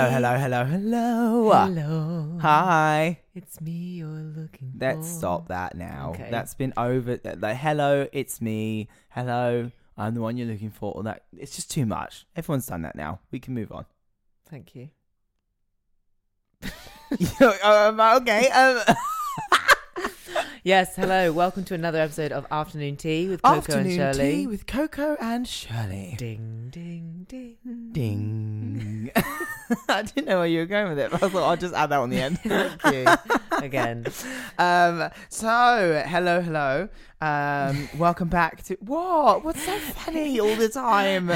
Hello, 0.00 0.10
hello, 0.10 0.38
hello, 0.38 0.64
hello. 0.64 1.50
Hello. 1.52 2.38
Hi. 2.40 3.20
It's 3.34 3.60
me 3.60 3.70
you're 3.70 4.08
looking 4.08 4.72
for. 4.72 4.78
Let's 4.78 5.06
stop 5.06 5.48
that 5.48 5.76
now. 5.76 6.12
Okay. 6.14 6.28
That's 6.30 6.54
been 6.54 6.72
over. 6.78 7.20
Like, 7.22 7.58
hello, 7.58 8.08
it's 8.10 8.40
me. 8.40 8.88
Hello, 9.10 9.70
I'm 9.98 10.14
the 10.14 10.22
one 10.22 10.38
you're 10.38 10.46
looking 10.46 10.70
for. 10.70 10.92
All 10.92 11.02
that. 11.02 11.24
It's 11.36 11.54
just 11.54 11.70
too 11.70 11.84
much. 11.84 12.24
Everyone's 12.34 12.64
done 12.64 12.80
that 12.80 12.96
now. 12.96 13.20
We 13.30 13.40
can 13.40 13.52
move 13.52 13.72
on. 13.72 13.84
Thank 14.48 14.74
you. 14.74 14.88
um, 17.62 18.00
okay. 18.00 18.48
Um, 18.48 18.80
Yes, 20.62 20.94
hello. 20.94 21.32
Welcome 21.32 21.64
to 21.64 21.74
another 21.74 21.98
episode 22.00 22.32
of 22.32 22.46
Afternoon 22.50 22.96
Tea 22.96 23.28
with 23.30 23.40
Coco 23.40 23.56
afternoon 23.56 23.98
and 24.00 24.14
Shirley. 24.16 24.30
tea 24.32 24.46
with 24.46 24.66
Coco 24.66 25.16
and 25.18 25.48
Shirley. 25.48 26.16
Ding, 26.18 26.68
ding, 26.70 27.24
ding. 27.26 27.56
Ding. 27.92 29.10
I 29.88 30.02
didn't 30.02 30.26
know 30.26 30.38
where 30.38 30.46
you 30.46 30.58
were 30.58 30.66
going 30.66 30.90
with 30.90 30.98
it, 30.98 31.10
but 31.12 31.22
I 31.22 31.28
thought 31.30 31.48
I'll 31.48 31.56
just 31.56 31.74
add 31.74 31.86
that 31.90 31.98
on 32.00 32.10
the 32.10 32.20
end. 32.20 32.38
Thank 32.44 32.84
you. 32.94 33.06
Again. 33.58 34.06
Um, 34.58 35.08
so 35.30 36.02
hello, 36.06 36.42
hello. 36.42 36.88
Um, 37.22 37.88
welcome 37.96 38.28
back 38.28 38.62
to 38.64 38.76
what? 38.80 39.42
What's 39.42 39.64
so 39.64 39.78
funny 39.78 40.38
all 40.38 40.54
the 40.54 40.68
time? 40.68 41.30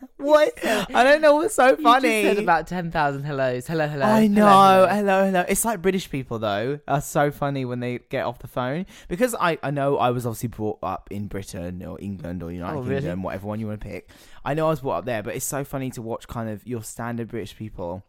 You 0.00 0.08
What? 0.18 0.52
I 0.64 1.02
don't 1.04 1.20
know 1.20 1.34
what's 1.36 1.54
so 1.54 1.76
funny. 1.76 2.22
just 2.22 2.36
said 2.36 2.42
about 2.42 2.66
10,000 2.66 3.22
hellos. 3.24 3.66
Hello, 3.66 3.86
hello. 3.88 4.04
I 4.04 4.22
hello, 4.22 4.34
know. 4.34 4.46
hello. 4.46 4.86
Hello, 4.88 5.24
hello. 5.26 5.44
It's 5.48 5.64
like 5.64 5.80
British 5.82 6.10
people 6.10 6.38
though 6.38 6.80
are 6.88 7.00
so 7.00 7.30
funny 7.30 7.64
when 7.64 7.80
they 7.80 7.98
get 8.10 8.24
off 8.24 8.38
the 8.38 8.48
phone 8.48 8.86
because 9.08 9.34
I 9.40 9.58
I 9.62 9.70
know 9.70 9.96
I 9.98 10.10
was 10.10 10.26
obviously 10.26 10.48
brought 10.48 10.78
up 10.82 11.08
in 11.10 11.26
Britain 11.26 11.84
or 11.84 12.00
England 12.00 12.42
or 12.42 12.50
United 12.52 12.76
Oh, 12.76 12.82
really? 12.82 13.00
Kingdom, 13.00 13.22
whatever 13.22 13.46
one 13.46 13.60
you 13.60 13.66
want 13.66 13.80
to 13.80 13.86
pick. 13.86 14.08
I 14.44 14.54
know 14.54 14.66
I 14.66 14.70
was 14.70 14.80
brought 14.80 14.98
up 14.98 15.04
there, 15.04 15.22
but 15.22 15.34
it's 15.34 15.46
so 15.46 15.64
funny 15.64 15.90
to 15.90 16.02
watch 16.02 16.26
kind 16.28 16.48
of 16.48 16.66
your 16.66 16.82
standard 16.82 17.28
British 17.28 17.56
people 17.56 18.04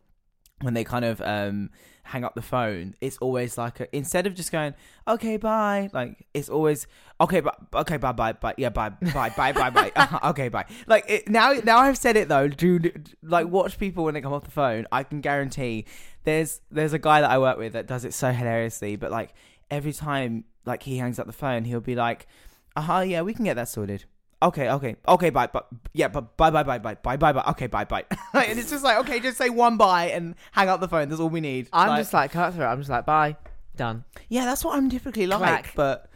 when 0.61 0.73
they 0.73 0.83
kind 0.83 1.05
of 1.05 1.21
um 1.21 1.69
hang 2.03 2.23
up 2.23 2.33
the 2.33 2.41
phone. 2.41 2.95
It's 3.01 3.17
always 3.17 3.57
like 3.57 3.79
a, 3.79 3.95
instead 3.95 4.25
of 4.25 4.33
just 4.33 4.51
going 4.51 4.73
okay 5.07 5.37
bye, 5.37 5.89
like 5.93 6.25
it's 6.33 6.49
always 6.49 6.87
okay 7.21 7.39
bye 7.39 7.53
okay 7.73 7.97
bye 7.97 8.11
bye 8.11 8.33
bye 8.33 8.55
yeah 8.57 8.69
bye 8.69 8.89
bye 8.89 9.29
bye 9.35 9.51
bye 9.51 9.69
bye 9.69 9.91
uh, 9.95 10.29
okay 10.29 10.49
bye. 10.49 10.65
Like 10.87 11.05
it, 11.07 11.29
now 11.29 11.53
now 11.63 11.77
I've 11.79 11.97
said 11.97 12.17
it 12.17 12.27
though. 12.27 12.47
Do 12.47 12.79
like 13.23 13.47
watch 13.47 13.77
people 13.77 14.03
when 14.03 14.13
they 14.13 14.21
come 14.21 14.33
off 14.33 14.43
the 14.43 14.51
phone. 14.51 14.85
I 14.91 15.03
can 15.03 15.21
guarantee 15.21 15.85
there's 16.23 16.61
there's 16.71 16.93
a 16.93 16.99
guy 16.99 17.21
that 17.21 17.29
I 17.29 17.37
work 17.39 17.57
with 17.57 17.73
that 17.73 17.87
does 17.87 18.05
it 18.05 18.13
so 18.13 18.31
hilariously, 18.31 18.95
but 18.95 19.11
like 19.11 19.33
every 19.71 19.93
time 19.93 20.45
like 20.65 20.83
he 20.83 20.97
hangs 20.97 21.19
up 21.19 21.27
the 21.27 21.33
phone, 21.33 21.63
he'll 21.65 21.79
be 21.79 21.95
like, 21.95 22.27
"Uh 22.75 22.81
huh, 22.81 22.99
yeah, 22.99 23.21
we 23.21 23.33
can 23.33 23.45
get 23.45 23.55
that 23.55 23.69
sorted." 23.69 24.05
Okay, 24.41 24.69
okay, 24.71 24.95
okay, 25.05 25.29
bye, 25.31 25.47
bye, 25.47 25.61
yeah, 25.93 26.07
but 26.07 26.37
bye, 26.37 26.49
bye, 26.49 26.63
bye, 26.63 26.77
bye, 26.77 26.95
bye, 26.95 27.17
bye, 27.17 27.33
bye, 27.33 27.43
okay, 27.49 27.67
bye, 27.67 27.83
bye. 27.83 28.05
and 28.33 28.57
it's 28.57 28.69
just 28.69 28.85
like, 28.85 28.97
okay, 28.99 29.19
just 29.19 29.37
say 29.37 29.49
one 29.49 29.75
bye 29.75 30.05
and 30.11 30.33
hang 30.53 30.69
up 30.69 30.79
the 30.79 30.87
phone. 30.87 31.09
That's 31.09 31.19
all 31.19 31.27
we 31.29 31.41
need. 31.41 31.67
I'm 31.73 31.87
just 31.87 31.89
Like, 31.89 31.99
just 31.99 32.13
like 32.13 32.31
cutthroat. 32.53 32.69
I'm 32.69 32.77
just 32.79 32.89
like, 32.89 33.05
bye. 33.05 33.35
Done. 33.75 34.05
yeah, 34.29 34.45
that's 34.45 34.63
what 34.63 34.75
I'm 34.77 34.89
typically 34.89 35.27
like, 35.27 35.73
Clack. 35.73 35.73
but 35.75 36.09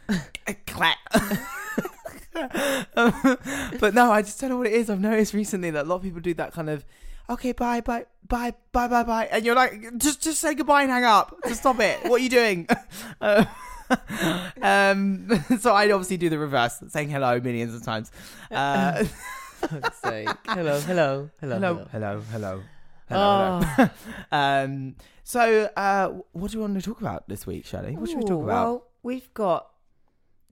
clack. 0.66 0.98
but 3.80 3.94
no, 3.94 4.10
I 4.10 4.22
just 4.22 4.40
don't 4.40 4.50
know 4.50 4.58
what 4.58 4.66
it 4.66 4.72
is. 4.72 4.90
I've 4.90 5.00
noticed 5.00 5.34
recently 5.34 5.70
that 5.70 5.84
a 5.84 5.88
lot 5.88 5.96
of 5.96 6.02
people 6.02 6.20
do 6.20 6.34
that 6.34 6.52
kind 6.52 6.68
of, 6.70 6.84
okay, 7.30 7.52
bye, 7.52 7.80
bye, 7.80 8.06
bye, 8.28 8.54
bye, 8.72 8.88
bye, 8.88 9.02
bye, 9.02 9.28
and 9.30 9.44
you're 9.44 9.54
like, 9.54 9.96
just, 9.98 10.22
just 10.22 10.40
say 10.40 10.54
goodbye 10.54 10.82
and 10.82 10.90
hang 10.90 11.04
up. 11.04 11.34
Just 11.46 11.60
stop 11.60 11.80
it. 11.80 12.00
What 12.04 12.20
are 12.20 12.24
you 12.24 12.30
doing? 12.30 12.66
Uh, 13.20 13.44
um, 14.62 15.28
so 15.60 15.72
I 15.72 15.90
obviously 15.90 16.16
do 16.16 16.28
the 16.28 16.38
reverse, 16.38 16.82
saying 16.88 17.08
hello 17.10 17.40
millions 17.40 17.74
of 17.74 17.82
times. 17.82 18.10
Uh, 18.50 19.04
Fuck's 19.68 19.98
sake. 19.98 20.28
Hello, 20.46 20.78
hello, 20.80 21.30
hello, 21.40 21.58
hello, 21.58 21.86
hello, 21.90 22.20
hello, 22.30 22.62
hello, 23.08 23.60
Oh. 23.80 23.90
um, 24.32 24.96
so 25.22 25.70
uh, 25.76 26.08
what 26.32 26.50
do 26.50 26.58
we 26.58 26.62
want 26.62 26.74
to 26.74 26.82
talk 26.82 27.00
about 27.00 27.28
this 27.28 27.46
week, 27.46 27.64
Shirley? 27.64 27.96
What 27.96 28.08
should 28.08 28.18
we 28.18 28.24
Ooh, 28.24 28.28
talk 28.28 28.42
about? 28.44 28.66
Well, 28.66 28.86
we've 29.02 29.32
got 29.32 29.70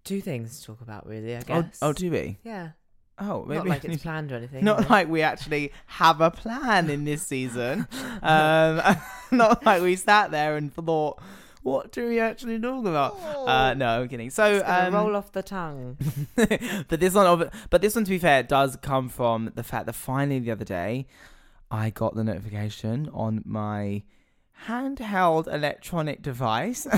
two 0.04 0.20
things 0.20 0.60
to 0.60 0.66
talk 0.66 0.80
about, 0.80 1.06
really, 1.06 1.36
I 1.36 1.40
oh, 1.40 1.62
guess. 1.62 1.78
oh, 1.82 1.92
do 1.92 2.10
we? 2.10 2.38
Yeah. 2.42 2.70
Oh, 3.18 3.44
maybe 3.44 3.58
Not 3.58 3.68
like 3.68 3.84
it's 3.84 4.02
planned 4.02 4.32
or 4.32 4.36
anything. 4.36 4.64
Not 4.64 4.88
like 4.90 5.08
we 5.08 5.22
actually 5.22 5.72
have 5.86 6.20
a 6.20 6.30
plan 6.30 6.90
in 6.90 7.04
this 7.04 7.22
season. 7.22 7.86
um, 8.22 8.96
not 9.30 9.64
like 9.64 9.82
we 9.82 9.96
sat 9.96 10.30
there 10.30 10.56
and 10.56 10.72
thought, 10.72 11.20
what 11.62 11.92
do 11.92 12.08
we 12.08 12.18
actually 12.18 12.58
talk 12.58 12.84
about? 12.84 13.18
Uh, 13.22 13.74
no, 13.74 14.00
I'm 14.00 14.08
kidding. 14.08 14.30
So, 14.30 14.62
um, 14.64 14.94
roll 14.94 15.14
off 15.16 15.32
the 15.32 15.42
tongue. 15.42 15.96
but 16.36 17.00
this 17.00 17.14
one, 17.14 17.26
of 17.26 17.50
but 17.70 17.80
this 17.80 17.94
one, 17.94 18.04
to 18.04 18.10
be 18.10 18.18
fair, 18.18 18.42
does 18.42 18.76
come 18.76 19.08
from 19.08 19.52
the 19.54 19.62
fact 19.62 19.86
that 19.86 19.94
finally 19.94 20.40
the 20.40 20.50
other 20.50 20.64
day, 20.64 21.06
I 21.70 21.90
got 21.90 22.14
the 22.14 22.24
notification 22.24 23.08
on 23.12 23.42
my 23.44 24.02
handheld 24.66 25.52
electronic 25.52 26.20
device. 26.22 26.86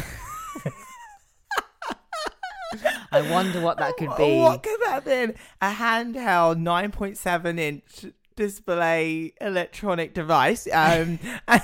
I 3.12 3.20
wonder 3.30 3.60
what 3.60 3.78
that 3.78 3.96
could 3.96 4.16
be. 4.16 4.40
What 4.40 4.62
could 4.62 4.80
that 4.86 5.04
been? 5.04 5.34
A 5.60 5.72
handheld 5.72 6.60
9.7 6.60 7.58
inch 7.58 8.06
display 8.34 9.32
electronic 9.40 10.14
device. 10.14 10.66
Um, 10.72 11.18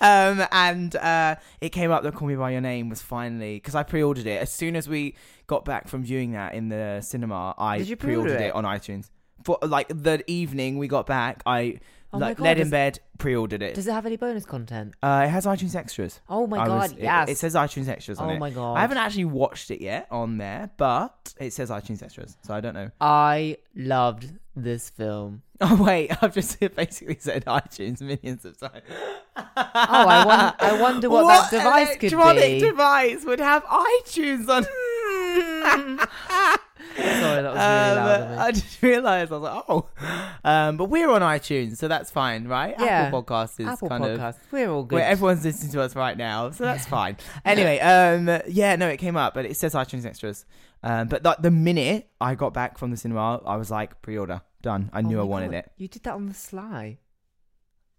um, 0.00 0.46
and 0.52 0.96
uh, 0.96 1.36
it 1.60 1.70
came 1.70 1.90
up 1.90 2.02
that 2.02 2.14
"Call 2.14 2.28
Me 2.28 2.36
by 2.36 2.50
Your 2.50 2.60
Name" 2.60 2.88
was 2.88 3.02
finally 3.02 3.56
because 3.56 3.74
I 3.74 3.82
pre-ordered 3.82 4.26
it 4.26 4.40
as 4.40 4.52
soon 4.52 4.76
as 4.76 4.88
we 4.88 5.14
got 5.46 5.64
back 5.64 5.88
from 5.88 6.02
viewing 6.02 6.32
that 6.32 6.54
in 6.54 6.68
the 6.68 7.00
cinema. 7.00 7.54
I 7.58 7.78
Did 7.78 7.88
you 7.88 7.96
pre-order 7.96 8.30
pre-ordered 8.30 8.44
it? 8.44 8.48
it? 8.48 8.54
on 8.54 8.64
iTunes 8.64 9.10
for 9.44 9.58
like 9.62 9.88
the 9.88 10.22
evening 10.26 10.78
we 10.78 10.88
got 10.88 11.06
back. 11.06 11.42
I 11.46 11.80
Oh 12.14 12.18
my 12.18 12.28
like 12.28 12.36
God, 12.36 12.44
led 12.44 12.58
in 12.58 12.64
does- 12.64 12.70
bed, 12.70 13.00
pre-ordered 13.18 13.62
it. 13.62 13.74
Does 13.74 13.86
it 13.86 13.92
have 13.92 14.04
any 14.06 14.16
bonus 14.16 14.44
content? 14.44 14.94
uh, 15.02 15.22
it 15.26 15.30
has 15.30 15.46
iTunes 15.46 15.74
extras. 15.74 16.20
Oh 16.28 16.46
my 16.46 16.58
I 16.58 16.66
god, 16.66 16.76
was- 16.82 16.92
it- 16.92 16.98
yes. 17.00 17.28
It, 17.30 17.38
says 17.38 17.54
iTunes 17.54 17.88
extras 17.88 18.18
on 18.18 18.30
oh 18.30 18.32
it. 18.34 18.38
my 18.38 18.50
god. 18.50 18.74
I 18.74 18.80
haven't 18.82 18.98
actually 18.98 19.24
watched 19.26 19.70
it 19.70 19.80
yet 19.80 20.08
on 20.10 20.36
there, 20.38 20.70
but 20.76 21.32
it 21.40 21.52
says 21.52 21.70
iTunes 21.70 22.02
extras, 22.02 22.36
so 22.42 22.52
I 22.54 22.60
don't 22.60 22.74
know. 22.74 22.90
I 23.00 23.56
loved 23.74 24.30
this 24.56 24.90
film. 24.90 25.42
Oh 25.64 25.80
wait, 25.80 26.10
I've 26.20 26.34
just 26.34 26.58
basically 26.74 27.18
said 27.20 27.44
iTunes 27.44 28.00
millions 28.00 28.44
of 28.44 28.58
times. 28.58 28.82
Oh, 29.36 29.44
I, 29.56 30.24
won- 30.26 30.54
I 30.58 30.80
wonder 30.82 31.08
what, 31.08 31.28
that 31.50 31.50
device 31.56 31.96
could 31.98 32.12
electronic 32.12 32.42
be. 32.42 32.58
device 32.58 33.24
would 33.24 33.38
have 33.38 33.62
iTunes 33.66 34.48
on? 34.48 34.66
Sorry, 36.96 37.42
that 37.42 37.54
was 37.54 37.56
really 37.56 37.96
loud 37.96 38.20
of 38.20 38.28
me. 38.30 38.34
Um, 38.36 38.38
I 38.40 38.50
just 38.52 38.82
realised 38.82 39.32
I 39.32 39.36
was 39.36 39.42
like, 39.42 39.64
oh, 39.68 39.88
um, 40.44 40.76
but 40.76 40.84
we're 40.86 41.10
on 41.10 41.20
iTunes, 41.22 41.76
so 41.76 41.88
that's 41.88 42.10
fine, 42.10 42.46
right? 42.48 42.74
Yeah. 42.78 42.84
Apple 43.06 43.22
Podcast 43.22 43.60
is 43.60 43.66
Apple 43.66 43.88
kind 43.88 44.04
of 44.04 44.18
podcast. 44.18 44.36
We're 44.50 44.70
all 44.70 44.84
good. 44.84 44.96
where 44.96 45.06
everyone's 45.06 45.44
listening 45.44 45.72
to 45.72 45.82
us 45.82 45.94
right 45.96 46.16
now, 46.16 46.50
so 46.50 46.64
that's 46.64 46.86
fine. 46.86 47.16
anyway, 47.44 47.78
um, 47.80 48.40
yeah, 48.48 48.76
no, 48.76 48.88
it 48.88 48.98
came 48.98 49.16
up, 49.16 49.34
but 49.34 49.44
it 49.46 49.56
says 49.56 49.74
iTunes 49.74 50.04
extras. 50.04 50.44
Um, 50.84 51.06
but 51.08 51.22
the, 51.22 51.36
the 51.40 51.50
minute 51.50 52.08
I 52.20 52.34
got 52.34 52.52
back 52.52 52.76
from 52.76 52.90
the 52.90 52.96
cinema, 52.96 53.40
I 53.46 53.56
was 53.56 53.70
like, 53.70 54.02
pre-order, 54.02 54.42
done. 54.62 54.90
I 54.92 54.98
Oh 54.98 55.02
knew 55.02 55.18
I 55.18 55.22
my 55.22 55.28
wanted 55.28 55.50
God, 55.52 55.58
it. 55.58 55.72
You 55.76 55.86
did 55.88 56.02
that 56.02 56.14
on 56.14 56.26
the 56.26 56.34
sly. 56.34 56.98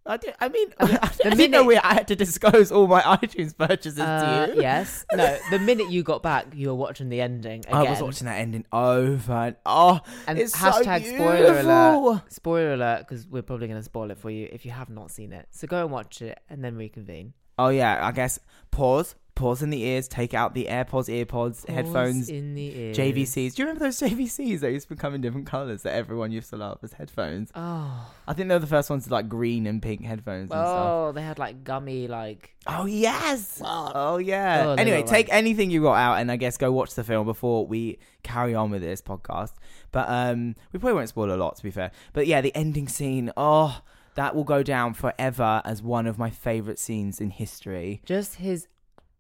I, 0.06 0.18
did, 0.18 0.34
I 0.40 0.50
mean, 0.50 0.68
I 0.80 0.86
the 0.88 1.30
didn't 1.36 1.52
know 1.52 1.64
minute- 1.64 1.68
we 1.68 1.78
I 1.78 1.94
had 1.94 2.08
to 2.10 2.16
disclose 2.16 2.72
all 2.74 2.88
my 2.88 3.02
iTunes 3.22 3.58
purchases 3.58 4.00
Uh, 4.00 4.48
to 4.48 4.56
you. 4.56 4.62
yes. 4.62 5.06
No, 5.14 5.38
the 5.50 5.60
minute 5.60 5.90
you 5.92 6.04
got 6.04 6.22
back, 6.22 6.48
you 6.54 6.68
were 6.68 6.76
watching 6.76 7.08
the 7.10 7.22
ending 7.22 7.62
again. 7.62 7.74
I 7.74 7.84
was 7.90 8.02
watching 8.02 8.26
that 8.26 8.38
ending 8.40 8.66
over 8.74 9.32
and 9.34 9.56
oh, 9.66 10.02
And 10.28 10.38
it's 10.38 10.56
hashtag 10.56 11.06
so 11.06 11.16
spoiler 11.16 11.60
alert. 11.60 12.22
Spoiler 12.32 12.74
alert, 12.74 13.00
because 13.08 13.26
we're 13.28 13.44
probably 13.44 13.68
going 13.68 13.80
to 13.80 13.84
spoil 13.84 14.12
it 14.12 14.18
for 14.18 14.30
you 14.30 14.50
if 14.52 14.66
you 14.66 14.72
have 14.72 14.90
not 14.90 15.10
seen 15.10 15.32
it. 15.32 15.48
So 15.52 15.68
go 15.68 15.82
and 15.84 15.92
watch 15.92 16.22
it 16.22 16.38
and 16.50 16.64
then 16.64 16.76
reconvene. 16.76 17.34
Oh 17.58 17.70
yeah, 17.70 18.06
I 18.06 18.12
guess 18.12 18.40
pause, 18.72 19.16
pause 19.36 19.64
in 19.64 19.70
the 19.72 19.82
ears, 19.84 20.08
take 20.08 20.34
out 20.34 20.54
the 20.54 20.66
AirPods, 20.66 21.10
earpods, 21.10 21.28
Pause 21.28 21.66
headphones, 21.68 22.30
in 22.30 22.54
the 22.54 22.78
ears. 22.78 22.98
JVCs. 22.98 23.56
Do 23.56 23.62
you 23.64 23.68
remember 23.68 23.86
those 23.86 24.00
JVCs 24.02 24.60
that 24.60 24.72
used 24.72 24.88
to 24.90 24.96
come 24.96 25.16
in 25.16 25.22
different 25.22 25.48
colours 25.48 25.82
that 25.84 25.94
everyone 25.96 26.32
used 26.32 26.50
to 26.52 26.58
love 26.58 26.80
as 26.84 26.94
headphones? 26.94 27.50
Oh, 27.56 28.14
I 28.28 28.34
think 28.34 28.48
they 28.50 28.56
were 28.56 28.60
the 28.60 28.68
first 28.68 28.90
ones 28.90 29.06
to 29.06 29.12
like 29.12 29.28
green 29.30 29.66
and 29.68 29.82
pink 29.82 30.04
headphones 30.04 30.52
and 30.52 30.60
stuff. 30.60 30.86
oh, 30.86 31.12
they 31.14 31.22
had 31.24 31.40
like 31.40 31.64
gummy, 31.64 32.08
like 32.08 32.54
Oh 32.68 32.86
yes. 32.86 33.62
Oh 33.66 34.18
yeah. 34.18 34.64
Oh, 34.68 34.76
they 34.76 34.82
anyway, 34.84 35.02
take 35.04 35.28
like- 35.28 35.34
anything 35.38 35.72
you 35.72 35.82
got 35.82 35.96
out 35.96 36.20
and 36.20 36.32
I 36.32 36.36
guess 36.36 36.58
go 36.58 36.72
watch 36.72 36.94
the 36.96 37.04
film 37.04 37.26
before 37.26 37.66
we 37.66 37.98
carry 38.24 38.54
on 38.56 38.70
with 38.72 38.82
this 38.82 39.02
podcast. 39.02 39.54
But 39.92 40.06
um 40.10 40.56
we 40.72 40.80
probably 40.80 40.94
won't 40.96 41.10
spoil 41.10 41.34
a 41.34 41.36
lot 41.36 41.56
to 41.58 41.64
be 41.64 41.72
fair. 41.72 41.92
But 42.14 42.28
yeah, 42.28 42.42
the 42.42 42.56
ending 42.56 42.88
scene, 42.88 43.32
oh, 43.36 43.82
that 44.16 44.36
will 44.36 44.44
go 44.44 44.62
down 44.62 44.94
forever 44.94 45.62
as 45.66 45.82
one 45.82 46.06
of 46.06 46.18
my 46.20 46.30
favorite 46.30 46.78
scenes 46.78 47.20
in 47.20 47.32
history. 47.32 48.00
just 48.06 48.36
his, 48.36 48.68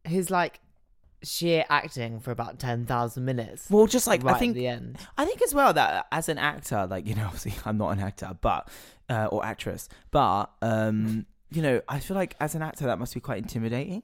his 0.04 0.30
like 0.32 0.60
sheer 1.24 1.64
acting 1.70 2.20
for 2.20 2.32
about 2.32 2.60
ten 2.60 2.86
thousand 2.86 3.26
minutes. 3.26 3.70
Well, 3.70 3.88
just 3.88 4.08
like 4.08 4.24
right 4.24 4.36
I 4.36 4.40
think 4.40 4.52
at 4.52 4.56
the 4.56 4.68
end. 4.68 4.98
I 5.18 5.26
think 5.26 5.42
as 5.42 5.54
well 5.54 5.74
that 5.74 6.08
as 6.12 6.30
an 6.30 6.38
actor, 6.38 6.88
like 6.90 7.08
you 7.08 7.16
know, 7.16 7.26
obviously 7.28 7.54
I'm 7.66 7.78
not 7.78 7.90
an 7.90 8.00
actor, 8.00 8.32
but 8.42 8.68
uh, 9.10 9.28
or 9.32 9.46
actress, 9.46 9.90
but 10.12 10.52
um, 10.62 11.26
you 11.52 11.62
know, 11.62 11.82
I 11.88 12.00
feel 12.00 12.16
like 12.16 12.36
as 12.40 12.56
an 12.56 12.62
actor 12.62 12.86
that 12.86 13.00
must 13.00 13.14
be 13.14 13.20
quite 13.20 13.38
intimidating. 13.38 14.04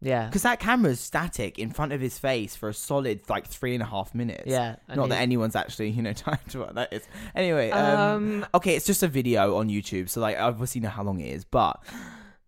Yeah. 0.00 0.26
because 0.26 0.42
that 0.42 0.60
camera's 0.60 1.00
static 1.00 1.58
in 1.58 1.70
front 1.70 1.92
of 1.94 2.00
his 2.02 2.18
face 2.18 2.54
for 2.54 2.68
a 2.68 2.74
solid 2.74 3.22
like 3.30 3.46
three 3.46 3.72
and 3.72 3.82
a 3.82 3.86
half 3.86 4.14
minutes. 4.14 4.42
Yeah. 4.44 4.76
Not 4.94 5.08
that 5.08 5.20
anyone's 5.22 5.56
actually, 5.56 5.90
you 5.90 6.02
know, 6.02 6.12
time 6.12 6.40
to 6.50 6.58
what 6.58 6.74
that 6.74 6.92
is. 6.92 7.02
Anyway, 7.34 7.70
um, 7.70 7.98
Um, 8.42 8.46
okay, 8.52 8.76
it's 8.76 8.84
just 8.84 9.02
a 9.02 9.08
video 9.08 9.56
on 9.56 9.70
YouTube, 9.70 10.10
so 10.10 10.20
like 10.20 10.36
I 10.36 10.40
obviously 10.40 10.82
know 10.82 10.90
how 10.90 11.04
long 11.04 11.20
it 11.20 11.32
is, 11.32 11.44
but 11.46 11.82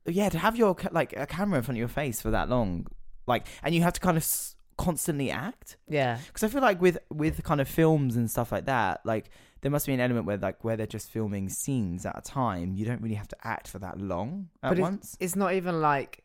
yeah, 0.08 0.28
to 0.28 0.38
have 0.38 0.56
your 0.56 0.74
ca- 0.74 0.90
like 0.92 1.14
a 1.16 1.26
camera 1.26 1.58
in 1.58 1.64
front 1.64 1.76
of 1.76 1.80
your 1.80 1.88
face 1.88 2.20
for 2.20 2.30
that 2.30 2.48
long, 2.48 2.86
like, 3.26 3.46
and 3.62 3.74
you 3.74 3.82
have 3.82 3.92
to 3.94 4.00
kind 4.00 4.16
of 4.16 4.22
s- 4.22 4.54
constantly 4.76 5.30
act 5.30 5.78
yeah. 5.88 6.18
because 6.26 6.42
I 6.42 6.48
feel 6.48 6.60
like 6.60 6.80
with 6.80 6.98
with 7.10 7.42
kind 7.44 7.60
of 7.60 7.68
films 7.68 8.16
and 8.16 8.30
stuff 8.30 8.52
like 8.52 8.66
that, 8.66 9.04
like 9.04 9.30
there 9.62 9.70
must 9.70 9.86
be 9.86 9.94
an 9.94 10.00
element 10.00 10.26
where 10.26 10.36
like 10.36 10.62
where 10.64 10.76
they're 10.76 10.86
just 10.86 11.10
filming 11.10 11.48
scenes 11.48 12.06
at 12.06 12.16
a 12.16 12.20
time. 12.20 12.74
You 12.74 12.84
don't 12.84 13.00
really 13.00 13.14
have 13.14 13.28
to 13.28 13.36
act 13.42 13.68
for 13.68 13.78
that 13.80 14.00
long 14.00 14.48
at 14.62 14.70
But 14.70 14.78
once. 14.78 15.16
It's 15.20 15.36
not 15.36 15.54
even 15.54 15.80
like 15.80 16.24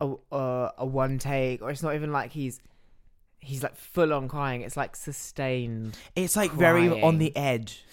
a 0.00 0.14
a, 0.32 0.72
a 0.78 0.86
one 0.86 1.18
take, 1.18 1.62
or 1.62 1.70
it's 1.70 1.82
not 1.82 1.94
even 1.94 2.12
like 2.12 2.32
he's 2.32 2.60
he's 3.40 3.62
like 3.62 3.76
full 3.76 4.12
on 4.12 4.28
crying. 4.28 4.62
It's 4.62 4.76
like 4.76 4.96
sustained. 4.96 5.96
It's 6.14 6.36
like 6.36 6.52
very 6.52 7.02
on 7.02 7.18
the 7.18 7.36
edge, 7.36 7.84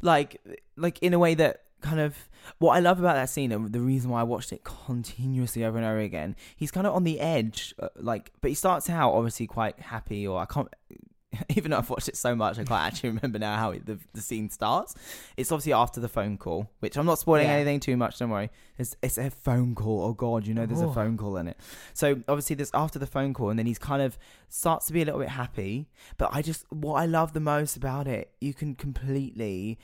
like 0.00 0.40
like 0.76 0.98
in 1.02 1.14
a 1.14 1.18
way 1.18 1.34
that 1.34 1.62
kind 1.84 2.00
of 2.00 2.16
what 2.58 2.72
I 2.72 2.80
love 2.80 2.98
about 2.98 3.14
that 3.14 3.28
scene 3.30 3.52
and 3.52 3.72
the 3.72 3.80
reason 3.80 4.10
why 4.10 4.20
I 4.20 4.24
watched 4.24 4.52
it 4.52 4.64
continuously 4.64 5.64
over 5.64 5.76
and 5.78 5.86
over 5.86 5.98
again. 6.00 6.34
He's 6.56 6.70
kind 6.70 6.86
of 6.86 6.94
on 6.94 7.04
the 7.04 7.20
edge, 7.20 7.74
uh, 7.78 7.88
like, 7.96 8.32
but 8.40 8.48
he 8.50 8.54
starts 8.54 8.88
out 8.90 9.12
obviously 9.12 9.46
quite 9.46 9.78
happy, 9.78 10.26
or 10.26 10.40
I 10.40 10.46
can't. 10.46 10.68
Even 11.56 11.72
though 11.72 11.78
I've 11.78 11.90
watched 11.90 12.08
it 12.08 12.16
so 12.16 12.36
much, 12.36 12.60
I 12.60 12.64
can't 12.64 12.70
actually 12.88 13.10
remember 13.10 13.40
now 13.40 13.56
how 13.56 13.70
it, 13.72 13.84
the 13.86 13.98
the 14.12 14.20
scene 14.20 14.48
starts. 14.50 14.94
It's 15.36 15.50
obviously 15.50 15.72
after 15.72 15.98
the 16.00 16.08
phone 16.08 16.38
call, 16.38 16.70
which 16.78 16.96
I'm 16.96 17.06
not 17.06 17.18
spoiling 17.18 17.48
Yeah. 17.48 17.54
anything 17.54 17.80
too 17.80 17.96
much. 17.96 18.18
Don't 18.18 18.30
worry. 18.30 18.50
It's 18.78 18.96
it's 19.02 19.18
a 19.18 19.30
phone 19.30 19.74
call. 19.74 20.04
Oh 20.04 20.12
God, 20.12 20.46
you 20.46 20.54
know 20.54 20.64
there's 20.64 20.80
a 20.80 20.86
Oh. 20.86 20.92
phone 20.92 21.16
call 21.16 21.36
in 21.38 21.48
it. 21.48 21.58
So 21.92 22.22
obviously 22.28 22.54
there's 22.54 22.70
after 22.72 23.00
the 23.00 23.06
phone 23.08 23.34
call, 23.34 23.50
and 23.50 23.58
then 23.58 23.66
he's 23.66 23.80
kind 23.80 24.00
of 24.00 24.16
starts 24.48 24.86
to 24.86 24.92
be 24.92 25.02
a 25.02 25.04
little 25.04 25.18
bit 25.20 25.30
happy. 25.30 25.88
But 26.18 26.30
I 26.32 26.40
just 26.40 26.70
what 26.72 26.94
I 27.02 27.06
love 27.06 27.32
the 27.32 27.40
most 27.40 27.76
about 27.76 28.06
it, 28.06 28.30
you 28.40 28.54
can 28.54 28.76
completely 28.76 29.78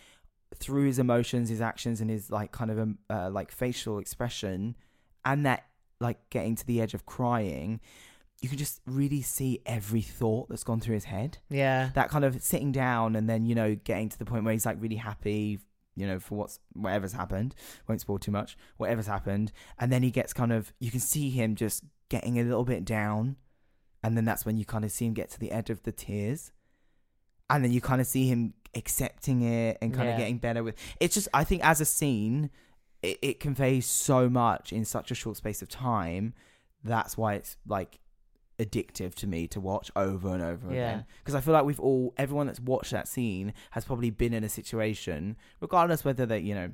through 0.56 0.86
his 0.86 0.98
emotions, 0.98 1.48
his 1.48 1.60
actions, 1.60 2.00
and 2.00 2.10
his 2.10 2.30
like 2.30 2.52
kind 2.52 2.70
of 2.70 2.78
um, 2.78 2.98
uh, 3.08 3.30
like 3.30 3.52
facial 3.52 3.98
expression, 3.98 4.76
and 5.24 5.46
that 5.46 5.64
like 6.00 6.18
getting 6.30 6.56
to 6.56 6.66
the 6.66 6.80
edge 6.80 6.94
of 6.94 7.06
crying, 7.06 7.80
you 8.40 8.48
can 8.48 8.58
just 8.58 8.80
really 8.86 9.22
see 9.22 9.60
every 9.66 10.00
thought 10.00 10.48
that's 10.48 10.64
gone 10.64 10.80
through 10.80 10.94
his 10.94 11.04
head. 11.04 11.38
Yeah. 11.50 11.90
That 11.94 12.08
kind 12.08 12.24
of 12.24 12.42
sitting 12.42 12.72
down 12.72 13.16
and 13.16 13.28
then 13.28 13.44
you 13.44 13.54
know 13.54 13.74
getting 13.74 14.08
to 14.08 14.18
the 14.18 14.24
point 14.24 14.44
where 14.44 14.52
he's 14.52 14.66
like 14.66 14.78
really 14.80 14.96
happy, 14.96 15.60
you 15.94 16.06
know, 16.06 16.18
for 16.18 16.36
what's 16.36 16.58
whatever's 16.72 17.12
happened. 17.12 17.54
Won't 17.86 18.00
spoil 18.00 18.18
too 18.18 18.32
much. 18.32 18.56
Whatever's 18.78 19.06
happened, 19.06 19.52
and 19.78 19.92
then 19.92 20.02
he 20.02 20.10
gets 20.10 20.32
kind 20.32 20.52
of 20.52 20.72
you 20.80 20.90
can 20.90 21.00
see 21.00 21.30
him 21.30 21.54
just 21.54 21.84
getting 22.08 22.38
a 22.38 22.44
little 22.44 22.64
bit 22.64 22.84
down, 22.84 23.36
and 24.02 24.16
then 24.16 24.24
that's 24.24 24.46
when 24.46 24.56
you 24.56 24.64
kind 24.64 24.84
of 24.84 24.90
see 24.90 25.06
him 25.06 25.14
get 25.14 25.30
to 25.30 25.38
the 25.38 25.52
edge 25.52 25.70
of 25.70 25.82
the 25.82 25.92
tears, 25.92 26.50
and 27.50 27.64
then 27.64 27.72
you 27.72 27.80
kind 27.80 28.00
of 28.00 28.06
see 28.06 28.26
him 28.26 28.54
accepting 28.74 29.42
it 29.42 29.78
and 29.82 29.92
kind 29.92 30.06
Yeah. 30.08 30.14
of 30.14 30.18
getting 30.18 30.38
better 30.38 30.62
with. 30.62 30.76
It's 31.00 31.14
just 31.14 31.28
I 31.34 31.44
think 31.44 31.64
as 31.64 31.80
a 31.80 31.84
scene, 31.84 32.50
it, 33.02 33.18
it 33.22 33.40
conveys 33.40 33.86
so 33.86 34.28
much 34.28 34.72
in 34.72 34.84
such 34.84 35.10
a 35.10 35.14
short 35.14 35.36
space 35.36 35.60
of 35.62 35.68
time. 35.68 36.34
That's 36.84 37.16
why 37.18 37.34
it's 37.34 37.56
like 37.66 37.98
addictive 38.58 39.14
to 39.14 39.26
me 39.26 39.46
to 39.48 39.58
watch 39.60 39.90
over 39.96 40.34
and 40.34 40.42
over 40.42 40.66
Yeah. 40.72 40.90
again 40.90 41.04
because 41.20 41.34
I 41.34 41.40
feel 41.40 41.54
like 41.54 41.64
we've 41.64 41.80
all 41.80 42.12
everyone 42.18 42.46
that's 42.46 42.60
watched 42.60 42.90
that 42.90 43.08
scene 43.08 43.54
has 43.70 43.86
probably 43.86 44.10
been 44.10 44.34
in 44.34 44.44
a 44.44 44.50
situation 44.50 45.36
regardless 45.60 46.04
whether 46.04 46.26
they 46.26 46.40
you 46.40 46.54
know 46.54 46.70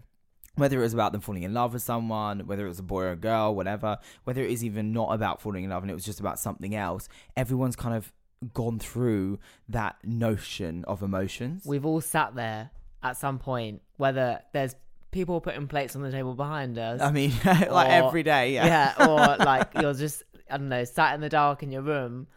whether 0.56 0.78
it 0.80 0.82
was 0.82 0.94
about 0.94 1.12
them 1.12 1.20
falling 1.20 1.44
in 1.44 1.54
love 1.54 1.72
with 1.74 1.82
someone 1.82 2.40
whether 2.40 2.64
it 2.64 2.68
was 2.68 2.80
a 2.80 2.82
boy 2.82 3.02
or 3.02 3.10
a 3.12 3.16
girl 3.16 3.54
whatever 3.54 3.98
whether 4.24 4.42
it 4.42 4.50
is 4.50 4.64
even 4.64 4.92
not 4.92 5.12
about 5.14 5.40
falling 5.40 5.62
in 5.62 5.70
love 5.70 5.84
and 5.84 5.90
it 5.90 5.94
was 5.94 6.04
just 6.04 6.18
about 6.18 6.40
something 6.40 6.74
else 6.74 7.08
everyone's 7.36 7.76
kind 7.76 7.94
of 7.94 8.12
gone 8.52 8.78
through 8.78 9.38
that 9.68 9.96
notion 10.04 10.84
of 10.84 11.02
emotions 11.02 11.64
We've 11.66 11.86
all 11.86 12.00
sat 12.00 12.34
there 12.34 12.70
at 13.02 13.16
some 13.16 13.38
point, 13.38 13.82
whether 13.96 14.40
there's 14.52 14.74
people 15.10 15.40
putting 15.40 15.66
plates 15.68 15.96
on 15.96 16.02
the 16.02 16.10
table 16.10 16.34
behind 16.34 16.78
us. 16.78 17.00
I 17.00 17.10
mean 17.10 17.32
like 17.44 17.70
Or- 17.70 17.84
every 17.86 18.22
day 18.22 18.52
yeah 18.54 18.92
yeah. 18.98 19.06
or 19.06 19.36
like 19.44 19.68
you're 19.80 19.94
just 19.94 20.22
I 20.50 20.58
don't 20.58 20.68
know, 20.68 20.84
sat 20.84 21.14
in 21.14 21.20
the 21.20 21.28
dark 21.28 21.62
in 21.64 21.72
your 21.72 21.82
room, 21.82 22.28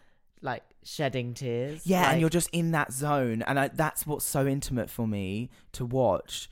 like 0.41 0.63
shedding 0.83 1.33
tears. 1.35 1.85
Yeah, 1.85 2.01
like, 2.01 2.11
and 2.13 2.21
you're 2.21 2.29
just 2.31 2.49
in 2.51 2.71
that 2.71 2.91
zone, 2.91 3.43
and 3.43 3.59
I, 3.59 3.67
that's 3.67 4.07
what's 4.07 4.25
so 4.25 4.47
intimate 4.47 4.89
for 4.89 5.07
me 5.07 5.51
to 5.73 5.85
watch 5.85 6.49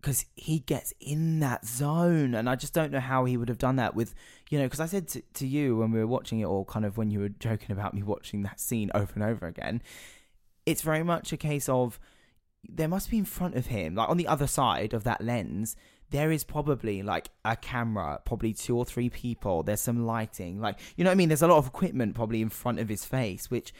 because 0.00 0.26
he 0.36 0.60
gets 0.60 0.92
in 1.00 1.40
that 1.40 1.64
zone, 1.66 2.34
and 2.36 2.48
I 2.48 2.54
just 2.54 2.72
don't 2.72 2.92
know 2.92 3.00
how 3.00 3.24
he 3.24 3.36
would 3.36 3.48
have 3.48 3.58
done 3.58 3.76
that 3.76 3.96
with, 3.96 4.14
you 4.52 4.58
know, 4.58 4.66
because 4.66 4.80
I 4.80 4.86
said 4.86 5.08
to, 5.08 5.22
to 5.36 5.46
you 5.46 5.76
when 5.76 5.92
we 5.92 5.98
were 5.98 6.06
watching 6.06 6.40
it, 6.40 6.44
or 6.44 6.66
kind 6.66 6.84
of 6.84 6.98
when 6.98 7.10
you 7.10 7.20
were 7.20 7.30
joking 7.30 7.72
about 7.72 7.94
me 7.94 8.02
watching 8.02 8.42
that 8.42 8.60
scene 8.60 8.90
over 8.94 9.10
and 9.14 9.22
over 9.22 9.46
again, 9.46 9.80
it's 10.66 10.82
very 10.82 11.02
much 11.02 11.32
a 11.32 11.38
case 11.38 11.70
of 11.70 11.98
there 12.62 12.86
must 12.86 13.08
be 13.08 13.16
in 13.16 13.24
front 13.24 13.54
of 13.54 13.68
him, 13.68 13.94
like 13.94 14.10
on 14.10 14.18
the 14.18 14.26
other 14.26 14.46
side 14.46 14.92
of 14.92 15.04
that 15.04 15.22
lens, 15.22 15.74
there 16.10 16.30
is 16.30 16.44
probably 16.44 17.02
like 17.02 17.30
a 17.46 17.56
camera, 17.56 18.20
probably 18.26 18.52
two 18.52 18.76
or 18.76 18.84
three 18.84 19.08
people. 19.08 19.62
There's 19.62 19.80
some 19.80 20.04
lighting, 20.04 20.60
like 20.60 20.78
you 20.96 21.04
know 21.04 21.08
what 21.08 21.14
I 21.14 21.16
mean. 21.16 21.30
There's 21.30 21.40
a 21.40 21.48
lot 21.48 21.56
of 21.56 21.68
equipment 21.68 22.14
probably 22.14 22.42
in 22.42 22.50
front 22.50 22.78
of 22.78 22.90
his 22.90 23.06
face, 23.06 23.50
which 23.50 23.72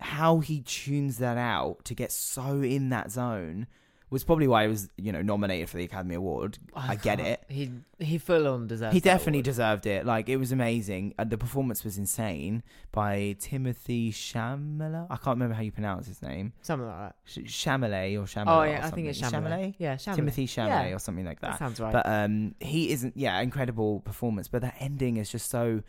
how 0.00 0.38
he 0.38 0.62
tunes 0.62 1.18
that 1.18 1.36
out 1.36 1.84
to 1.84 1.94
get 1.94 2.10
so 2.10 2.62
in 2.62 2.88
that 2.88 3.10
zone 3.10 3.66
was 4.10 4.22
probably 4.22 4.46
why 4.46 4.62
he 4.64 4.68
was 4.68 4.88
you 4.96 5.10
know 5.12 5.22
nominated 5.22 5.68
for 5.68 5.76
the 5.78 5.84
Academy 5.84 6.14
Award. 6.14 6.58
I, 6.74 6.94
get 6.96 7.18
it. 7.20 7.42
He 7.48 7.70
he 7.98 8.18
full 8.18 8.46
on 8.46 8.66
deserved. 8.68 8.92
He 8.94 9.00
definitely 9.00 9.42
deserved 9.42 9.86
it. 9.86 10.06
Like 10.06 10.28
it 10.28 10.36
was 10.36 10.52
amazing. 10.52 11.14
And 11.18 11.30
the 11.30 11.38
performance 11.38 11.82
was 11.84 11.98
insane 11.98 12.62
by 12.92 13.36
Timothy 13.40 14.12
Shamala. 14.12 15.06
I 15.10 15.16
can't 15.16 15.36
remember 15.36 15.54
how 15.54 15.62
you 15.62 15.72
pronounce 15.72 16.06
his 16.06 16.22
name. 16.22 16.52
something 16.62 16.86
like 16.86 16.98
that. 16.98 17.16
Sh- 17.24 17.38
Chamelet 17.66 18.14
or 18.20 18.24
Chamelet. 18.26 18.44
Oh 18.58 18.62
yeah, 18.62 18.86
I 18.86 18.90
think 18.90 19.08
it's. 19.08 19.20
Chalamet. 19.20 19.74
Yeah, 19.78 19.96
Chalamet. 19.96 20.16
Timothy 20.16 20.46
Chalamet 20.46 20.90
Yeah. 20.90 20.94
or 20.94 20.98
something 20.98 21.24
like 21.24 21.40
That 21.40 21.52
that. 21.52 21.58
sounds 21.58 21.80
right. 21.80 21.92
But 21.92 22.06
um, 22.06 22.54
he 22.60 22.90
isn't. 22.92 23.16
Yeah, 23.16 23.40
incredible 23.40 24.00
performance. 24.00 24.48
But 24.48 24.62
that 24.62 24.76
ending 24.80 25.16
is 25.16 25.30
just 25.30 25.50
so. 25.50 25.82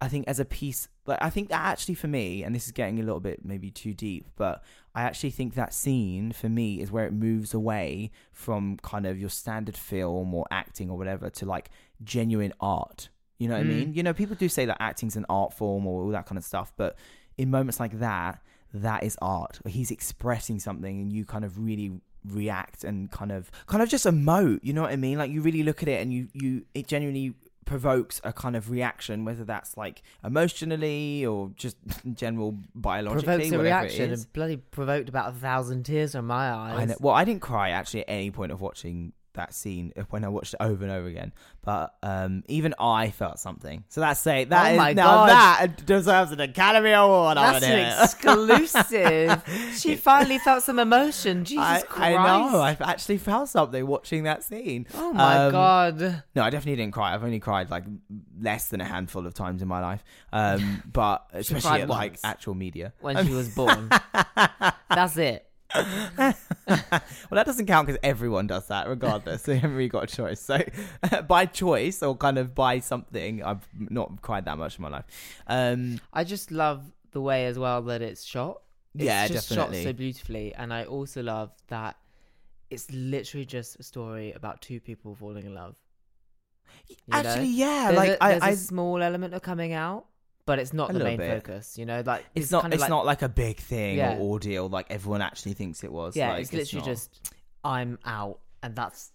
I 0.00 0.08
think 0.08 0.26
as 0.28 0.38
a 0.40 0.44
piece, 0.44 0.88
like 1.06 1.18
I 1.22 1.30
think 1.30 1.48
that 1.48 1.62
actually 1.64 1.94
for 1.94 2.08
me, 2.08 2.42
and 2.42 2.54
this 2.54 2.66
is 2.66 2.72
getting 2.72 2.98
a 2.98 3.02
little 3.02 3.20
bit 3.20 3.44
maybe 3.44 3.70
too 3.70 3.94
deep, 3.94 4.26
but 4.36 4.62
I 4.94 5.02
actually 5.02 5.30
think 5.30 5.54
that 5.54 5.74
scene 5.74 6.32
for 6.32 6.48
me 6.48 6.80
is 6.80 6.90
where 6.92 7.04
it 7.06 7.12
moves 7.12 7.52
away 7.52 8.10
from 8.32 8.76
kind 8.82 9.06
of 9.06 9.18
your 9.18 9.30
standard 9.30 9.76
film 9.76 10.32
or 10.34 10.46
acting 10.50 10.88
or 10.90 10.96
whatever 10.96 11.30
to 11.30 11.46
like 11.46 11.70
genuine 12.02 12.52
art. 12.60 13.08
You 13.38 13.48
know 13.48 13.54
what 13.54 13.60
I 13.62 13.64
Mm. 13.64 13.68
mean? 13.68 13.94
You 13.94 14.02
know, 14.04 14.14
people 14.14 14.36
do 14.36 14.48
say 14.48 14.64
that 14.66 14.76
acting's 14.80 15.16
an 15.16 15.26
art 15.28 15.52
form 15.52 15.86
or 15.86 16.02
all 16.04 16.10
that 16.10 16.26
kind 16.26 16.38
of 16.38 16.44
stuff, 16.44 16.72
but 16.76 16.96
in 17.36 17.50
moments 17.50 17.80
like 17.80 17.98
that, 17.98 18.40
that 18.72 19.02
is 19.02 19.16
art. 19.20 19.60
He's 19.66 19.90
expressing 19.90 20.60
something, 20.60 21.00
and 21.00 21.12
you 21.12 21.24
kind 21.24 21.44
of 21.44 21.58
really 21.58 22.00
react 22.24 22.84
and 22.84 23.10
kind 23.10 23.30
of 23.30 23.50
kind 23.66 23.82
of 23.82 23.88
just 23.90 24.06
emote 24.06 24.58
you 24.62 24.72
know 24.72 24.80
what 24.80 24.90
i 24.90 24.96
mean 24.96 25.18
like 25.18 25.30
you 25.30 25.42
really 25.42 25.62
look 25.62 25.82
at 25.82 25.88
it 25.88 26.00
and 26.00 26.10
you 26.10 26.26
you 26.32 26.64
it 26.72 26.86
genuinely 26.86 27.34
provokes 27.64 28.20
a 28.24 28.32
kind 28.32 28.56
of 28.56 28.70
reaction 28.70 29.24
whether 29.24 29.44
that's 29.44 29.76
like 29.76 30.02
emotionally 30.22 31.24
or 31.24 31.50
just 31.56 31.76
general 32.14 32.58
biologically 32.74 33.24
provokes 33.24 33.48
a 33.48 33.56
whatever 33.56 33.62
reaction 33.62 34.02
it 34.10 34.12
is. 34.12 34.24
and 34.24 34.32
bloody 34.32 34.56
provoked 34.56 35.08
about 35.08 35.30
a 35.30 35.36
thousand 35.36 35.84
tears 35.84 36.12
from 36.12 36.26
my 36.26 36.52
eyes. 36.52 36.78
I 36.80 36.84
know. 36.84 36.96
Well, 37.00 37.14
I 37.14 37.24
didn't 37.24 37.42
cry 37.42 37.70
actually 37.70 38.00
at 38.00 38.10
any 38.10 38.30
point 38.30 38.52
of 38.52 38.60
watching 38.60 39.12
that 39.34 39.54
scene 39.54 39.92
when 40.10 40.24
I 40.24 40.28
watched 40.28 40.54
it 40.54 40.58
over 40.60 40.82
and 40.84 40.92
over 40.92 41.06
again. 41.06 41.32
But 41.62 41.94
um, 42.02 42.42
even 42.48 42.74
I 42.78 43.10
felt 43.10 43.38
something. 43.38 43.84
So 43.88 44.00
that's 44.00 44.20
say 44.20 44.44
that 44.44 44.78
Oh 44.78 44.84
is- 44.88 44.96
now 44.96 45.26
that 45.26 45.84
deserves 45.86 46.32
an 46.32 46.40
Academy 46.40 46.90
Award. 46.92 47.36
That's 47.36 47.64
an 47.64 48.02
exclusive. 48.02 49.44
she 49.78 49.96
finally 49.96 50.38
felt 50.38 50.62
some 50.62 50.78
emotion. 50.78 51.44
Jesus 51.44 51.64
I, 51.64 51.82
Christ! 51.82 52.18
I 52.18 52.26
know. 52.50 52.60
I've 52.60 52.80
actually 52.80 53.18
felt 53.18 53.48
something 53.48 53.86
watching 53.86 54.24
that 54.24 54.44
scene. 54.44 54.86
oh 54.94 55.12
my 55.12 55.46
Um, 55.46 55.52
god! 55.52 56.22
No, 56.34 56.42
I 56.42 56.50
definitely 56.50 56.76
didn't 56.76 56.92
cry. 56.94 57.14
I've 57.14 57.24
only 57.24 57.40
cried 57.40 57.70
like 57.70 57.84
less 58.40 58.68
than 58.68 58.80
a 58.80 58.84
handful 58.84 59.26
of 59.26 59.34
times 59.34 59.62
in 59.62 59.68
my 59.68 59.80
life. 59.80 60.04
Um, 60.32 60.82
but 60.92 61.26
especially 61.32 61.82
at 61.82 61.88
like 61.88 62.18
actual 62.24 62.54
media. 62.54 62.92
When 63.00 63.24
she 63.26 63.32
was 63.32 63.48
born, 63.54 63.90
that's 64.90 65.16
it. 65.16 65.46
well, 66.18 66.34
that 67.30 67.46
doesn't 67.46 67.66
count 67.66 67.86
because 67.86 67.98
everyone 68.02 68.46
does 68.46 68.66
that, 68.68 68.88
regardless. 68.88 69.42
so 69.44 69.52
you 69.52 69.58
haven't 69.58 69.76
really 69.76 69.88
got 69.88 70.04
a 70.04 70.16
choice. 70.16 70.40
So, 70.40 70.62
by 71.28 71.46
choice 71.46 72.02
or 72.02 72.16
kind 72.16 72.38
of 72.38 72.54
by 72.54 72.78
something, 72.80 73.42
I've 73.42 73.66
not 73.78 74.22
cried 74.22 74.44
that 74.44 74.58
much 74.58 74.78
in 74.78 74.82
my 74.82 74.88
life. 74.88 75.04
Um, 75.46 76.00
I 76.12 76.24
just 76.24 76.50
love 76.50 76.92
the 77.12 77.20
way 77.20 77.46
as 77.46 77.58
well 77.58 77.82
that 77.82 78.02
it's 78.02 78.24
shot. 78.24 78.62
It's 78.94 79.04
Yeah, 79.04 79.26
just 79.26 79.48
definitely. 79.48 79.82
shot 79.82 79.88
so 79.88 79.92
beautifully, 79.92 80.54
and 80.54 80.72
I 80.72 80.84
also 80.84 81.22
love 81.22 81.50
that 81.68 81.96
it's 82.70 82.90
literally 82.92 83.44
just 83.44 83.78
a 83.78 83.82
story 83.82 84.32
about 84.32 84.60
two 84.62 84.80
people 84.80 85.14
falling 85.14 85.44
in 85.46 85.54
love. 85.54 85.76
You 86.88 86.96
know? 87.08 87.18
actually, 87.18 87.48
yeah, 87.48 87.86
There's, 87.92 87.96
like 87.96 88.10
a, 88.10 88.24
I, 88.24 88.28
there's 88.30 88.42
a 88.42 88.46
I 88.46 88.54
small 88.54 89.02
element 89.02 89.34
of 89.34 89.42
coming 89.42 89.72
out, 89.72 90.06
but 90.46 90.58
it's 90.58 90.72
not 90.72 90.90
A 90.90 90.92
the 90.92 91.04
main 91.04 91.16
bit. 91.18 91.42
focus. 91.42 91.78
You 91.78 91.86
know, 91.86 92.02
like 92.04 92.24
it's 92.34 92.50
not, 92.50 92.62
kind 92.62 92.72
of 92.72 92.76
it's 92.76 92.80
like, 92.82 92.90
not 92.90 93.06
like 93.06 93.22
a 93.22 93.28
big 93.28 93.58
thing 93.58 93.96
Yeah. 93.96 94.16
or 94.16 94.20
ordeal 94.20 94.68
like 94.68 94.86
everyone 94.90 95.22
actually 95.22 95.54
thinks 95.54 95.84
it 95.84 95.92
was. 95.92 96.16
Yeah, 96.16 96.30
like, 96.32 96.42
it's 96.42 96.52
literally 96.52 96.80
not. 96.86 96.86
just 96.94 97.32
I'm 97.64 97.98
out, 98.04 98.40
and 98.62 98.76
that's 98.76 99.10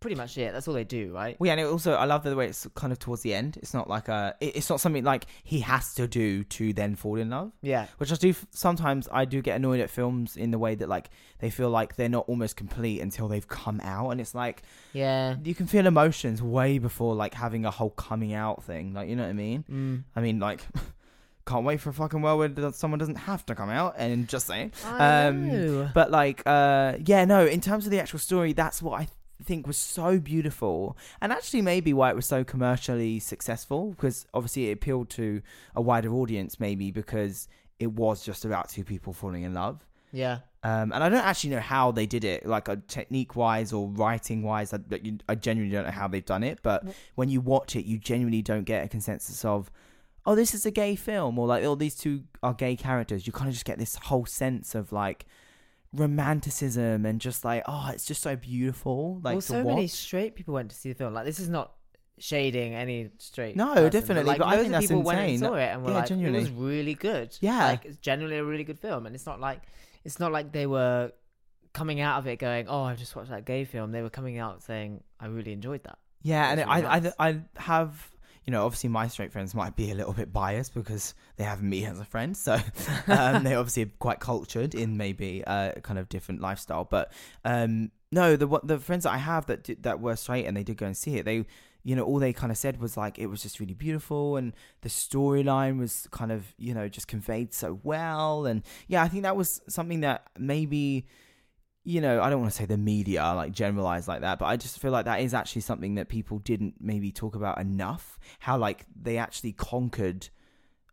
pretty 0.00 0.16
much 0.16 0.36
it. 0.38 0.52
That's 0.52 0.66
all 0.66 0.74
they 0.74 0.84
do, 0.84 1.12
right? 1.14 1.36
Well, 1.38 1.46
yeah, 1.48 1.52
and 1.54 1.66
also 1.70 1.92
I 1.92 2.04
love 2.06 2.22
the 2.24 2.34
way 2.34 2.46
it's 2.46 2.66
kind 2.74 2.92
of 2.92 2.98
towards 2.98 3.22
the 3.22 3.34
end. 3.34 3.58
It's 3.62 3.74
not 3.74 3.88
like 3.88 4.08
a, 4.08 4.34
it- 4.40 4.56
it's 4.56 4.68
not 4.70 4.80
something 4.80 5.04
like 5.04 5.26
he 5.44 5.60
has 5.60 5.94
to 5.94 6.08
do 6.08 6.42
to 6.44 6.72
then 6.72 6.96
fall 6.96 7.16
in 7.16 7.30
love. 7.30 7.52
Yeah. 7.62 7.86
Which 7.98 8.10
I 8.10 8.16
do 8.16 8.34
sometimes. 8.50 9.08
I 9.12 9.24
do 9.26 9.42
get 9.42 9.56
annoyed 9.56 9.80
at 9.80 9.90
films 9.90 10.36
in 10.36 10.50
the 10.50 10.58
way 10.58 10.74
that 10.74 10.88
like 10.88 11.10
they 11.38 11.50
feel 11.50 11.70
like 11.70 11.96
they're 11.96 12.08
not 12.08 12.24
almost 12.28 12.56
complete 12.56 13.00
until 13.00 13.28
they've 13.28 13.46
come 13.48 13.80
out, 13.82 14.10
and 14.10 14.20
it's 14.20 14.34
like 14.34 14.62
Yeah. 14.92 15.36
you 15.44 15.54
can 15.54 15.66
feel 15.66 15.86
emotions 15.86 16.42
way 16.42 16.78
before 16.78 17.14
like 17.14 17.34
having 17.34 17.64
a 17.64 17.70
whole 17.70 17.90
coming 17.90 18.32
out 18.34 18.64
thing. 18.64 18.94
Like 18.94 19.08
you 19.08 19.16
know 19.16 19.22
what 19.24 19.30
I 19.30 19.34
mean? 19.34 19.64
Mm. 19.70 20.04
I 20.16 20.20
mean 20.20 20.40
like. 20.40 20.62
Can't 21.46 21.64
wait 21.64 21.80
for 21.80 21.90
a 21.90 21.92
fucking 21.92 22.20
world 22.22 22.56
where 22.56 22.70
someone 22.72 22.98
doesn't 22.98 23.16
have 23.16 23.44
to 23.46 23.56
come 23.56 23.70
out 23.70 23.94
and 23.96 24.28
just 24.28 24.46
saying. 24.46 24.72
Um. 24.86 25.90
But 25.94 26.10
like, 26.10 26.42
uh, 26.46 26.98
yeah, 27.04 27.24
no. 27.24 27.44
In 27.44 27.60
terms 27.60 27.86
of 27.86 27.90
the 27.90 27.98
actual 27.98 28.20
story, 28.20 28.52
that's 28.52 28.80
what 28.80 29.00
I 29.00 29.08
think 29.44 29.66
was 29.66 29.76
so 29.76 30.18
beautiful, 30.18 30.96
and 31.20 31.32
actually 31.32 31.62
maybe 31.62 31.92
why 31.92 32.10
it 32.10 32.16
was 32.16 32.26
so 32.26 32.44
commercially 32.44 33.18
successful 33.18 33.90
because 33.90 34.26
obviously 34.34 34.70
it 34.70 34.72
appealed 34.72 35.10
to 35.10 35.42
a 35.74 35.80
wider 35.80 36.12
audience, 36.12 36.60
maybe 36.60 36.90
because 36.90 37.48
it 37.78 37.92
was 37.92 38.22
just 38.24 38.44
about 38.44 38.68
two 38.68 38.84
people 38.84 39.12
falling 39.12 39.42
in 39.42 39.54
love. 39.54 39.84
Yeah. 40.12 40.38
Um, 40.62 40.92
and 40.92 41.02
I 41.02 41.08
don't 41.08 41.24
actually 41.24 41.50
know 41.50 41.60
how 41.60 41.90
they 41.92 42.06
did 42.06 42.24
it, 42.24 42.44
like 42.44 42.68
uh, 42.68 42.76
technique 42.86 43.34
wise 43.34 43.72
or 43.72 43.88
writing 43.88 44.42
wise. 44.42 44.74
I, 44.74 44.80
I 45.28 45.34
genuinely 45.34 45.74
don't 45.74 45.86
know 45.86 45.90
how 45.92 46.08
they've 46.08 46.24
done 46.24 46.42
it. 46.42 46.58
But 46.62 46.84
when 47.14 47.30
you 47.30 47.40
watch 47.40 47.76
it, 47.76 47.86
you 47.86 47.98
genuinely 47.98 48.42
don't 48.42 48.64
get 48.64 48.84
a 48.84 48.88
consensus 48.88 49.44
of, 49.44 49.70
oh, 50.26 50.34
this 50.34 50.52
is 50.52 50.66
a 50.66 50.70
gay 50.70 50.96
film, 50.96 51.38
or 51.38 51.46
like, 51.46 51.64
oh, 51.64 51.74
these 51.74 51.94
two 51.94 52.24
are 52.42 52.52
gay 52.52 52.76
characters. 52.76 53.26
You 53.26 53.32
kind 53.32 53.48
of 53.48 53.54
just 53.54 53.64
get 53.64 53.78
this 53.78 53.94
whole 53.96 54.26
sense 54.26 54.74
of 54.74 54.92
like 54.92 55.24
romanticism 55.92 57.04
and 57.06 57.20
just 57.20 57.44
like, 57.44 57.62
oh, 57.66 57.90
it's 57.92 58.06
just 58.06 58.22
so 58.22 58.36
beautiful. 58.36 59.20
Like 59.22 59.34
well, 59.34 59.40
so 59.40 59.62
watch. 59.62 59.74
many 59.74 59.86
straight 59.86 60.34
people 60.34 60.54
went 60.54 60.70
to 60.70 60.76
see 60.76 60.90
the 60.90 60.94
film. 60.94 61.14
Like, 61.14 61.24
this 61.24 61.38
is 61.38 61.48
not 61.48 61.72
shading 62.18 62.74
any 62.74 63.10
straight. 63.18 63.56
No, 63.56 63.74
person, 63.74 63.90
definitely, 63.90 64.24
Like, 64.28 64.38
but 64.38 64.48
I 64.48 64.58
think 64.58 64.70
that's 64.72 64.86
people 64.86 65.02
went 65.02 65.20
and 65.20 65.38
saw 65.40 65.54
it 65.54 65.62
and 65.68 65.82
were 65.82 65.90
Yeah, 65.90 65.96
like, 65.96 66.06
genuinely. 66.08 66.38
it 66.38 66.42
was 66.42 66.50
really 66.50 66.94
good. 66.94 67.36
Yeah. 67.40 67.66
like 67.66 67.84
it's 67.84 67.96
generally 67.98 68.36
a 68.36 68.44
really 68.44 68.64
good 68.64 68.78
film, 68.78 69.06
and 69.06 69.14
it's 69.14 69.26
not 69.26 69.40
like 69.40 69.62
it's 70.04 70.18
not 70.18 70.32
like 70.32 70.52
they 70.52 70.66
were 70.66 71.12
coming 71.72 72.00
out 72.00 72.18
of 72.18 72.26
it 72.26 72.38
going, 72.38 72.66
"Oh, 72.68 72.82
I 72.82 72.94
just 72.94 73.14
watched 73.16 73.30
that 73.30 73.44
gay 73.44 73.64
film." 73.64 73.92
They 73.92 74.02
were 74.02 74.10
coming 74.10 74.38
out 74.38 74.62
saying, 74.62 75.02
"I 75.18 75.26
really 75.26 75.52
enjoyed 75.52 75.82
that." 75.84 75.98
Yeah, 76.22 76.50
and 76.50 76.60
I, 76.60 76.76
really 76.76 76.86
I, 76.88 77.00
nice. 77.00 77.12
I 77.18 77.40
have, 77.56 78.10
you 78.50 78.56
know, 78.56 78.66
obviously 78.66 78.90
my 78.90 79.06
straight 79.06 79.30
friends 79.30 79.54
might 79.54 79.76
be 79.76 79.92
a 79.92 79.94
little 79.94 80.12
bit 80.12 80.32
biased 80.32 80.74
because 80.74 81.14
they 81.36 81.44
have 81.44 81.62
me 81.62 81.84
as 81.84 82.00
a 82.00 82.04
friend, 82.04 82.36
so 82.36 82.54
um, 83.06 83.44
they're 83.44 83.64
quite 84.00 84.18
cultured 84.18 84.74
in 84.74 84.96
maybe 84.96 85.44
a 85.46 85.78
kind 85.84 86.00
of 86.00 86.08
different 86.08 86.40
lifestyle. 86.40 86.84
But 86.84 87.12
um, 87.44 87.92
no, 88.10 88.34
the 88.34 88.48
what 88.48 88.66
the 88.66 88.80
friends 88.80 89.04
that 89.04 89.12
I 89.12 89.18
have 89.18 89.46
that 89.46 89.62
did, 89.62 89.84
that 89.84 90.00
were 90.00 90.16
straight 90.16 90.46
and 90.46 90.56
they 90.56 90.64
did 90.64 90.78
go 90.78 90.86
and 90.86 90.96
see 90.96 91.16
it, 91.16 91.24
they, 91.24 91.46
you 91.84 91.94
know, 91.94 92.02
all 92.02 92.18
they 92.18 92.32
kind 92.32 92.50
of 92.50 92.58
said 92.58 92.80
was 92.80 92.96
like 92.96 93.20
it 93.20 93.28
was 93.28 93.40
just 93.40 93.60
really 93.60 93.74
beautiful 93.74 94.36
and 94.36 94.52
the 94.80 94.88
storyline 94.88 95.78
was 95.78 96.08
kind 96.10 96.32
of 96.32 96.52
you 96.58 96.74
know 96.74 96.88
just 96.88 97.06
conveyed 97.06 97.54
so 97.54 97.78
well, 97.84 98.46
and 98.46 98.64
yeah, 98.88 99.00
I 99.04 99.06
think 99.06 99.22
that 99.22 99.36
was 99.36 99.60
something 99.68 100.00
that 100.00 100.26
maybe 100.36 101.06
you 101.84 102.00
know, 102.00 102.20
I 102.20 102.28
don't 102.28 102.40
want 102.40 102.52
to 102.52 102.56
say 102.56 102.66
the 102.66 102.76
media 102.76 103.22
like 103.34 103.52
generalized 103.52 104.06
like 104.06 104.20
that, 104.20 104.38
but 104.38 104.46
I 104.46 104.56
just 104.56 104.78
feel 104.78 104.90
like 104.90 105.06
that 105.06 105.20
is 105.20 105.32
actually 105.32 105.62
something 105.62 105.94
that 105.94 106.08
people 106.08 106.38
didn't 106.38 106.74
maybe 106.80 107.10
talk 107.10 107.34
about 107.34 107.60
enough. 107.60 108.18
How 108.38 108.58
like 108.58 108.84
they 109.00 109.16
actually 109.16 109.52
conquered. 109.52 110.28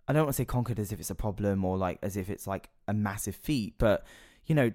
I 0.08 0.13
don't 0.13 0.24
want 0.24 0.36
to 0.36 0.41
say 0.41 0.46
conquered 0.46 0.79
as 0.79 0.94
if 0.94 1.00
it's 1.00 1.10
a 1.10 1.15
problem 1.15 1.65
or 1.65 1.77
like 1.77 2.00
as 2.01 2.15
if 2.15 2.29
it's 2.29 2.48
like 2.48 2.70
a 2.88 2.94
massive 2.94 3.36
feat, 3.36 3.75
but 3.77 4.06
you 4.46 4.56
know, 4.56 4.72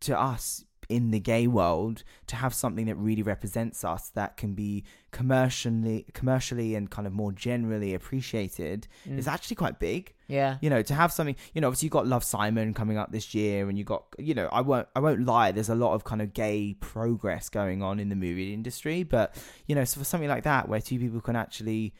to 0.00 0.20
us 0.20 0.64
in 0.88 1.10
the 1.10 1.20
gay 1.20 1.46
world, 1.46 2.04
to 2.26 2.36
have 2.36 2.52
something 2.54 2.86
that 2.86 2.96
really 2.96 3.22
represents 3.22 3.84
us 3.84 4.10
that 4.10 4.36
can 4.36 4.54
be 4.54 4.84
commercially, 5.10 6.06
commercially 6.12 6.74
and 6.74 6.90
kind 6.90 7.06
of 7.06 7.12
more 7.12 7.32
generally 7.32 7.94
appreciated 7.94 8.86
Mm. 9.08 9.18
is 9.18 9.26
actually 9.28 9.56
quite 9.56 9.78
big 9.78 10.14
Yeah, 10.28 10.56
you 10.60 10.70
know 10.70 10.82
to 10.82 10.94
have 10.94 11.12
something 11.12 11.36
you 11.54 11.60
know 11.60 11.68
obviously 11.68 11.86
you 11.86 11.90
got 11.90 12.06
love 12.06 12.24
simon 12.24 12.72
coming 12.74 12.96
up 12.98 13.12
this 13.12 13.34
year 13.34 13.68
and 13.68 13.76
you 13.78 13.84
got 13.84 14.04
you 14.18 14.34
know 14.34 14.48
i 14.52 14.60
won't 14.60 14.88
i 14.96 15.00
won't 15.00 15.24
lie 15.24 15.52
there's 15.52 15.68
a 15.68 15.74
lot 15.74 15.94
of 15.94 16.04
kind 16.04 16.22
of 16.22 16.32
gay 16.32 16.74
progress 16.80 17.48
going 17.48 17.82
on 17.82 17.98
in 18.00 18.08
the 18.08 18.16
movie 18.16 18.52
industry 18.54 19.02
but 19.02 19.34
you 19.66 19.74
know 19.74 19.84
so 19.84 19.98
for 19.98 20.04
something 20.04 20.28
like 20.28 20.44
that 20.44 20.68
where 20.68 20.80
two 20.80 20.98
people 20.98 21.20
can 21.20 21.36
actually 21.36 21.92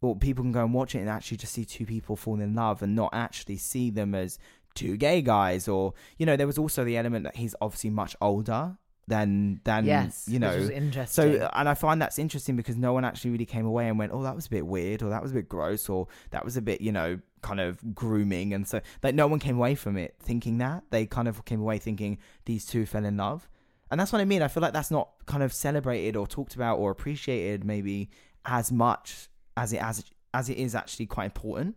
or 0.00 0.16
people 0.16 0.42
can 0.42 0.50
go 0.52 0.64
and 0.64 0.74
watch 0.74 0.94
it 0.96 0.98
and 0.98 1.08
actually 1.08 1.36
just 1.36 1.52
see 1.52 1.64
two 1.64 1.86
people 1.86 2.16
fall 2.16 2.40
in 2.40 2.54
love 2.54 2.82
and 2.82 2.94
not 2.96 3.10
actually 3.12 3.56
see 3.56 3.88
them 3.90 4.14
as 4.14 4.38
two 4.74 4.96
gay 4.96 5.20
guys 5.20 5.68
or 5.68 5.94
you 6.18 6.26
know 6.26 6.36
there 6.36 6.46
was 6.46 6.58
also 6.58 6.84
the 6.84 6.96
element 6.96 7.24
that 7.24 7.36
he's 7.36 7.54
obviously 7.60 7.90
much 7.90 8.16
older 8.20 8.76
than 9.08 9.60
than 9.64 9.84
yes, 9.84 10.26
you 10.28 10.38
know 10.38 10.56
interesting. 10.56 11.06
so, 11.38 11.50
and 11.54 11.68
I 11.68 11.74
find 11.74 12.00
that's 12.00 12.18
interesting 12.18 12.56
because 12.56 12.76
no 12.76 12.92
one 12.92 13.04
actually 13.04 13.32
really 13.32 13.46
came 13.46 13.66
away 13.66 13.88
and 13.88 13.98
went, 13.98 14.12
"Oh, 14.12 14.22
that 14.22 14.34
was 14.34 14.46
a 14.46 14.50
bit 14.50 14.66
weird," 14.66 15.02
or 15.02 15.10
"That 15.10 15.22
was 15.22 15.32
a 15.32 15.34
bit 15.34 15.48
gross," 15.48 15.88
or 15.88 16.06
"That 16.30 16.44
was 16.44 16.56
a 16.56 16.62
bit, 16.62 16.80
you 16.80 16.92
know, 16.92 17.18
kind 17.42 17.60
of 17.60 17.94
grooming." 17.94 18.54
And 18.54 18.66
so, 18.66 18.80
like, 19.02 19.14
no 19.14 19.26
one 19.26 19.40
came 19.40 19.56
away 19.56 19.74
from 19.74 19.96
it 19.96 20.14
thinking 20.20 20.58
that. 20.58 20.84
They 20.90 21.06
kind 21.06 21.26
of 21.26 21.44
came 21.44 21.60
away 21.60 21.78
thinking 21.78 22.18
these 22.44 22.64
two 22.64 22.86
fell 22.86 23.04
in 23.04 23.16
love, 23.16 23.48
and 23.90 24.00
that's 24.00 24.12
what 24.12 24.20
I 24.20 24.24
mean. 24.24 24.40
I 24.40 24.48
feel 24.48 24.62
like 24.62 24.72
that's 24.72 24.90
not 24.90 25.10
kind 25.26 25.42
of 25.42 25.52
celebrated 25.52 26.16
or 26.16 26.26
talked 26.26 26.54
about 26.54 26.78
or 26.78 26.90
appreciated 26.90 27.64
maybe 27.64 28.08
as 28.46 28.70
much 28.70 29.28
as 29.56 29.72
it 29.72 29.82
as 29.82 30.04
as 30.32 30.48
it 30.48 30.58
is 30.58 30.74
actually 30.74 31.06
quite 31.06 31.26
important. 31.26 31.76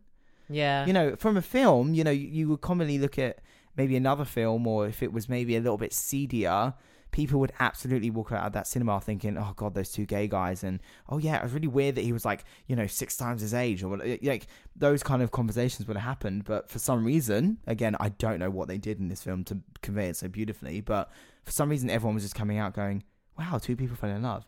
Yeah, 0.50 0.86
You 0.86 0.94
know, 0.94 1.16
from 1.16 1.38
a 1.38 1.42
film, 1.42 1.94
you 1.94 2.04
know, 2.04 2.12
you, 2.12 2.28
you 2.28 2.50
would 2.50 2.62
commonly 2.62 2.98
look 2.98 3.18
at 3.18 3.40
maybe 3.78 3.96
another 3.96 4.26
film, 4.26 4.68
or 4.68 4.88
if 4.88 5.02
it 5.04 5.12
was 5.12 5.28
maybe 5.28 5.56
a 5.56 5.60
little 5.60 5.78
bit 5.78 5.94
seedier, 5.94 6.74
people 7.12 7.40
would 7.40 7.54
absolutely 7.62 8.10
walk 8.10 8.34
out 8.34 8.46
of 8.46 8.52
that 8.54 8.68
cinema 8.68 9.00
thinking, 9.00 9.38
"Oh 9.38 9.54
God, 9.56 9.74
those 9.74 9.92
two 9.92 10.06
gay 10.06 10.28
guys," 10.28 10.64
and 10.64 10.82
"Oh 11.10 11.18
yeah, 11.18 11.38
it 11.38 11.44
was 11.44 11.54
really 11.54 11.68
weird 11.68 11.96
that 11.96 12.04
he 12.04 12.12
was 12.12 12.26
like, 12.26 12.44
you 12.68 12.76
know, 12.76 12.88
six 12.88 13.16
times 13.16 13.42
his 13.42 13.54
age," 13.54 13.84
or 13.84 13.98
like 14.22 14.48
those 14.76 15.02
kind 15.02 15.22
of 15.22 15.32
conversations 15.32 15.88
would 15.88 15.98
have 15.98 16.06
happened. 16.06 16.44
But 16.44 16.70
for 16.70 16.80
some 16.80 17.06
reason, 17.06 17.58
again, 17.68 17.96
I 18.00 18.10
don't 18.10 18.40
know 18.40 18.50
what 18.50 18.68
they 18.68 18.78
did 18.78 19.00
in 19.00 19.08
this 19.08 19.24
film 19.24 19.44
to 19.46 19.60
convey 19.82 20.10
it 20.10 20.18
so 20.18 20.28
beautifully, 20.28 20.82
but 20.82 21.10
for 21.44 21.52
some 21.52 21.70
reason, 21.70 21.90
everyone 21.90 22.16
was 22.16 22.24
just 22.24 22.36
coming 22.36 22.58
out 22.58 22.74
going, 22.74 23.04
"Wow, 23.40 23.60
two 23.60 23.76
people 23.78 23.96
fell 23.96 24.10
in 24.10 24.22
love." 24.22 24.46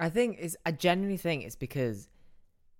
I 0.00 0.08
think 0.08 0.38
it's. 0.40 0.56
I 0.64 0.72
genuinely 0.72 1.18
think 1.18 1.44
it's 1.44 1.56
because 1.56 2.08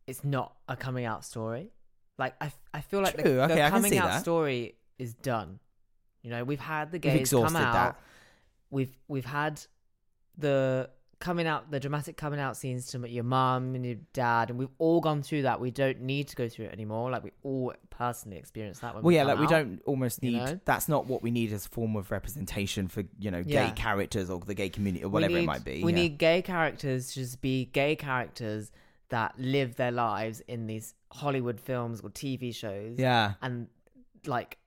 it's 0.07 0.25
not 0.25 0.57
a 0.69 0.77
coming 0.77 1.05
out 1.05 1.25
story. 1.25 1.71
Like 2.19 2.35
I, 2.41 2.51
I 2.75 2.81
feel 2.81 3.01
like 3.01 3.17
the, 3.17 3.23
True, 3.23 3.35
the 3.37 3.45
okay, 3.45 3.63
I 3.63 3.71
coming 3.71 3.97
out 3.99 4.09
that. 4.09 4.21
story 4.23 4.75
is 4.99 5.15
done. 5.15 5.61
You 6.23 6.31
know, 6.31 6.45
we've 6.45 6.61
had 6.61 6.91
the 6.91 6.99
gays 6.99 7.31
come 7.31 7.57
out. 7.57 7.73
that. 7.73 8.01
We've 8.71 8.95
we've 9.07 9.25
had 9.25 9.61
the 10.37 10.91
coming 11.21 11.47
out, 11.49 11.71
the 11.71 11.81
dramatic 11.81 12.17
coming 12.17 12.39
out 12.39 12.57
scenes 12.57 12.87
to 12.93 13.09
your 13.09 13.25
mum 13.25 13.75
and 13.75 13.85
your 13.85 13.97
dad, 14.13 14.51
and 14.51 14.59
we've 14.59 14.69
all 14.79 15.01
gone 15.01 15.23
through 15.23 15.43
that. 15.43 15.61
We 15.61 15.71
don't 15.71 16.01
need 16.03 16.29
to 16.29 16.37
go 16.37 16.49
through 16.49 16.67
it 16.67 16.73
anymore. 16.73 17.11
Like 17.11 17.25
we 17.25 17.31
all 17.43 17.73
personally 17.91 18.37
experienced 18.37 18.81
that. 18.83 18.95
When 18.95 19.03
Well, 19.03 19.09
we 19.09 19.17
yeah, 19.17 19.25
like 19.25 19.39
we 19.39 19.47
don't 19.47 19.81
almost 19.87 20.23
you 20.23 20.33
need. 20.33 20.39
know? 20.39 20.61
That's 20.65 20.89
not 20.89 21.07
what 21.07 21.23
we 21.23 21.31
need 21.31 21.53
as 21.53 21.67
a 21.67 21.69
form 21.69 21.97
of 21.97 22.11
representation 22.11 22.89
for 22.89 23.05
you 23.19 23.31
know 23.31 23.43
Yeah. 23.47 23.67
gay 23.69 23.73
characters 23.75 24.29
or 24.31 24.41
the 24.41 24.55
gay 24.55 24.69
community 24.69 25.05
or 25.05 25.09
whatever 25.09 25.39
it 25.39 25.45
might 25.45 25.65
be. 25.65 25.83
We 25.83 25.93
yeah. 25.93 25.99
need 26.01 26.19
gay 26.19 26.43
characters 26.43 27.09
to 27.13 27.21
just 27.21 27.41
be 27.41 27.67
gay 27.67 27.97
characters 27.97 28.71
that 29.11 29.35
live 29.38 29.77
their 29.77 29.91
lives 29.93 30.41
in 30.49 30.67
these 30.67 30.95
Hollywood 31.12 31.61
films 31.61 32.00
or 32.00 32.11
TV 32.11 32.55
shows. 32.55 32.99
yeah, 32.99 33.35
And 33.43 33.69
like 34.27 34.59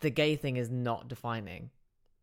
the 0.00 0.10
gay 0.10 0.36
thing 0.36 0.56
is 0.56 0.70
not 0.70 1.08
defining, 1.08 1.70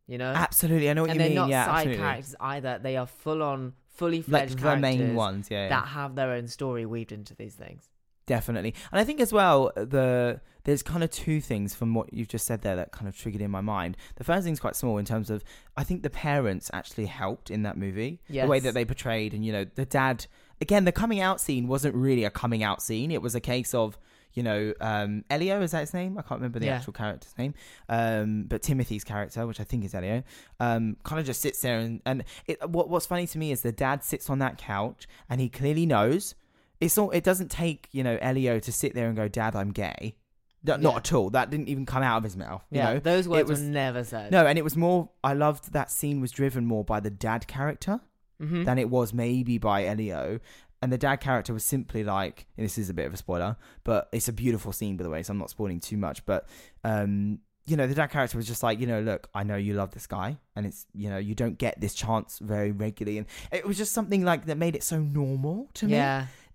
you 0.06 0.18
know? 0.18 0.32
absolutely. 0.32 0.88
I 0.90 0.94
know 0.94 1.02
what 1.02 1.10
and 1.10 1.16
you 1.16 1.20
they're 1.20 1.28
mean. 1.28 1.36
not 1.36 1.48
yeah, 1.50 1.66
side 1.66 1.74
absolutely. 1.76 2.02
characters 2.02 2.34
either. 2.40 2.78
They 2.82 2.96
are 2.96 3.06
full 3.06 3.42
on, 3.42 3.74
fully 3.94 4.18
Like 4.18 4.26
fledged 4.48 4.58
the 4.60 4.76
main 4.76 5.14
ones, 5.14 5.48
yeah, 5.50 5.64
yeah. 5.64 5.68
that 5.70 5.88
have 5.88 6.14
their 6.14 6.32
own 6.32 6.48
story 6.48 6.86
weaved 6.86 7.12
into 7.12 7.34
these 7.34 7.54
things. 7.54 7.88
definitely. 8.26 8.74
And 8.92 9.00
I 9.00 9.04
think 9.04 9.20
as 9.20 9.32
well, 9.32 9.70
the 9.76 10.40
there's 10.64 10.82
kind 10.82 11.02
of 11.02 11.10
two 11.10 11.40
things 11.40 11.74
from 11.74 11.94
what 11.94 12.12
you've 12.12 12.28
just 12.28 12.46
said 12.46 12.60
there 12.60 12.76
that 12.76 12.92
kind 12.92 13.08
of 13.08 13.16
triggered 13.16 13.40
in 13.40 13.50
my 13.50 13.62
mind. 13.62 13.96
The 14.16 14.24
first 14.24 14.44
thing's 14.44 14.60
quite 14.60 14.76
small 14.76 14.98
in 14.98 15.06
terms 15.06 15.30
of 15.30 15.42
I 15.78 15.84
think 15.84 16.02
the 16.02 16.10
parents 16.10 16.70
actually 16.74 17.06
helped 17.06 17.50
in 17.50 17.62
that 17.62 17.76
movie. 17.78 18.20
The 18.28 18.46
way 18.46 18.60
that 18.60 18.74
they 18.74 18.84
portrayed, 18.84 19.32
and 19.34 19.44
you 19.44 19.52
know, 19.52 19.64
the 19.74 19.84
dad. 19.86 20.26
Again, 20.60 20.84
the 20.84 20.92
coming 20.92 21.20
out 21.20 21.40
scene 21.40 21.68
wasn't 21.68 21.94
really 21.94 22.24
a 22.24 22.30
coming 22.30 22.62
out 22.62 22.82
scene. 22.82 23.10
It 23.10 23.22
was 23.22 23.34
a 23.34 23.40
case 23.40 23.74
of 23.74 23.98
you 24.34 24.42
know, 24.42 24.72
um, 24.80 25.24
Elio 25.30 25.62
is 25.62 25.72
that 25.72 25.80
his 25.80 25.94
name? 25.94 26.16
I 26.18 26.22
can't 26.22 26.38
remember 26.40 26.58
the 26.60 26.66
Yeah. 26.66 26.76
actual 26.76 26.92
character's 26.92 27.36
name. 27.38 27.54
Um, 27.88 28.44
but 28.46 28.62
Timothy's 28.62 29.02
character, 29.02 29.44
which 29.46 29.58
I 29.58 29.64
think 29.64 29.84
is 29.84 29.94
Elio, 29.94 30.22
um, 30.60 30.96
kind 31.02 31.18
of 31.18 31.26
just 31.26 31.40
sits 31.40 31.60
there 31.62 31.78
and 31.80 32.00
and 32.06 32.22
it, 32.46 32.68
what 32.68 32.88
what's 32.88 33.06
funny 33.06 33.26
to 33.26 33.38
me 33.38 33.50
is 33.50 33.62
the 33.62 33.72
dad 33.72 34.04
sits 34.04 34.28
on 34.30 34.38
that 34.40 34.58
couch 34.58 35.08
and 35.28 35.40
he 35.40 35.48
clearly 35.48 35.86
knows 35.86 36.34
it's 36.80 36.96
all. 36.98 37.10
It 37.10 37.24
doesn't 37.24 37.50
take 37.50 37.88
you 37.90 38.04
know 38.04 38.16
Elio 38.20 38.60
to 38.60 38.70
sit 38.70 38.94
there 38.94 39.08
and 39.08 39.16
go, 39.16 39.26
"Dad, 39.28 39.56
I'm 39.56 39.72
gay." 39.72 40.14
No- 40.62 40.76
Not 40.76 40.92
Yeah. 40.92 40.96
at 40.98 41.12
all. 41.14 41.30
That 41.30 41.50
didn't 41.50 41.68
even 41.68 41.86
come 41.86 42.02
out 42.02 42.18
of 42.18 42.24
his 42.24 42.36
mouth. 42.36 42.64
You 42.70 42.78
Yeah, 42.78 42.92
know, 42.94 42.98
those 43.00 43.26
words 43.28 43.48
was- 43.48 43.60
were 43.60 43.66
never 43.66 44.04
said. 44.04 44.30
no, 44.30 44.46
and 44.46 44.58
it 44.58 44.62
was 44.62 44.76
more. 44.76 45.08
I 45.24 45.32
loved 45.32 45.72
that 45.72 45.90
scene 45.90 46.20
was 46.20 46.30
driven 46.30 46.64
more 46.66 46.84
by 46.84 47.00
the 47.00 47.10
dad 47.10 47.46
character 47.48 48.00
hmm 48.40 48.64
than 48.64 48.78
it 48.78 48.88
was 48.90 49.12
maybe 49.12 49.58
by 49.58 49.84
Elio. 49.84 50.40
And 50.80 50.92
the 50.92 50.98
dad 50.98 51.16
character 51.16 51.52
was 51.52 51.64
simply 51.64 52.04
like, 52.04 52.46
and 52.56 52.64
this 52.64 52.78
is 52.78 52.88
a 52.88 52.94
bit 52.94 53.06
of 53.06 53.12
a 53.12 53.16
spoiler, 53.16 53.56
but 53.82 54.08
it's 54.12 54.28
a 54.28 54.32
beautiful 54.32 54.72
scene 54.72 54.96
by 54.96 55.02
the 55.02 55.10
way, 55.10 55.24
so 55.24 55.32
I'm 55.32 55.38
not 55.38 55.50
spoiling 55.50 55.80
too 55.80 55.96
much. 55.96 56.24
But 56.24 56.46
um, 56.84 57.40
you 57.66 57.76
know, 57.76 57.86
the 57.86 57.94
dad 57.94 58.06
character 58.08 58.36
was 58.36 58.46
just 58.46 58.62
like, 58.62 58.78
you 58.80 58.86
know, 58.86 59.00
look, 59.00 59.28
I 59.34 59.42
know 59.42 59.56
you 59.56 59.74
love 59.74 59.90
this 59.90 60.06
guy, 60.06 60.38
and 60.56 60.64
it's, 60.64 60.86
you 60.94 61.10
know, 61.10 61.18
you 61.18 61.34
don't 61.34 61.58
get 61.58 61.80
this 61.80 61.94
chance 61.94 62.38
very 62.38 62.72
regularly, 62.72 63.18
and 63.18 63.26
it 63.52 63.66
was 63.66 63.76
just 63.76 63.92
something 63.92 64.24
like 64.24 64.46
that 64.46 64.56
made 64.56 64.74
it 64.74 64.82
so 64.82 64.98
normal 65.00 65.68
to 65.74 65.86
me. 65.86 65.92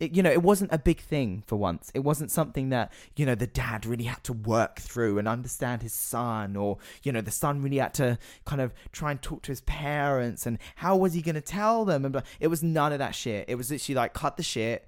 It, 0.04 0.16
you 0.16 0.22
know, 0.22 0.32
it 0.32 0.44
wasn't 0.44 0.74
a 0.74 0.78
big 0.78 1.00
thing 1.00 1.44
for 1.48 1.56
once. 1.56 1.92
It 1.94 2.00
wasn't 2.00 2.30
something 2.30 2.70
that 2.70 2.92
you 3.16 3.26
know 3.26 3.36
the 3.36 3.48
dad 3.48 3.86
really 3.86 4.04
had 4.04 4.24
to 4.26 4.34
work 4.34 4.80
through 4.80 5.18
and 5.18 5.28
understand 5.28 5.82
his 5.82 5.94
son, 5.94 6.56
or 6.56 6.78
you 7.04 7.12
know 7.12 7.22
the 7.22 7.32
son 7.32 7.62
really 7.62 7.78
had 7.78 7.94
to 7.96 8.18
kind 8.46 8.62
of 8.62 8.74
try 8.92 9.12
and 9.12 9.22
talk 9.22 9.44
to 9.44 9.52
his 9.52 9.62
parents, 9.62 10.46
and 10.46 10.60
how 10.76 10.98
was 10.98 11.14
he 11.14 11.22
going 11.22 11.36
to 11.36 11.42
tell 11.42 11.86
them? 11.86 12.04
And 12.06 12.22
it 12.40 12.48
was 12.48 12.62
none 12.62 12.92
of 12.92 13.00
that 13.00 13.16
shit. 13.16 13.46
It 13.48 13.56
was 13.56 13.72
literally 13.72 13.96
like 13.96 14.14
cut 14.14 14.38
the 14.38 14.44
shit. 14.44 14.88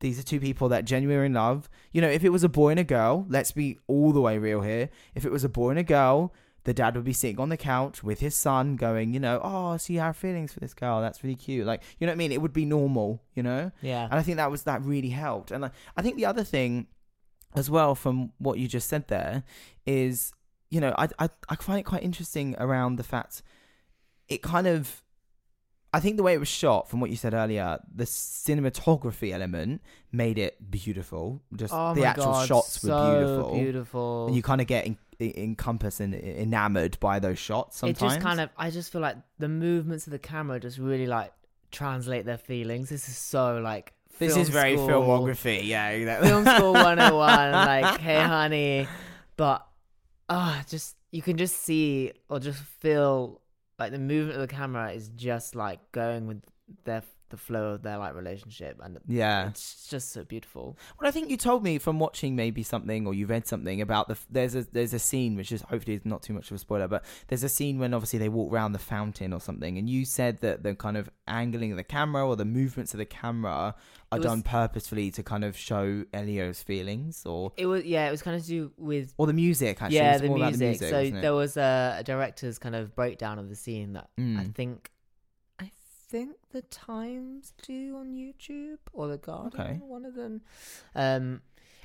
These 0.00 0.18
are 0.18 0.22
two 0.22 0.40
people 0.40 0.68
that 0.68 0.84
genuinely 0.84 1.26
in 1.26 1.34
love. 1.34 1.68
You 1.92 2.00
know, 2.00 2.08
if 2.08 2.24
it 2.24 2.30
was 2.30 2.44
a 2.44 2.48
boy 2.48 2.70
and 2.70 2.80
a 2.80 2.84
girl, 2.84 3.26
let's 3.28 3.52
be 3.52 3.78
all 3.86 4.12
the 4.12 4.20
way 4.20 4.38
real 4.38 4.60
here. 4.60 4.90
If 5.14 5.24
it 5.24 5.32
was 5.32 5.44
a 5.44 5.48
boy 5.48 5.70
and 5.70 5.78
a 5.78 5.82
girl, 5.84 6.32
the 6.68 6.74
dad 6.74 6.94
would 6.96 7.04
be 7.04 7.14
sitting 7.14 7.40
on 7.40 7.48
the 7.48 7.56
couch 7.56 8.04
with 8.04 8.20
his 8.20 8.34
son 8.34 8.76
going, 8.76 9.14
you 9.14 9.18
know, 9.18 9.40
oh, 9.42 9.78
see 9.78 9.98
our 9.98 10.12
feelings 10.12 10.52
for 10.52 10.60
this 10.60 10.74
girl. 10.74 11.00
That's 11.00 11.24
really 11.24 11.34
cute. 11.34 11.66
Like, 11.66 11.82
you 11.98 12.06
know 12.06 12.10
what 12.10 12.16
I 12.16 12.18
mean? 12.18 12.30
It 12.30 12.42
would 12.42 12.52
be 12.52 12.66
normal, 12.66 13.22
you 13.34 13.42
know? 13.42 13.72
Yeah. 13.80 14.04
And 14.04 14.12
I 14.12 14.22
think 14.22 14.36
that 14.36 14.50
was, 14.50 14.64
that 14.64 14.82
really 14.82 15.08
helped. 15.08 15.50
And 15.50 15.64
I, 15.64 15.70
I 15.96 16.02
think 16.02 16.16
the 16.16 16.26
other 16.26 16.44
thing 16.44 16.86
as 17.54 17.70
well 17.70 17.94
from 17.94 18.32
what 18.36 18.58
you 18.58 18.68
just 18.68 18.86
said 18.86 19.08
there 19.08 19.44
is, 19.86 20.34
you 20.68 20.78
know, 20.78 20.94
I, 20.98 21.08
I, 21.18 21.30
I 21.48 21.56
find 21.56 21.80
it 21.80 21.84
quite 21.84 22.02
interesting 22.02 22.54
around 22.58 22.96
the 22.96 23.02
fact 23.02 23.40
it 24.28 24.42
kind 24.42 24.66
of, 24.66 25.02
I 25.92 26.00
think 26.00 26.16
the 26.18 26.22
way 26.22 26.34
it 26.34 26.38
was 26.38 26.48
shot, 26.48 26.88
from 26.90 27.00
what 27.00 27.08
you 27.10 27.16
said 27.16 27.32
earlier, 27.32 27.78
the 27.94 28.04
cinematography 28.04 29.32
element 29.32 29.80
made 30.12 30.38
it 30.38 30.70
beautiful. 30.70 31.40
Just 31.56 31.72
oh 31.74 31.94
the 31.94 32.04
actual 32.04 32.32
God, 32.32 32.46
shots 32.46 32.82
were 32.84 33.16
beautiful. 33.16 33.54
Beautiful. 33.54 34.26
And 34.26 34.36
you 34.36 34.42
kind 34.42 34.60
of 34.60 34.66
get 34.66 34.86
en- 34.86 34.98
en- 35.18 35.32
encompassed 35.36 36.00
and 36.00 36.14
enamored 36.14 37.00
by 37.00 37.18
those 37.18 37.38
shots 37.38 37.78
sometimes. 37.78 38.12
It 38.12 38.16
just 38.16 38.20
kind 38.20 38.40
of, 38.40 38.50
I 38.56 38.70
just 38.70 38.92
feel 38.92 39.00
like 39.00 39.16
the 39.38 39.48
movements 39.48 40.06
of 40.06 40.10
the 40.10 40.18
camera 40.18 40.60
just 40.60 40.78
really 40.78 41.06
like 41.06 41.32
translate 41.70 42.26
their 42.26 42.38
feelings. 42.38 42.90
This 42.90 43.08
is 43.08 43.16
so 43.16 43.58
like. 43.58 43.94
This 44.18 44.36
is 44.36 44.48
very 44.48 44.76
school- 44.76 44.88
filmography. 44.88 45.64
Yeah, 45.64 45.90
exactly. 45.90 46.28
Film 46.28 46.44
school 46.44 46.72
101. 46.74 47.52
like, 47.52 48.00
hey, 48.00 48.20
honey. 48.20 48.88
But, 49.36 49.64
ah, 50.28 50.64
just, 50.68 50.96
you 51.12 51.22
can 51.22 51.36
just 51.36 51.56
see 51.62 52.12
or 52.28 52.40
just 52.40 52.58
feel 52.58 53.40
like 53.78 53.92
the 53.92 53.98
movement 53.98 54.36
of 54.36 54.40
the 54.40 54.54
camera 54.54 54.92
is 54.92 55.08
just 55.10 55.54
like 55.54 55.80
going 55.92 56.26
with 56.26 56.42
their 56.84 57.02
the 57.30 57.36
flow 57.36 57.72
of 57.74 57.82
their 57.82 57.98
like 57.98 58.14
relationship 58.14 58.80
and 58.82 58.98
yeah. 59.06 59.48
it's 59.48 59.86
just 59.88 60.12
so 60.12 60.24
beautiful 60.24 60.76
Well, 61.00 61.08
I 61.08 61.10
think 61.10 61.30
you 61.30 61.36
told 61.36 61.62
me 61.62 61.78
from 61.78 61.98
watching 61.98 62.34
maybe 62.36 62.62
something, 62.62 63.06
or 63.06 63.14
you 63.14 63.26
read 63.26 63.46
something 63.46 63.80
about 63.80 64.08
the. 64.08 64.16
There's 64.30 64.54
a 64.54 64.62
there's 64.72 64.94
a 64.94 64.98
scene 64.98 65.36
which 65.36 65.52
is 65.52 65.62
hopefully 65.62 65.96
is 65.96 66.04
not 66.04 66.22
too 66.22 66.32
much 66.32 66.50
of 66.50 66.54
a 66.56 66.58
spoiler, 66.58 66.88
but 66.88 67.04
there's 67.28 67.42
a 67.44 67.48
scene 67.48 67.78
when 67.78 67.92
obviously 67.94 68.18
they 68.18 68.28
walk 68.28 68.52
around 68.52 68.72
the 68.72 68.78
fountain 68.78 69.32
or 69.32 69.40
something, 69.40 69.78
and 69.78 69.88
you 69.88 70.04
said 70.04 70.40
that 70.40 70.62
the 70.62 70.74
kind 70.74 70.96
of 70.96 71.10
angling 71.26 71.70
of 71.70 71.76
the 71.76 71.84
camera 71.84 72.26
or 72.26 72.36
the 72.36 72.44
movements 72.44 72.94
of 72.94 72.98
the 72.98 73.04
camera 73.04 73.74
are 74.10 74.18
was- 74.18 74.24
done 74.24 74.42
purposefully 74.42 75.10
to 75.10 75.22
kind 75.22 75.44
of 75.44 75.56
show 75.56 76.04
Elio's 76.14 76.62
feelings, 76.62 77.24
or 77.26 77.52
it 77.56 77.66
was 77.66 77.84
yeah 77.84 78.08
it 78.08 78.10
was 78.10 78.22
kind 78.22 78.36
of 78.36 78.42
to 78.42 78.48
do 78.48 78.72
with 78.76 79.12
or 79.18 79.26
the 79.26 79.32
music. 79.32 79.80
Actually, 79.82 79.96
yeah 79.96 80.18
the 80.18 80.28
more 80.28 80.36
about 80.38 80.56
music. 80.58 80.88
so 80.88 81.10
there 81.10 81.34
was 81.34 81.56
a, 81.56 81.96
a 81.98 82.02
director's 82.04 82.58
kind 82.58 82.74
of 82.74 82.94
breakdown 82.94 83.38
of 83.38 83.48
the 83.48 83.56
scene 83.56 83.92
that 83.92 84.08
I 84.18 84.20
Mm. 84.20 84.54
think 84.54 84.90
I 85.58 85.70
think 86.10 86.30
the 86.52 86.62
Times 86.62 87.52
do 87.62 87.96
on 87.96 88.14
YouTube 88.14 88.78
or 88.92 89.08
the 89.08 89.18
Guardian, 89.18 89.62
Okay. 89.62 89.78
one 89.82 90.04
of 90.04 90.14
them. 90.14 90.40
Um, 90.94 91.42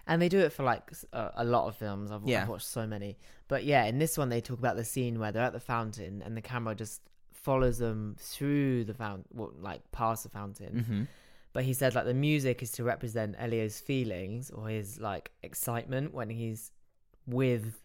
and 0.08 0.22
they 0.22 0.30
do 0.30 0.40
it 0.40 0.52
for 0.54 0.64
like 0.64 0.92
a 1.14 1.44
lot 1.46 1.68
of 1.68 1.76
films. 1.78 2.12
I've, 2.12 2.24
Yeah. 2.26 2.44
I've 2.44 2.50
watched 2.50 2.68
so 2.68 2.86
many, 2.88 3.18
but 3.48 3.64
yeah, 3.64 3.86
in 3.86 4.00
this 4.00 4.18
one 4.18 4.30
they 4.30 4.42
talk 4.42 4.60
about 4.60 4.76
the 4.76 4.84
scene 4.86 5.20
where 5.20 5.32
they're 5.32 5.44
at 5.44 5.54
the 5.54 5.60
fountain 5.60 6.22
and 6.22 6.36
the 6.36 6.42
camera 6.42 6.76
just 6.76 7.02
follows 7.34 7.78
them 7.78 8.16
through 8.20 8.84
the 8.86 8.94
fountain, 8.94 9.26
well, 9.34 9.52
like 9.58 9.82
past 9.92 10.24
the 10.24 10.30
fountain. 10.30 10.86
Mhm. 10.90 11.08
But 11.54 11.64
he 11.66 11.74
said 11.74 11.94
like 11.96 12.06
the 12.06 12.14
music 12.14 12.64
is 12.64 12.72
to 12.72 12.84
represent 12.84 13.36
Elio's 13.38 13.80
feelings 13.80 14.50
or 14.50 14.70
his 14.70 15.00
like 15.00 15.32
excitement 15.44 16.14
when 16.14 16.30
he's 16.30 16.72
with. 17.28 17.80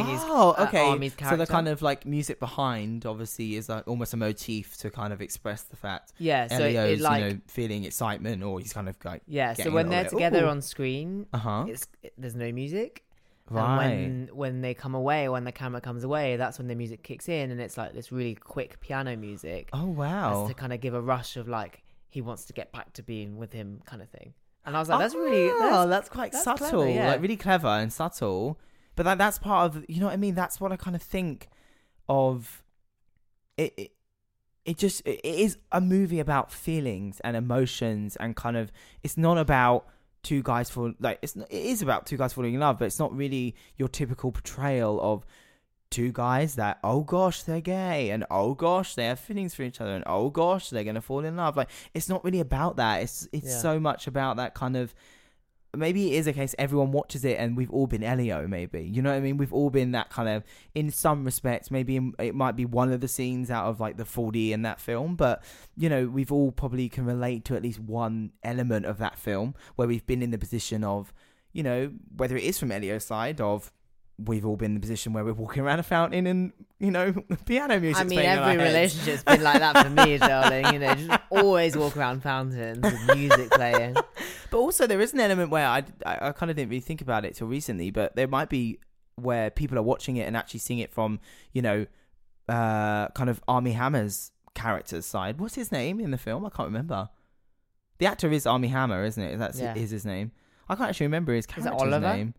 Oh, 0.00 0.54
uh, 0.58 0.64
okay. 0.68 0.88
Army's 0.88 1.14
so 1.28 1.36
the 1.36 1.46
kind 1.46 1.68
of 1.68 1.82
like 1.82 2.06
music 2.06 2.40
behind, 2.40 3.06
obviously, 3.06 3.56
is 3.56 3.68
like 3.68 3.86
almost 3.86 4.14
a 4.14 4.16
motif 4.16 4.76
to 4.78 4.90
kind 4.90 5.12
of 5.12 5.20
express 5.20 5.62
the 5.62 5.76
fact 5.76 6.12
yeah, 6.18 6.46
so 6.48 6.64
it, 6.64 6.76
Elio's, 6.76 7.00
it 7.00 7.02
like 7.02 7.22
you 7.22 7.30
know, 7.30 7.40
feeling 7.46 7.84
excitement, 7.84 8.42
or 8.42 8.60
he's 8.60 8.72
kind 8.72 8.88
of 8.88 8.96
like, 9.04 9.22
yeah. 9.26 9.54
So 9.54 9.70
when 9.70 9.88
they're 9.88 10.08
together 10.08 10.44
"Ooh." 10.44 10.48
on 10.48 10.62
screen, 10.62 11.26
uh 11.32 11.38
huh, 11.38 11.64
it's 11.68 11.86
it, 12.02 12.12
there's 12.18 12.36
no 12.36 12.52
music. 12.52 13.04
right. 13.50 13.84
And 13.86 14.28
when 14.28 14.36
when 14.36 14.60
they 14.62 14.74
come 14.74 14.94
away, 14.94 15.28
when 15.28 15.44
the 15.44 15.52
camera 15.52 15.80
comes 15.80 16.04
away, 16.04 16.36
that's 16.36 16.58
when 16.58 16.68
the 16.68 16.74
music 16.74 17.02
kicks 17.02 17.28
in, 17.28 17.50
and 17.50 17.60
it's 17.60 17.76
like 17.76 17.92
this 17.92 18.12
really 18.12 18.34
quick 18.34 18.80
piano 18.80 19.16
music 19.16 19.70
oh 19.72 19.86
wow. 19.86 20.46
to 20.46 20.54
kind 20.54 20.72
of 20.72 20.80
give 20.80 20.94
a 20.94 21.00
rush 21.00 21.36
of 21.36 21.48
like 21.48 21.82
he 22.08 22.20
wants 22.20 22.44
to 22.44 22.52
get 22.52 22.72
back 22.72 22.92
to 22.92 23.02
being 23.02 23.38
with 23.38 23.52
him, 23.52 23.80
kind 23.86 24.02
of 24.02 24.08
thing. 24.10 24.34
And 24.64 24.76
I 24.76 24.78
was 24.78 24.88
like, 24.88 25.00
that's 25.00 25.14
really 25.14 25.50
Oh, 25.50 25.58
that's, 25.60 25.88
that's, 25.88 26.08
quite 26.08 26.32
that's 26.32 26.44
subtle, 26.44 26.68
clever, 26.68 26.88
yeah. 26.88 27.10
like 27.10 27.22
really 27.22 27.36
clever 27.36 27.66
and 27.66 27.92
subtle. 27.92 28.58
But 28.96 29.04
that 29.04 29.18
that's 29.18 29.38
part 29.38 29.74
of 29.74 29.84
you 29.88 30.00
know 30.00 30.06
what 30.06 30.12
I 30.12 30.16
mean. 30.18 30.34
That's 30.34 30.60
what 30.60 30.72
I 30.72 30.76
kind 30.76 30.96
of 30.96 31.02
think 31.02 31.48
of. 32.08 32.62
It 33.56 33.74
it, 33.76 33.92
it 34.64 34.78
just 34.78 35.00
it 35.06 35.20
is 35.24 35.58
a 35.72 35.80
movie 35.80 36.20
about 36.20 36.52
feelings 36.52 37.20
and 37.20 37.36
emotions 37.36 38.16
and 38.16 38.36
kind 38.36 38.56
of 38.56 38.70
it's 39.02 39.16
not 39.16 39.36
about 39.38 39.86
two 40.22 40.40
guys 40.42 40.70
fall 40.70 40.92
like 41.00 41.18
it's 41.20 41.34
not, 41.34 41.50
it 41.50 41.64
is 41.66 41.82
about 41.82 42.06
two 42.06 42.16
guys 42.16 42.32
falling 42.32 42.54
in 42.54 42.60
love, 42.60 42.78
but 42.78 42.84
it's 42.84 42.98
not 42.98 43.14
really 43.16 43.54
your 43.76 43.88
typical 43.88 44.30
portrayal 44.30 45.00
of 45.00 45.26
two 45.90 46.10
guys 46.12 46.54
that 46.54 46.78
oh 46.82 47.00
gosh 47.02 47.42
they're 47.42 47.60
gay 47.60 48.08
and 48.10 48.24
oh 48.30 48.54
gosh 48.54 48.94
they 48.94 49.04
have 49.04 49.18
feelings 49.20 49.54
for 49.54 49.62
each 49.62 49.78
other 49.78 49.94
and 49.94 50.02
oh 50.06 50.30
gosh 50.30 50.70
they're 50.70 50.84
gonna 50.84 51.02
fall 51.02 51.22
in 51.22 51.36
love 51.36 51.54
like 51.54 51.68
it's 51.92 52.08
not 52.08 52.24
really 52.24 52.40
about 52.40 52.76
that 52.76 53.02
it's 53.02 53.28
it's 53.30 53.48
Yeah. 53.48 53.58
so 53.58 53.78
much 53.78 54.06
about 54.06 54.38
that 54.38 54.54
kind 54.54 54.74
of 54.74 54.94
maybe 55.74 56.14
it 56.14 56.18
is 56.18 56.26
a 56.26 56.32
case 56.32 56.54
everyone 56.58 56.92
watches 56.92 57.24
it 57.24 57.38
and 57.38 57.56
we've 57.56 57.70
all 57.70 57.86
been 57.86 58.02
Elio 58.02 58.46
maybe. 58.46 58.82
You 58.82 59.00
know 59.02 59.10
what 59.10 59.16
I 59.16 59.20
mean? 59.20 59.38
We've 59.38 59.52
all 59.52 59.70
been 59.70 59.92
that 59.92 60.10
kind 60.10 60.28
of 60.28 60.44
in 60.74 60.90
some 60.90 61.24
respects 61.24 61.70
maybe 61.70 62.12
it 62.18 62.34
might 62.34 62.56
be 62.56 62.64
one 62.64 62.92
of 62.92 63.00
the 63.00 63.08
scenes 63.08 63.50
out 63.50 63.66
of 63.66 63.80
like 63.80 63.96
the 63.96 64.04
4D 64.04 64.50
in 64.50 64.62
that 64.62 64.80
film 64.80 65.16
but 65.16 65.42
you 65.76 65.88
know 65.88 66.06
we've 66.06 66.32
all 66.32 66.52
probably 66.52 66.88
can 66.88 67.04
relate 67.04 67.44
to 67.46 67.56
at 67.56 67.62
least 67.62 67.80
one 67.80 68.32
element 68.42 68.86
of 68.86 68.98
that 68.98 69.18
film 69.18 69.54
where 69.76 69.88
we've 69.88 70.06
been 70.06 70.22
in 70.22 70.30
the 70.30 70.38
position 70.38 70.84
of 70.84 71.12
you 71.52 71.62
know 71.62 71.92
whether 72.16 72.36
it 72.36 72.44
is 72.44 72.58
from 72.58 72.72
Elio's 72.72 73.04
side 73.04 73.40
of 73.40 73.72
we've 74.26 74.44
all 74.46 74.56
been 74.56 74.72
in 74.72 74.74
the 74.74 74.80
position 74.80 75.12
where 75.12 75.24
we're 75.24 75.32
walking 75.32 75.62
around 75.62 75.78
a 75.78 75.82
fountain 75.82 76.26
and 76.26 76.52
you 76.78 76.90
know 76.90 77.12
piano 77.46 77.78
music 77.80 78.04
I 78.04 78.08
mean, 78.08 78.18
every 78.20 78.56
relationship's 78.56 79.22
been 79.24 79.42
like 79.42 79.58
that 79.60 79.84
for 79.84 79.90
me, 79.90 80.18
darling. 80.18 80.72
You 80.72 80.78
know, 80.78 80.94
just 80.94 81.20
always 81.30 81.76
walk 81.76 81.96
around 81.96 82.22
fountains 82.22 82.82
with 82.82 83.16
music 83.16 83.50
playing. 83.50 83.96
But 84.50 84.58
also, 84.58 84.86
there 84.86 85.00
is 85.00 85.14
an 85.14 85.20
element 85.20 85.48
where 85.50 85.66
I, 85.66 85.82
I, 86.04 86.28
I 86.28 86.32
kind 86.32 86.50
of 86.50 86.56
didn't 86.56 86.68
really 86.68 86.80
think 86.82 87.00
about 87.00 87.24
it 87.24 87.34
till 87.36 87.46
recently, 87.46 87.90
but 87.90 88.14
there 88.16 88.28
might 88.28 88.50
be 88.50 88.78
where 89.16 89.48
people 89.48 89.78
are 89.78 89.82
watching 89.82 90.16
it 90.16 90.26
and 90.28 90.36
actually 90.36 90.60
seeing 90.60 90.78
it 90.78 90.92
from, 90.92 91.20
you 91.54 91.62
know, 91.62 91.86
uh, 92.50 93.08
kind 93.08 93.30
of 93.30 93.42
Armie 93.48 93.72
Hammer's 93.72 94.30
character's 94.54 95.06
side. 95.06 95.40
What's 95.40 95.54
his 95.54 95.72
name 95.72 96.00
in 96.00 96.10
the 96.10 96.18
film? 96.18 96.44
I 96.44 96.50
can't 96.50 96.66
remember. 96.68 97.08
The 97.96 98.04
actor 98.04 98.30
is 98.30 98.46
Armie 98.46 98.68
Hammer, 98.68 99.04
isn't 99.06 99.22
it? 99.22 99.38
That's 99.38 99.58
Yeah. 99.58 99.74
is 99.74 99.90
his 99.90 100.04
name. 100.04 100.32
I 100.68 100.74
can't 100.74 100.90
actually 100.90 101.06
remember 101.06 101.32
his 101.32 101.46
it 101.46 101.48
character's 101.48 101.80
Oliver? 101.80 102.14
name. 102.14 102.34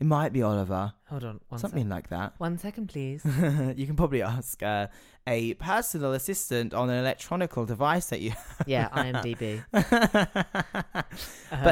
It 0.00 0.06
might 0.06 0.32
be 0.32 0.42
Oliver, 0.42 0.92
Hold 1.08 1.22
on, 1.24 1.40
one 1.48 1.60
something 1.60 1.84
sec. 1.84 1.90
like 1.90 2.08
that. 2.08 2.34
One 2.38 2.58
second, 2.58 2.88
please. 2.88 3.22
you 3.76 3.86
can 3.86 3.94
probably 3.94 4.22
ask 4.22 4.60
uh, 4.62 4.88
a 5.26 5.54
personal 5.54 6.12
assistant 6.14 6.74
on 6.74 6.90
an 6.90 6.96
electronical 6.98 7.64
device 7.64 8.06
that 8.06 8.20
you 8.20 8.32
Yeah, 8.66 8.88
IMDb. 8.92 9.62
but 9.72 11.06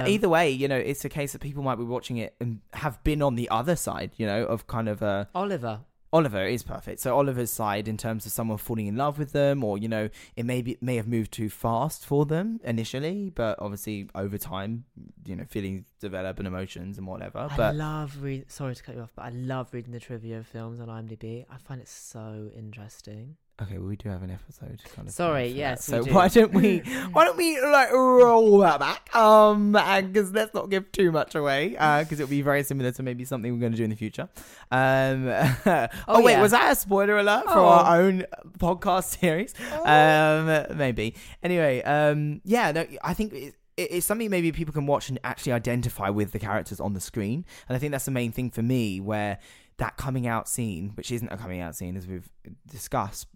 Um, 0.03 0.07
either 0.07 0.29
way, 0.29 0.51
you 0.51 0.69
know, 0.69 0.77
it's 0.77 1.05
a 1.05 1.09
case 1.09 1.33
that 1.33 1.41
people 1.41 1.63
might 1.63 1.77
be 1.77 1.85
watching 1.85 2.17
it 2.19 2.35
and 2.41 2.61
have 2.75 3.03
been 3.03 3.23
on 3.23 3.35
the 3.35 3.49
other 3.51 3.75
side, 3.77 4.13
you 4.17 4.27
know, 4.27 4.45
of 4.45 4.67
kind 4.67 4.89
of 4.89 5.03
uh, 5.03 5.25
Oliver. 5.35 5.81
Oliver 6.13 6.45
is 6.45 6.63
perfect. 6.63 7.01
So 7.01 7.17
Oliver's 7.17 7.51
side 7.51 7.89
in 7.89 7.97
terms 7.97 8.27
of 8.27 8.33
someone 8.33 8.59
falling 8.59 8.87
in 8.87 8.97
love 8.97 9.19
with 9.19 9.33
them, 9.33 9.65
or 9.65 9.79
you 9.79 9.89
know, 9.89 10.09
it 10.37 10.45
may 10.45 10.61
be 10.63 10.77
may 10.81 10.97
have 10.97 11.09
moved 11.09 11.33
too 11.33 11.49
fast 11.49 12.05
for 12.05 12.27
them 12.27 12.61
initially, 12.65 13.31
but 13.31 13.59
obviously 13.59 14.09
over 14.15 14.37
time, 14.37 14.85
you 15.25 15.37
know, 15.37 15.45
feelings 15.45 15.85
develop 16.01 16.39
and 16.39 16.47
emotions 16.47 16.99
and 16.99 17.07
whatever. 17.07 17.49
I 17.51 17.57
But 17.57 17.77
love 17.77 18.23
read. 18.23 18.51
Sorry 18.51 18.75
to 18.75 18.83
cut 18.83 18.95
you 18.95 19.03
off, 19.03 19.13
but 19.15 19.23
I 19.23 19.31
love 19.31 19.73
reading 19.73 19.93
the 19.93 20.01
trivia 20.01 20.39
of 20.39 20.47
films 20.47 20.81
on 20.81 20.89
IMDb. 20.89 21.47
I 21.51 21.57
find 21.57 21.81
it 21.81 21.89
so 21.89 22.51
interesting. 22.57 23.37
Okay, 23.61 23.79
well, 23.79 23.89
we 23.89 23.97
do 23.97 24.09
have 24.09 24.23
an 24.23 24.31
episode. 24.31 24.81
Kind 24.95 25.09
of 25.09 25.15
Sorry, 25.15 25.49
yes, 25.49 25.85
So 25.85 26.03
do. 26.03 26.13
why 26.13 26.29
don't 26.29 26.53
we 26.53 26.79
why 27.13 27.25
don't 27.25 27.37
we 27.37 27.61
like 27.61 27.91
roll 27.93 28.59
that 28.59 28.81
back? 28.81 29.15
Um, 29.15 29.73
because 29.73 30.33
let's 30.33 30.55
not 30.55 30.71
give 30.71 30.91
too 30.93 31.13
much 31.13 31.35
away. 31.35 31.77
Uh, 31.77 32.03
because 32.03 32.21
it'll 32.21 32.31
be 32.31 32.43
very 32.43 32.63
similar 32.63 32.91
to 32.93 33.03
maybe 33.03 33.25
something 33.25 33.53
we're 33.53 33.61
going 33.61 33.73
to 33.73 33.79
do 33.79 33.85
in 33.85 33.91
the 33.91 33.97
future. 33.97 34.29
Um, 34.71 35.27
oh, 35.67 35.89
Oh, 36.09 36.23
wait, 36.23 36.33
yeah. 36.33 36.43
was 36.43 36.53
that 36.53 36.73
a 36.73 36.75
spoiler 36.77 37.19
alert 37.19 37.45
for 37.45 37.59
Oh. 37.59 37.69
our 37.69 38.01
own 38.01 38.25
podcast 38.59 39.19
series? 39.21 39.55
Um, 39.85 40.77
maybe. 40.77 41.15
Anyway, 41.43 41.83
um, 41.83 42.41
yeah, 42.45 42.73
no, 42.73 42.87
I 43.03 43.15
think 43.15 43.33
it- 43.33 43.55
it's 43.79 44.05
something 44.07 44.29
maybe 44.31 44.53
people 44.53 44.75
can 44.75 44.85
watch 44.87 45.09
and 45.09 45.19
actually 45.25 45.53
identify 45.53 46.11
with 46.11 46.33
the 46.33 46.39
characters 46.39 46.79
on 46.79 46.93
the 46.93 47.01
screen. 47.01 47.45
And 47.69 47.75
I 47.75 47.79
think 47.79 47.91
that's 47.93 48.05
the 48.05 48.11
main 48.11 48.31
thing 48.31 48.51
for 48.51 48.63
me, 48.63 49.01
where 49.01 49.39
that 49.79 49.97
coming 49.97 50.27
out 50.27 50.47
scene, 50.47 50.91
which 50.95 51.11
isn't 51.11 51.29
a 51.33 51.39
coming 51.39 51.61
out 51.61 51.75
scene 51.75 51.97
as 51.97 52.07
we've 52.07 52.29
discussed, 52.71 53.29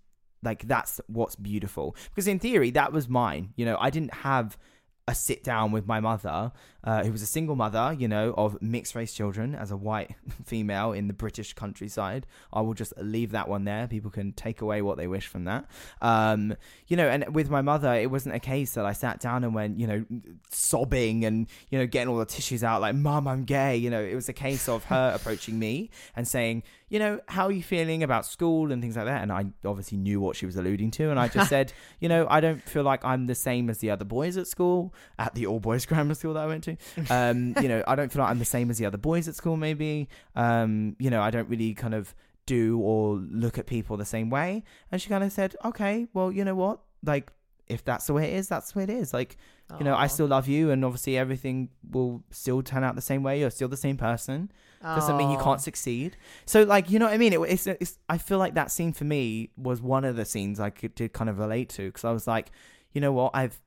like 0.42 0.66
that's 0.66 1.01
what's 1.07 1.37
beautiful. 1.37 1.96
Because 2.11 2.29
in 2.29 2.38
theory, 2.38 2.70
that 2.72 2.92
was 2.92 3.09
mine. 3.09 3.53
You 3.57 3.64
know, 3.64 3.77
I 3.81 3.90
didn't 3.90 4.14
have 4.14 4.57
a 5.09 5.14
sit 5.14 5.44
down 5.44 5.70
with 5.70 5.87
my 5.87 6.01
mother, 6.01 6.51
uh, 6.83 7.05
who 7.05 7.12
was 7.12 7.22
a 7.22 7.27
single 7.27 7.55
mother, 7.55 7.94
you 7.96 8.09
know, 8.09 8.35
of 8.37 8.61
mixed 8.61 8.94
race 8.96 9.12
children 9.12 9.55
as 9.55 9.70
a 9.70 9.77
white 9.77 10.16
female 10.44 10.92
in 10.92 11.07
the 11.07 11.14
British 11.14 11.53
countryside. 11.53 12.27
I 12.53 12.61
will 12.62 12.75
just 12.75 12.92
leave 12.99 13.31
that 13.31 13.49
one 13.49 13.64
there. 13.64 13.87
People 13.87 14.11
can 14.11 14.33
take 14.33 14.61
away 14.62 14.83
what 14.83 14.96
they 14.96 15.07
wish 15.07 15.29
from 15.29 15.44
that. 15.44 15.66
Um, 16.03 16.57
you 16.88 16.96
know, 16.96 17.07
and 17.07 17.35
with 17.35 17.51
my 17.51 17.62
mother, 17.62 17.94
it 17.94 18.11
wasn't 18.11 18.35
a 18.35 18.40
case 18.40 18.75
that 18.75 18.85
I 18.85 18.92
sat 18.92 19.20
down 19.20 19.44
and 19.44 19.55
went, 19.55 19.79
you 19.79 19.87
know, 19.87 20.05
sobbing 20.51 21.25
and, 21.25 21.46
you 21.70 21.79
know, 21.79 21.87
getting 21.87 22.09
all 22.09 22.18
the 22.18 22.27
tissues 22.27 22.64
out 22.64 22.81
like, 22.81 22.96
Mum, 22.96 23.29
I'm 23.29 23.44
gay. 23.44 23.77
You 23.77 23.90
know, 23.90 24.03
it 24.03 24.14
was 24.14 24.29
a 24.29 24.33
case 24.33 24.68
of 24.68 24.85
her 24.87 25.12
approaching 25.14 25.57
me 25.59 25.90
and 26.16 26.27
saying, 26.27 26.64
you 26.88 26.99
know, 26.99 27.20
how 27.27 27.46
are 27.46 27.53
you 27.53 27.62
feeling 27.62 28.03
about 28.03 28.27
school 28.27 28.70
and 28.70 28.81
things 28.81 28.96
like 28.96 29.07
that? 29.07 29.22
And 29.22 29.33
I 29.33 29.46
obviously 29.64 29.99
knew 29.99 30.20
what 30.20 30.37
she 30.37 30.46
was 30.46 30.57
alluding 30.57 30.92
to. 30.92 31.11
And 31.11 31.18
I 31.18 31.29
just 31.29 31.49
said, 31.57 31.72
you 32.01 32.09
know, 32.09 32.27
I 32.31 32.40
don't 32.40 32.62
feel 32.62 32.85
like 32.85 33.05
I'm 33.05 33.27
the 33.27 33.35
same 33.35 33.68
as 33.68 33.79
the 33.79 33.90
other 33.90 34.05
boys 34.05 34.37
at 34.37 34.46
school, 34.46 34.94
at 35.18 35.35
the 35.35 35.46
all 35.46 35.59
boys 35.59 35.85
grammar 35.87 36.14
school 36.14 36.35
that 36.35 36.44
I 36.44 36.46
went 36.46 36.64
to. 36.64 36.77
Um, 37.11 37.55
you 37.61 37.68
know, 37.68 37.83
I 37.87 37.96
don't 37.96 38.12
feel 38.12 38.22
like 38.22 38.31
I'm 38.31 38.38
the 38.38 38.44
same 38.44 38.70
as 38.70 38.79
the 38.79 38.87
other 38.87 38.99
boys 38.99 39.27
at 39.27 39.35
school, 39.35 39.57
maybe. 39.57 40.09
Um, 40.37 40.96
you 40.99 41.11
know, 41.11 41.22
I 41.22 41.31
don't 41.31 41.49
really 41.49 41.75
kind 41.75 41.94
of 41.94 42.14
do 42.46 42.79
or 42.79 43.16
look 43.16 43.59
at 43.59 43.66
people 43.66 43.96
the 43.96 44.05
same 44.05 44.31
way. 44.31 44.62
And 44.92 45.03
she 45.03 45.09
kind 45.09 45.25
of 45.25 45.33
said, 45.33 45.57
okay, 45.64 46.07
well, 46.14 46.31
you 46.31 46.44
know 46.44 46.55
what? 46.55 46.81
Like, 47.05 47.33
if 47.68 47.85
that's 47.85 48.07
the 48.07 48.12
way 48.12 48.33
it 48.33 48.37
is, 48.37 48.48
that's 48.48 48.72
the 48.72 48.79
way 48.79 48.85
it 48.85 48.90
is. 48.90 49.12
Like, 49.12 49.37
you 49.79 49.85
know, 49.85 49.96
I 49.96 50.07
still 50.07 50.26
love 50.26 50.46
you, 50.46 50.70
and 50.70 50.85
obviously 50.85 51.18
everything 51.18 51.70
will 51.90 52.22
still 52.31 52.62
turn 52.62 52.85
out 52.85 52.94
the 52.94 53.00
same 53.00 53.22
way. 53.24 53.40
You're 53.40 53.50
still 53.50 53.68
the 53.68 53.76
same 53.76 53.96
person. 53.96 54.52
Doesn't 54.83 55.16
mean 55.16 55.31
you 55.31 55.38
can't 55.38 55.61
succeed. 55.61 56.16
So, 56.44 56.62
like, 56.62 56.90
you 56.90 57.00
know 57.00 57.07
what 57.07 57.14
I 57.14 57.18
mean? 57.18 57.33
It, 57.33 57.40
it's, 57.40 57.66
it's. 57.66 57.98
I 58.09 58.18
feel 58.18 58.38
like 58.38 58.55
that 58.55 58.70
scene 58.70 58.92
for 58.92 59.05
me 59.05 59.50
was 59.57 59.83
one 59.83 60.05
of 60.05 60.14
the 60.14 60.24
scenes 60.24 60.61
I 60.61 60.70
could 60.70 60.94
did 60.94 61.12
kind 61.12 61.29
of 61.29 61.38
relate 61.38 61.70
to 61.70 61.87
because 61.87 62.05
I 62.05 62.12
was 62.12 62.29
like, 62.29 62.52
you 62.92 63.00
know 63.00 63.12
what, 63.12 63.33
I've. 63.35 63.61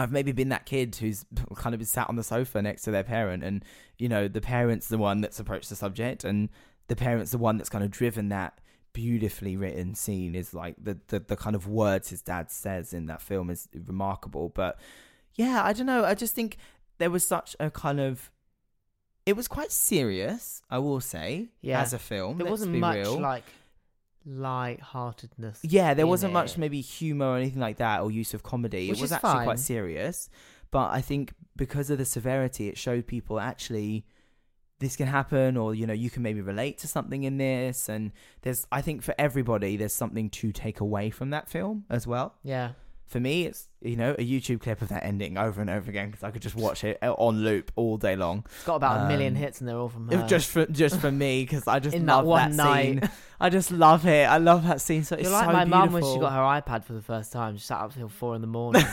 I've 0.00 0.12
maybe 0.12 0.30
been 0.30 0.50
that 0.50 0.64
kid 0.64 0.94
who's 0.94 1.26
kind 1.56 1.74
of 1.74 1.80
been 1.80 1.86
sat 1.86 2.08
on 2.08 2.14
the 2.14 2.22
sofa 2.22 2.62
next 2.62 2.82
to 2.82 2.90
their 2.90 3.04
parent, 3.04 3.44
and 3.44 3.64
you 3.98 4.08
know 4.08 4.28
the 4.28 4.40
parent's 4.40 4.88
the 4.88 4.96
one 4.96 5.20
that's 5.20 5.38
approached 5.38 5.68
the 5.68 5.76
subject, 5.76 6.24
and 6.24 6.48
the 6.86 6.96
parent's 6.96 7.32
the 7.32 7.38
one 7.38 7.58
that's 7.58 7.68
kind 7.68 7.84
of 7.84 7.90
driven 7.90 8.30
that 8.30 8.58
beautifully 8.92 9.56
written 9.56 9.94
scene. 9.94 10.34
Is 10.34 10.54
like 10.54 10.76
the 10.82 10.98
the, 11.08 11.20
the 11.20 11.36
kind 11.36 11.56
of 11.56 11.66
words 11.66 12.10
his 12.10 12.22
dad 12.22 12.50
says 12.50 12.92
in 12.92 13.06
that 13.06 13.22
film 13.22 13.50
is 13.50 13.68
remarkable. 13.86 14.48
But 14.48 14.78
yeah, 15.34 15.62
I 15.64 15.72
don't 15.72 15.86
know. 15.86 16.04
I 16.04 16.14
just 16.14 16.34
think 16.34 16.56
there 16.98 17.10
was 17.10 17.26
such 17.26 17.54
a 17.60 17.70
kind 17.70 18.00
of 18.00 18.30
it 19.26 19.36
was 19.36 19.46
quite 19.46 19.70
serious, 19.70 20.62
I 20.70 20.78
will 20.78 21.00
say, 21.00 21.48
Yeah. 21.60 21.82
as 21.82 21.92
a 21.92 21.98
film. 21.98 22.38
There 22.38 22.46
wasn't 22.50 22.74
much 22.76 22.96
real. 22.96 23.20
like 23.20 23.44
light-heartedness. 24.24 25.60
Yeah, 25.62 25.94
there 25.94 26.06
wasn't 26.06 26.32
much 26.32 26.56
maybe 26.58 26.80
humor 26.80 27.26
or 27.32 27.36
anything 27.36 27.60
like 27.60 27.76
that 27.78 28.00
or 28.02 28.10
use 28.10 28.34
of 28.34 28.42
comedy. 28.42 28.88
Which 28.88 28.98
it 28.98 29.02
was 29.02 29.12
actually 29.12 29.30
fine. 29.30 29.44
quite 29.44 29.58
serious. 29.58 30.28
But 30.70 30.90
I 30.90 31.00
think 31.00 31.32
because 31.56 31.90
of 31.90 31.98
the 31.98 32.04
severity, 32.04 32.68
it 32.68 32.76
showed 32.78 33.06
people 33.06 33.40
actually 33.40 34.04
this 34.80 34.96
can 34.96 35.06
happen 35.08 35.56
or 35.56 35.74
you 35.74 35.86
know 35.86 35.92
you 35.92 36.10
can 36.10 36.22
maybe 36.22 36.40
relate 36.40 36.78
to 36.78 36.86
something 36.88 37.24
in 37.24 37.36
this 37.38 37.88
and 37.88 38.12
there's 38.42 38.66
i 38.70 38.80
think 38.80 39.02
for 39.02 39.14
everybody 39.18 39.76
there's 39.76 39.92
something 39.94 40.30
to 40.30 40.52
take 40.52 40.80
away 40.80 41.10
from 41.10 41.30
that 41.30 41.48
film 41.48 41.84
as 41.90 42.06
well 42.06 42.34
Yeah. 42.42 42.70
For 43.08 43.18
me 43.20 43.44
it's 43.46 43.68
you 43.80 43.96
know 43.96 44.12
a 44.18 44.22
youtube 44.24 44.60
clip 44.60 44.82
of 44.82 44.88
that 44.88 45.02
ending 45.04 45.38
over 45.38 45.60
and 45.60 45.70
over 45.70 45.88
again 45.88 46.10
because 46.10 46.22
i 46.22 46.30
could 46.30 46.42
just 46.42 46.54
watch 46.56 46.84
it 46.84 46.98
on 47.02 47.38
loop 47.42 47.72
all 47.76 47.96
day 47.96 48.14
long 48.16 48.44
It's 48.56 48.64
got 48.64 48.74
about 48.76 49.06
a 49.06 49.08
million 49.08 49.34
Um, 49.34 49.40
hits 49.42 49.60
and 49.60 49.68
they're 49.68 49.78
all 49.78 49.88
from 49.88 50.08
her. 50.08 50.26
just 50.26 50.50
for 50.50 50.66
just 50.66 50.98
for 51.00 51.10
me 51.10 51.42
because 51.44 51.66
i 51.66 51.78
just 51.78 51.94
In 51.96 52.04
that 52.06 52.16
love 52.16 52.26
one 52.26 52.52
scene 52.52 52.96
night. 52.96 53.10
i 53.40 53.48
just 53.48 53.70
love 53.70 54.04
it 54.06 54.24
i 54.28 54.36
love 54.38 54.66
that 54.66 54.80
scene 54.80 55.04
so 55.04 55.16
You're 55.16 55.30
like 55.30 55.46
so 55.46 55.52
my 55.52 55.64
mum 55.64 55.92
when 55.92 56.02
she 56.04 56.18
got 56.18 56.32
her 56.32 56.40
iPad 56.60 56.84
for 56.84 56.92
the 56.92 57.00
first 57.02 57.32
time. 57.32 57.56
She 57.56 57.62
sat 57.64 57.80
up 57.80 57.94
till 57.94 58.08
four 58.08 58.34
in 58.34 58.40
the 58.42 58.46
morning 58.58 58.84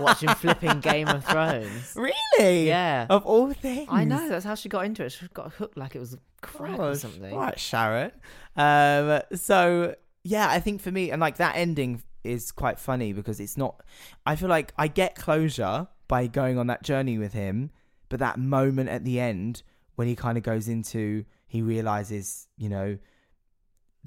watching 0.00 0.30
flipping 0.30 0.80
Game 0.80 1.06
of 1.08 1.24
Thrones. 1.24 1.94
really 1.94 2.66
Yeah. 2.66 3.06
of 3.10 3.24
all 3.26 3.52
things 3.52 3.88
I 3.90 4.04
know, 4.04 4.28
that's 4.28 4.44
how 4.44 4.54
she 4.56 4.68
got 4.68 4.84
into 4.86 5.04
it. 5.04 5.12
She 5.12 5.26
got 5.32 5.52
hooked 5.52 5.76
like 5.76 5.94
it 5.94 6.00
was 6.00 6.16
crap 6.40 6.78
Oh, 6.80 6.88
or 6.88 6.94
something. 6.96 7.32
All 7.32 7.38
right, 7.40 7.58
Sharon. 7.58 8.10
Um, 8.56 9.20
so 9.34 9.94
yeah, 10.22 10.48
I 10.48 10.60
think 10.60 10.80
for 10.80 10.90
me, 10.90 11.10
and 11.10 11.20
like 11.20 11.36
that 11.36 11.56
ending 11.56 12.02
is 12.24 12.52
quite 12.52 12.78
funny 12.78 13.12
because 13.12 13.40
it's 13.40 13.56
not. 13.56 13.82
I 14.26 14.36
feel 14.36 14.48
like 14.48 14.72
I 14.76 14.88
get 14.88 15.14
closure 15.14 15.88
by 16.08 16.26
going 16.26 16.58
on 16.58 16.66
that 16.68 16.82
journey 16.82 17.18
with 17.18 17.32
him, 17.32 17.70
but 18.08 18.20
that 18.20 18.38
moment 18.38 18.88
at 18.88 19.04
the 19.04 19.20
end 19.20 19.62
when 19.96 20.08
he 20.08 20.16
kind 20.16 20.36
of 20.36 20.44
goes 20.44 20.68
into, 20.68 21.24
he 21.46 21.62
realizes, 21.62 22.48
you 22.56 22.68
know. 22.68 22.98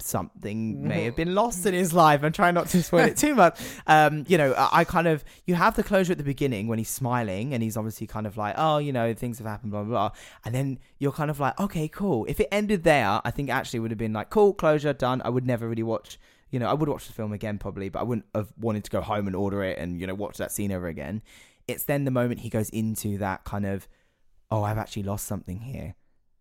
Something 0.00 0.86
may 0.86 1.02
have 1.06 1.16
been 1.16 1.34
lost 1.34 1.66
in 1.66 1.74
his 1.74 1.92
life. 1.92 2.22
I'm 2.22 2.30
trying 2.30 2.54
not 2.54 2.68
to 2.68 2.84
spoil 2.84 3.06
it 3.06 3.16
too 3.16 3.34
much. 3.34 3.58
Um, 3.88 4.24
you 4.28 4.38
know, 4.38 4.52
I, 4.52 4.68
I 4.80 4.84
kind 4.84 5.08
of 5.08 5.24
you 5.44 5.56
have 5.56 5.74
the 5.74 5.82
closure 5.82 6.12
at 6.12 6.18
the 6.18 6.24
beginning 6.24 6.68
when 6.68 6.78
he's 6.78 6.88
smiling 6.88 7.52
and 7.52 7.64
he's 7.64 7.76
obviously 7.76 8.06
kind 8.06 8.24
of 8.24 8.36
like, 8.36 8.54
oh, 8.56 8.78
you 8.78 8.92
know, 8.92 9.12
things 9.12 9.38
have 9.38 9.46
happened, 9.48 9.72
blah 9.72 9.82
blah 9.82 10.10
blah. 10.10 10.18
And 10.44 10.54
then 10.54 10.78
you're 10.98 11.10
kind 11.10 11.32
of 11.32 11.40
like, 11.40 11.58
okay, 11.58 11.88
cool. 11.88 12.26
If 12.28 12.38
it 12.38 12.46
ended 12.52 12.84
there, 12.84 13.20
I 13.24 13.32
think 13.32 13.50
actually 13.50 13.80
would 13.80 13.90
have 13.90 13.98
been 13.98 14.12
like, 14.12 14.30
cool, 14.30 14.54
closure, 14.54 14.92
done. 14.92 15.20
I 15.24 15.30
would 15.30 15.46
never 15.46 15.68
really 15.68 15.82
watch, 15.82 16.16
you 16.50 16.58
know, 16.58 16.68
I 16.68 16.74
would 16.74 16.88
watch 16.88 17.06
the 17.06 17.12
film 17.12 17.32
again 17.32 17.58
probably, 17.58 17.88
but 17.88 18.00
I 18.00 18.02
wouldn't 18.02 18.26
have 18.34 18.52
wanted 18.58 18.84
to 18.84 18.90
go 18.90 19.00
home 19.00 19.26
and 19.26 19.36
order 19.36 19.62
it 19.62 19.78
and, 19.78 20.00
you 20.00 20.06
know, 20.06 20.14
watch 20.14 20.38
that 20.38 20.52
scene 20.52 20.72
over 20.72 20.86
again. 20.86 21.22
It's 21.66 21.84
then 21.84 22.04
the 22.04 22.10
moment 22.10 22.40
he 22.40 22.48
goes 22.48 22.70
into 22.70 23.18
that 23.18 23.44
kind 23.44 23.66
of, 23.66 23.86
oh, 24.50 24.62
I've 24.62 24.78
actually 24.78 25.02
lost 25.02 25.26
something 25.26 25.60
here. 25.60 25.94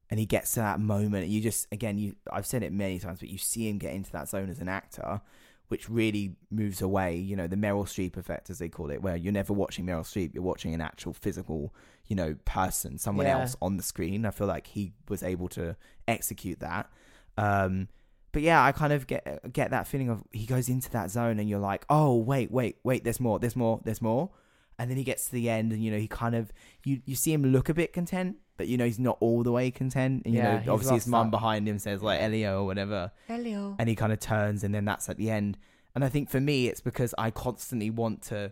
And 0.10 0.20
he 0.22 0.26
gets 0.26 0.54
to 0.54 0.62
that 0.62 0.80
moment, 0.80 1.26
and 1.26 1.34
you 1.34 1.42
just, 1.42 1.68
again, 1.70 1.98
you, 1.98 2.16
I've 2.32 2.46
said 2.46 2.64
it 2.64 2.72
many 2.72 2.98
times, 2.98 3.20
but 3.20 3.28
you 3.28 3.38
see 3.38 3.68
him 3.68 3.78
get 3.78 3.94
into 3.94 4.10
that 4.14 4.30
zone 4.30 4.50
as 4.50 4.62
an 4.62 4.70
actor, 4.70 5.20
which 5.68 5.90
really 5.90 6.38
moves 6.50 6.82
away, 6.82 7.18
you 7.18 7.36
know, 7.36 7.46
the 7.46 7.58
Meryl 7.58 7.84
Streep 7.84 8.16
effect, 8.16 8.50
as 8.50 8.58
they 8.58 8.70
call 8.70 8.90
it, 8.90 9.02
where 9.02 9.18
you're 9.18 9.34
never 9.34 9.52
watching 9.52 9.86
Meryl 9.86 10.04
Streep, 10.06 10.34
you're 10.34 10.42
watching 10.44 10.74
an 10.74 10.80
actual 10.80 11.12
physical, 11.12 11.76
you 12.06 12.16
know, 12.16 12.38
person, 12.46 12.98
someone 12.98 13.26
Yeah. 13.26 13.34
else 13.34 13.58
on 13.62 13.76
the 13.76 13.84
screen. 13.84 14.26
I 14.26 14.32
feel 14.32 14.48
like 14.48 14.68
he 14.68 14.94
was 15.10 15.24
able 15.24 15.50
to 15.50 15.76
execute 16.08 16.62
that. 16.62 16.90
Um, 17.38 17.90
but 18.32 18.42
yeah, 18.42 18.64
I 18.64 18.72
kind 18.72 18.94
of 18.94 19.08
get 19.08 19.52
get 19.54 19.72
that 19.72 19.88
feeling 19.88 20.10
of 20.10 20.24
he 20.32 20.46
goes 20.46 20.70
into 20.70 20.90
that 20.92 21.10
zone, 21.12 21.40
and 21.40 21.50
you're 21.50 21.60
like, 21.60 21.86
oh 21.90 22.16
wait, 22.16 22.52
wait, 22.52 22.78
wait, 22.84 23.04
there's 23.04 23.20
more, 23.20 23.40
there's 23.40 23.56
more, 23.56 23.80
there's 23.84 24.02
more, 24.02 24.30
and 24.78 24.90
then 24.90 24.98
he 24.98 25.04
gets 25.04 25.26
to 25.28 25.32
the 25.32 25.50
end, 25.50 25.72
and 25.72 25.84
you 25.84 25.92
know, 25.92 25.98
he 25.98 26.08
kind 26.08 26.36
of 26.36 26.52
you 26.84 27.02
you 27.06 27.16
see 27.16 27.34
him 27.34 27.44
look 27.44 27.70
a 27.70 27.74
bit 27.74 27.94
content, 27.94 28.38
but 28.58 28.68
you 28.68 28.78
know, 28.78 28.86
he's 28.86 29.00
not 29.00 29.18
all 29.20 29.44
the 29.44 29.52
way 29.52 29.72
content, 29.72 30.24
and 30.26 30.34
you 30.36 30.42
Yeah, 30.42 30.62
know, 30.64 30.74
obviously 30.74 30.96
his 30.98 31.08
mum 31.08 31.32
behind 31.32 31.68
him 31.68 31.80
says 31.80 32.02
like 32.04 32.22
Elio 32.22 32.62
or 32.62 32.66
whatever, 32.66 33.12
Hello. 33.28 33.76
and 33.80 33.88
he 33.90 33.96
kind 33.96 34.12
of 34.14 34.20
turns 34.20 34.64
and 34.64 34.74
then 34.76 34.86
that's 34.86 35.10
at 35.10 35.18
the 35.18 35.30
end. 35.32 35.58
And 35.96 36.06
i 36.06 36.10
think 36.10 36.30
for 36.30 36.40
me 36.40 36.68
it's 36.68 36.80
because 36.80 37.16
i 37.18 37.32
constantly 37.32 37.90
want 37.90 38.22
to 38.24 38.52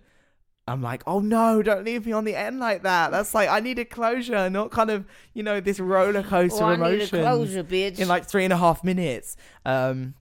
i'm 0.68 0.82
like 0.82 1.04
oh 1.06 1.20
no 1.20 1.62
don't 1.62 1.84
leave 1.86 2.06
me 2.06 2.12
on 2.12 2.26
the 2.26 2.36
end 2.36 2.60
like 2.60 2.84
that. 2.84 3.12
That's 3.12 3.34
like 3.34 3.50
i 3.50 3.60
need 3.60 3.78
a 3.80 3.86
closure 3.86 4.50
not 4.50 4.72
kind 4.72 4.90
of 4.90 5.06
you 5.34 5.44
know 5.44 5.60
this 5.60 5.80
roller 5.80 6.24
coaster 6.24 6.64
Oh, 6.64 6.68
I 6.68 6.76
need 6.92 7.02
a 7.04 7.08
closure, 7.08 7.64
bitch. 7.64 8.00
in 8.00 8.08
like 8.08 8.26
three 8.26 8.44
and 8.44 8.54
a 8.54 8.58
half 8.58 8.84
minutes. 8.84 9.38
Um 9.66 10.16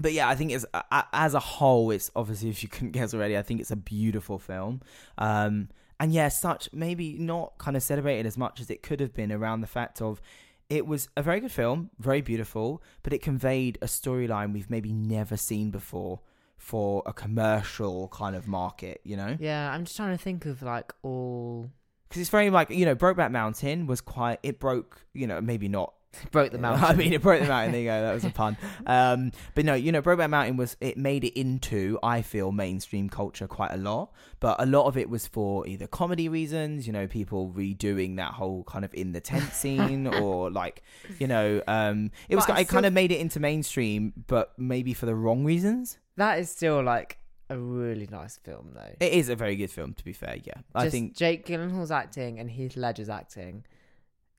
but 0.00 0.12
yeah 0.12 0.28
i 0.28 0.34
think 0.34 0.50
it's 0.52 0.64
as 1.12 1.34
a 1.34 1.40
whole 1.40 1.90
it's 1.90 2.10
obviously 2.16 2.48
if 2.50 2.62
you 2.62 2.68
couldn't 2.68 2.90
guess 2.98 3.12
already 3.14 3.36
i 3.36 3.42
think 3.42 3.60
it's 3.60 3.70
a 3.70 3.76
beautiful 3.76 4.38
film. 4.38 4.80
Um 5.18 5.68
and 6.00 6.12
yeah 6.12 6.28
such 6.28 6.68
maybe 6.72 7.16
not 7.18 7.58
kind 7.58 7.76
of 7.76 7.82
celebrated 7.82 8.26
as 8.26 8.36
much 8.38 8.60
as 8.60 8.70
it 8.70 8.82
could 8.82 9.00
have 9.00 9.12
been 9.14 9.30
around 9.32 9.60
the 9.60 9.66
fact 9.66 10.00
of 10.00 10.20
it 10.70 10.86
was 10.86 11.08
a 11.18 11.22
very 11.22 11.38
good 11.38 11.52
film, 11.52 11.90
very 11.98 12.22
beautiful, 12.22 12.82
but 13.02 13.12
it 13.12 13.20
conveyed 13.20 13.76
a 13.82 13.86
storyline 13.86 14.54
we've 14.54 14.70
maybe 14.70 14.90
never 14.90 15.36
seen 15.36 15.70
before 15.70 16.20
for 16.62 17.02
a 17.06 17.12
commercial 17.12 18.06
kind 18.08 18.36
of 18.36 18.46
market, 18.46 19.00
you 19.02 19.16
know? 19.16 19.36
yeah, 19.40 19.72
I'm 19.72 19.84
just 19.84 19.96
trying 19.96 20.16
to 20.16 20.22
think 20.22 20.46
of 20.46 20.62
like 20.62 20.92
all 21.02 21.68
Because 22.08 22.20
it's 22.20 22.30
very 22.30 22.50
like, 22.50 22.70
you 22.70 22.84
know, 22.84 22.94
Brokeback 22.94 23.32
Mountain 23.32 23.88
was 23.88 24.00
quite, 24.00 24.38
it 24.44 24.60
broke, 24.60 25.04
you 25.12 25.26
know, 25.26 25.40
maybe 25.40 25.68
not. 25.68 25.92
broke 26.30 26.52
the 26.52 26.58
mountain. 26.58 26.84
I 26.88 26.94
mean, 26.94 27.12
it 27.12 27.22
broke 27.22 27.40
the 27.40 27.48
mountain. 27.48 27.72
There 27.72 27.80
you 27.80 27.88
go. 27.88 28.02
That 28.02 28.14
was 28.14 28.24
a 28.24 28.30
pun. 28.30 28.56
Um, 28.84 29.32
but 29.54 29.64
no, 29.64 29.74
you 29.74 29.92
know, 29.92 30.02
Brokeback 30.02 30.30
Mountain 30.30 30.56
was, 30.56 30.76
it 30.80 30.98
made 30.98 31.24
it 31.24 31.38
into, 31.38 31.98
I 32.02 32.20
feel, 32.22 32.52
mainstream 32.52 33.08
culture 33.08 33.46
quite 33.46 33.70
a 33.72 33.76
lot. 33.76 34.12
But 34.40 34.60
a 34.60 34.66
lot 34.66 34.86
of 34.86 34.96
it 34.96 35.08
was 35.08 35.26
for 35.26 35.66
either 35.66 35.86
comedy 35.86 36.28
reasons, 36.28 36.86
you 36.86 36.92
know, 36.92 37.06
people 37.06 37.52
redoing 37.56 38.16
that 38.16 38.32
whole 38.32 38.64
kind 38.64 38.84
of 38.84 38.92
in 38.92 39.12
the 39.12 39.20
tent 39.20 39.52
scene 39.52 40.06
or 40.06 40.50
like, 40.50 40.82
you 41.18 41.26
know, 41.28 41.62
um, 41.68 42.10
it 42.28 42.36
was, 42.36 42.44
But 42.46 42.56
I 42.56 42.60
it 42.60 42.68
kind 42.68 42.86
of 42.86 42.92
made 42.92 43.12
it 43.12 43.20
into 43.20 43.40
mainstream, 43.40 44.12
but 44.26 44.52
maybe 44.58 44.94
for 44.94 45.06
the 45.06 45.14
wrong 45.14 45.44
reasons. 45.44 45.98
that 46.16 46.38
is 46.38 46.50
still 46.50 46.82
like 46.82 47.18
a 47.48 47.58
really 47.58 48.08
nice 48.10 48.36
film 48.38 48.72
though. 48.74 48.94
It 49.00 49.12
is 49.12 49.28
a 49.28 49.36
very 49.36 49.56
good 49.56 49.70
film, 49.70 49.94
to 49.94 50.04
be 50.04 50.12
fair. 50.12 50.36
Yeah. 50.42 50.54
I 50.74 50.90
think, 50.90 51.16
Jake 51.16 51.46
Gyllenhaal's 51.46 51.90
acting 51.90 52.38
and 52.38 52.50
Heath 52.50 52.76
Ledger's 52.76 53.08
acting 53.08 53.64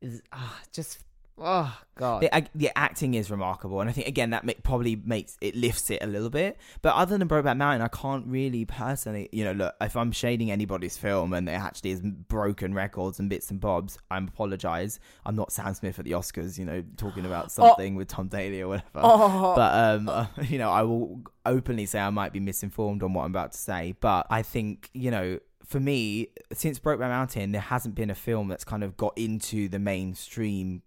is 0.02 0.22
ah 0.34 0.60
just 0.74 1.00
Oh 1.38 1.76
God. 1.96 2.22
The, 2.22 2.48
the 2.54 2.78
acting 2.78 3.16
is 3.16 3.32
remarkable, 3.32 3.82
and 3.82 3.90
I 3.90 3.94
think 3.94 4.08
again 4.08 4.30
that 4.32 4.44
ma- 4.46 4.54
probably 4.62 4.96
makes 4.96 5.38
it 5.42 5.56
lifts 5.56 5.90
it 5.90 6.04
a 6.04 6.08
little 6.08 6.30
bit. 6.30 6.58
But 6.82 6.96
other 6.96 7.18
than 7.18 7.28
Brokeback 7.28 7.58
Mountain, 7.58 7.82
I 7.82 7.88
can't 7.88 8.26
really 8.28 8.66
personally, 8.66 9.30
you 9.32 9.44
know, 9.44 9.52
look 9.54 9.76
if 9.82 9.98
I'm 9.98 10.12
shading 10.12 10.52
anybody's 10.52 10.98
film 10.98 11.34
and 11.34 11.48
there 11.48 11.58
actually 11.58 11.92
is 11.92 12.02
broken 12.02 12.74
records 12.74 13.20
and 13.20 13.30
bits 13.30 13.50
and 13.50 13.60
bobs, 13.60 13.98
I 14.12 14.18
apologize. 14.18 15.00
I'm 15.26 15.36
not 15.36 15.52
Sam 15.52 15.74
Smith 15.74 15.98
at 15.98 16.06
the 16.06 16.12
Oscars, 16.12 16.58
you 16.58 16.66
know, 16.66 16.84
talking 16.98 17.26
about 17.26 17.52
something 17.52 17.96
with 17.96 18.10
Tom 18.10 18.28
Daley 18.28 18.62
or 18.62 18.68
whatever. 18.68 18.88
Oh. 18.96 19.54
But 19.56 19.74
um, 19.74 20.10
uh, 20.10 20.28
you 20.44 20.60
know, 20.60 20.70
I 20.70 20.84
will 20.84 21.22
openly 21.46 21.88
say 21.88 22.00
I 22.00 22.12
might 22.12 22.32
be 22.32 22.40
misinformed 22.40 23.02
on 23.02 23.14
what 23.14 23.24
I'm 23.24 23.32
about 23.32 23.54
to 23.54 23.58
say. 23.58 23.96
But 24.00 24.28
I 24.30 24.44
think 24.44 24.90
you 24.94 25.10
know, 25.10 25.40
for 25.66 25.80
me, 25.80 26.28
since 26.52 26.80
Brokeback 26.80 27.10
Mountain, 27.10 27.54
there 27.54 27.62
hasn't 27.62 27.96
been 27.96 28.12
a 28.12 28.16
film 28.16 28.50
that's 28.50 28.64
kind 28.64 28.84
of 28.84 28.96
got 28.98 29.18
into 29.18 29.68
the 29.68 29.80
mainstream 29.80 30.84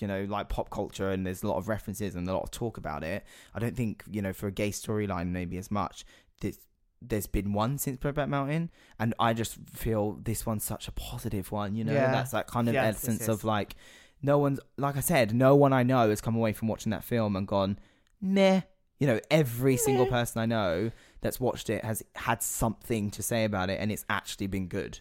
you 0.00 0.08
know, 0.08 0.24
like 0.28 0.48
pop 0.48 0.70
culture, 0.70 1.10
and 1.10 1.26
there's 1.26 1.42
a 1.42 1.46
lot 1.48 1.56
of 1.56 1.68
references 1.68 2.14
and 2.14 2.28
a 2.28 2.32
lot 2.32 2.42
of 2.42 2.50
talk 2.50 2.76
about 2.78 3.02
it. 3.04 3.24
I 3.54 3.58
don't 3.58 3.76
think, 3.76 4.04
you 4.10 4.22
know, 4.22 4.32
for 4.32 4.46
a 4.46 4.52
gay 4.52 4.70
storyline, 4.70 5.28
maybe 5.28 5.58
as 5.58 5.70
much. 5.70 6.04
There's, 6.40 6.58
there's 7.00 7.26
been 7.26 7.52
one 7.52 7.78
since 7.78 7.98
Brokeback 7.98 8.28
Mountain, 8.28 8.70
and 8.98 9.14
I 9.18 9.32
just 9.32 9.56
feel 9.72 10.18
this 10.22 10.44
one's 10.46 10.64
such 10.64 10.88
a 10.88 10.92
positive 10.92 11.50
one. 11.52 11.74
You 11.74 11.84
know, 11.84 11.92
Yeah. 11.94 12.10
that's 12.12 12.32
that 12.32 12.46
kind 12.46 12.68
of 12.68 12.74
Yes, 12.74 12.96
essence 13.04 13.28
of 13.28 13.44
like, 13.44 13.74
no 14.22 14.38
one's 14.38 14.58
like 14.76 14.96
I 14.96 15.00
said, 15.00 15.34
no 15.34 15.54
one 15.54 15.72
I 15.72 15.82
know 15.84 16.10
has 16.10 16.20
come 16.20 16.34
away 16.36 16.52
from 16.52 16.66
watching 16.68 16.90
that 16.90 17.04
film 17.04 17.36
and 17.36 17.46
gone, 17.46 17.78
meh. 18.20 18.62
You 18.98 19.06
know, 19.06 19.20
every 19.30 19.76
single 19.76 20.06
person 20.06 20.40
I 20.42 20.46
know 20.46 20.90
that's 21.20 21.38
watched 21.38 21.70
it 21.70 21.84
has 21.84 22.02
had 22.16 22.42
something 22.42 23.12
to 23.12 23.22
say 23.22 23.44
about 23.44 23.70
it, 23.70 23.78
and 23.80 23.92
it's 23.92 24.04
actually 24.10 24.48
been 24.48 24.66
good. 24.66 24.98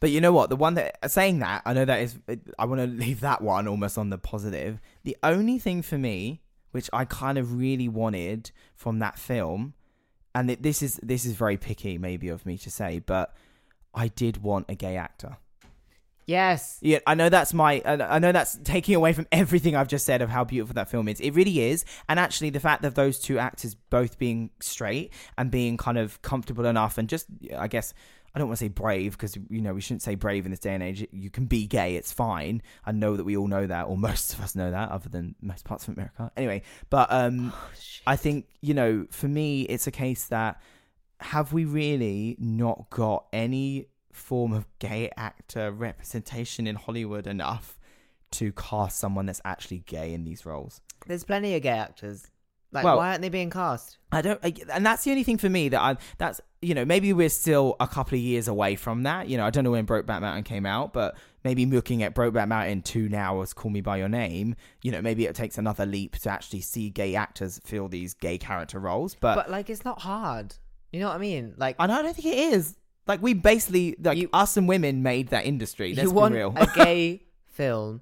But 0.00 0.10
you 0.10 0.20
know 0.20 0.32
what? 0.32 0.48
The 0.48 0.56
one 0.56 0.74
that 0.74 1.10
saying 1.10 1.40
that, 1.40 1.62
I 1.64 1.72
know 1.72 1.84
that 1.84 2.00
is. 2.00 2.18
I 2.58 2.64
want 2.64 2.80
to 2.80 2.86
leave 3.04 3.20
that 3.20 3.42
one 3.42 3.66
almost 3.66 3.98
on 3.98 4.10
the 4.10 4.18
positive. 4.18 4.80
The 5.04 5.16
only 5.22 5.58
thing 5.58 5.82
for 5.82 5.98
me, 5.98 6.40
which 6.70 6.88
I 6.92 7.04
kind 7.04 7.38
of 7.38 7.54
really 7.54 7.88
wanted 7.88 8.50
from 8.76 9.00
that 9.00 9.18
film, 9.18 9.74
and 10.34 10.50
it, 10.50 10.62
this 10.62 10.82
is 10.82 11.00
this 11.02 11.24
is 11.24 11.32
very 11.32 11.56
picky, 11.56 11.98
maybe 11.98 12.28
of 12.28 12.46
me 12.46 12.58
to 12.58 12.70
say, 12.70 13.00
but 13.04 13.34
I 13.94 14.08
did 14.08 14.42
want 14.42 14.66
a 14.68 14.74
gay 14.74 14.96
actor. 14.96 15.38
yes. 16.26 16.78
Yeah, 16.82 16.98
I 17.06 17.14
know 17.14 17.28
that's 17.28 17.52
my. 17.52 17.82
I 17.84 18.16
I 18.16 18.18
know 18.20 18.30
that's 18.30 18.56
taking 18.62 18.94
away 18.94 19.12
from 19.14 19.26
everything 19.32 19.74
I've 19.74 19.88
just 19.88 20.06
said 20.06 20.22
of 20.22 20.30
how 20.30 20.44
beautiful 20.44 20.74
that 20.74 20.90
film 20.90 21.08
is. 21.08 21.20
It 21.20 21.32
really 21.32 21.60
is, 21.60 21.84
and 22.08 22.20
actually, 22.20 22.50
the 22.50 22.60
fact 22.60 22.82
that 22.82 22.94
those 22.94 23.18
two 23.18 23.38
actors 23.38 23.74
both 23.74 24.18
being 24.18 24.50
straight 24.60 25.12
and 25.36 25.50
being 25.50 25.76
kind 25.76 25.98
of 25.98 26.22
comfortable 26.22 26.66
enough, 26.66 26.98
and 26.98 27.08
just, 27.08 27.26
I 27.56 27.66
guess, 27.66 27.94
I 28.38 28.40
don't 28.40 28.46
want 28.50 28.58
to 28.60 28.64
say 28.66 28.68
brave 28.68 29.18
because 29.18 29.36
you 29.50 29.60
know 29.60 29.74
we 29.74 29.80
shouldn't 29.80 30.02
say 30.02 30.14
brave 30.14 30.44
in 30.44 30.52
this 30.52 30.60
day 30.60 30.72
and 30.72 30.80
age. 30.80 31.04
You 31.10 31.28
can 31.28 31.46
be 31.46 31.66
gay; 31.66 31.96
it's 31.96 32.12
fine. 32.12 32.62
I 32.86 32.92
know 32.92 33.16
that 33.16 33.24
we 33.24 33.36
all 33.36 33.48
know 33.48 33.66
that, 33.66 33.88
or 33.88 33.96
most 33.98 34.32
of 34.32 34.40
us 34.40 34.54
know 34.54 34.70
that, 34.70 34.92
other 34.92 35.08
than 35.08 35.34
most 35.42 35.64
parts 35.64 35.88
of 35.88 35.94
America. 35.94 36.30
Anyway, 36.36 36.62
but 36.88 37.10
um, 37.10 37.52
Oh. 37.52 37.68
I 38.06 38.14
think, 38.14 38.46
you 38.60 38.74
know, 38.74 39.06
for 39.10 39.26
me, 39.26 39.62
it's 39.62 39.88
a 39.88 39.90
case 39.90 40.26
that 40.26 40.62
have 41.18 41.52
we 41.52 41.64
really 41.64 42.36
not 42.38 42.90
got 42.90 43.26
any 43.32 43.86
form 44.12 44.52
of 44.52 44.66
gay 44.78 45.10
actor 45.16 45.72
representation 45.72 46.68
in 46.68 46.76
Hollywood 46.76 47.26
enough 47.26 47.76
to 48.32 48.52
cast 48.52 49.00
someone 49.00 49.26
that's 49.26 49.40
actually 49.44 49.80
gay 49.80 50.14
in 50.14 50.22
these 50.22 50.46
roles? 50.46 50.80
There's 51.08 51.24
plenty 51.24 51.56
of 51.56 51.62
gay 51.62 51.70
actors. 51.70 52.28
Like, 52.70 52.84
Well- 52.84 52.98
why 52.98 53.10
aren't 53.10 53.22
they 53.22 53.28
being 53.30 53.50
cast? 53.50 53.96
I 54.12 54.22
don't, 54.22 54.40
I, 54.42 54.54
and 54.72 54.84
that's 54.86 55.04
the 55.04 55.10
only 55.10 55.22
thing 55.22 55.36
for 55.38 55.48
me 55.50 55.68
that 55.68 55.80
I, 55.80 55.96
that's, 56.16 56.40
you 56.62 56.74
know, 56.74 56.84
maybe 56.84 57.12
we're 57.12 57.28
still 57.28 57.76
a 57.78 57.86
couple 57.86 58.16
of 58.16 58.22
years 58.22 58.48
away 58.48 58.74
from 58.74 59.02
that. 59.02 59.28
You 59.28 59.36
know, 59.36 59.44
I 59.46 59.50
don't 59.50 59.64
know 59.64 59.70
when 59.70 59.86
Brokeback 59.86 60.20
Mountain 60.22 60.44
came 60.44 60.64
out, 60.66 60.92
but 60.94 61.14
maybe 61.44 61.66
looking 61.66 62.02
at 62.02 62.14
Brokeback 62.14 62.48
Mountain 62.48 62.82
2 62.82 63.08
now 63.10 63.40
as 63.42 63.52
Call 63.52 63.70
Me 63.70 63.80
By 63.82 63.98
Your 63.98 64.08
Name, 64.08 64.54
you 64.82 64.90
know, 64.92 65.02
maybe 65.02 65.26
it 65.26 65.34
takes 65.34 65.56
another 65.58 65.84
leap 65.86 66.16
to 66.18 66.30
actually 66.30 66.62
see 66.62 66.88
gay 66.90 67.14
actors 67.16 67.60
fill 67.64 67.88
these 67.88 68.14
gay 68.14 68.38
character 68.38 68.78
roles. 68.78 69.14
But, 69.14 69.34
But 69.36 69.50
like, 69.50 69.68
it's 69.70 69.84
not 69.84 70.00
hard. 70.00 70.54
You 70.92 71.00
know 71.00 71.08
what 71.08 71.16
I 71.16 71.18
mean? 71.18 71.54
Like, 71.58 71.76
I 71.78 71.86
don't, 71.86 71.96
I 71.98 72.02
don't 72.02 72.14
think 72.16 72.34
it 72.34 72.38
is. 72.54 72.76
Like 73.06 73.22
we 73.22 73.34
basically, 73.34 73.94
like 74.02 74.16
You- 74.18 74.30
us 74.32 74.56
and 74.56 74.66
women 74.68 75.02
made 75.02 75.28
that 75.28 75.44
industry. 75.46 75.94
Let's 75.94 76.04
you 76.04 76.10
be 76.10 76.14
want 76.16 76.34
real. 76.34 76.54
a 76.56 76.66
gay 76.74 77.22
film. 77.46 78.00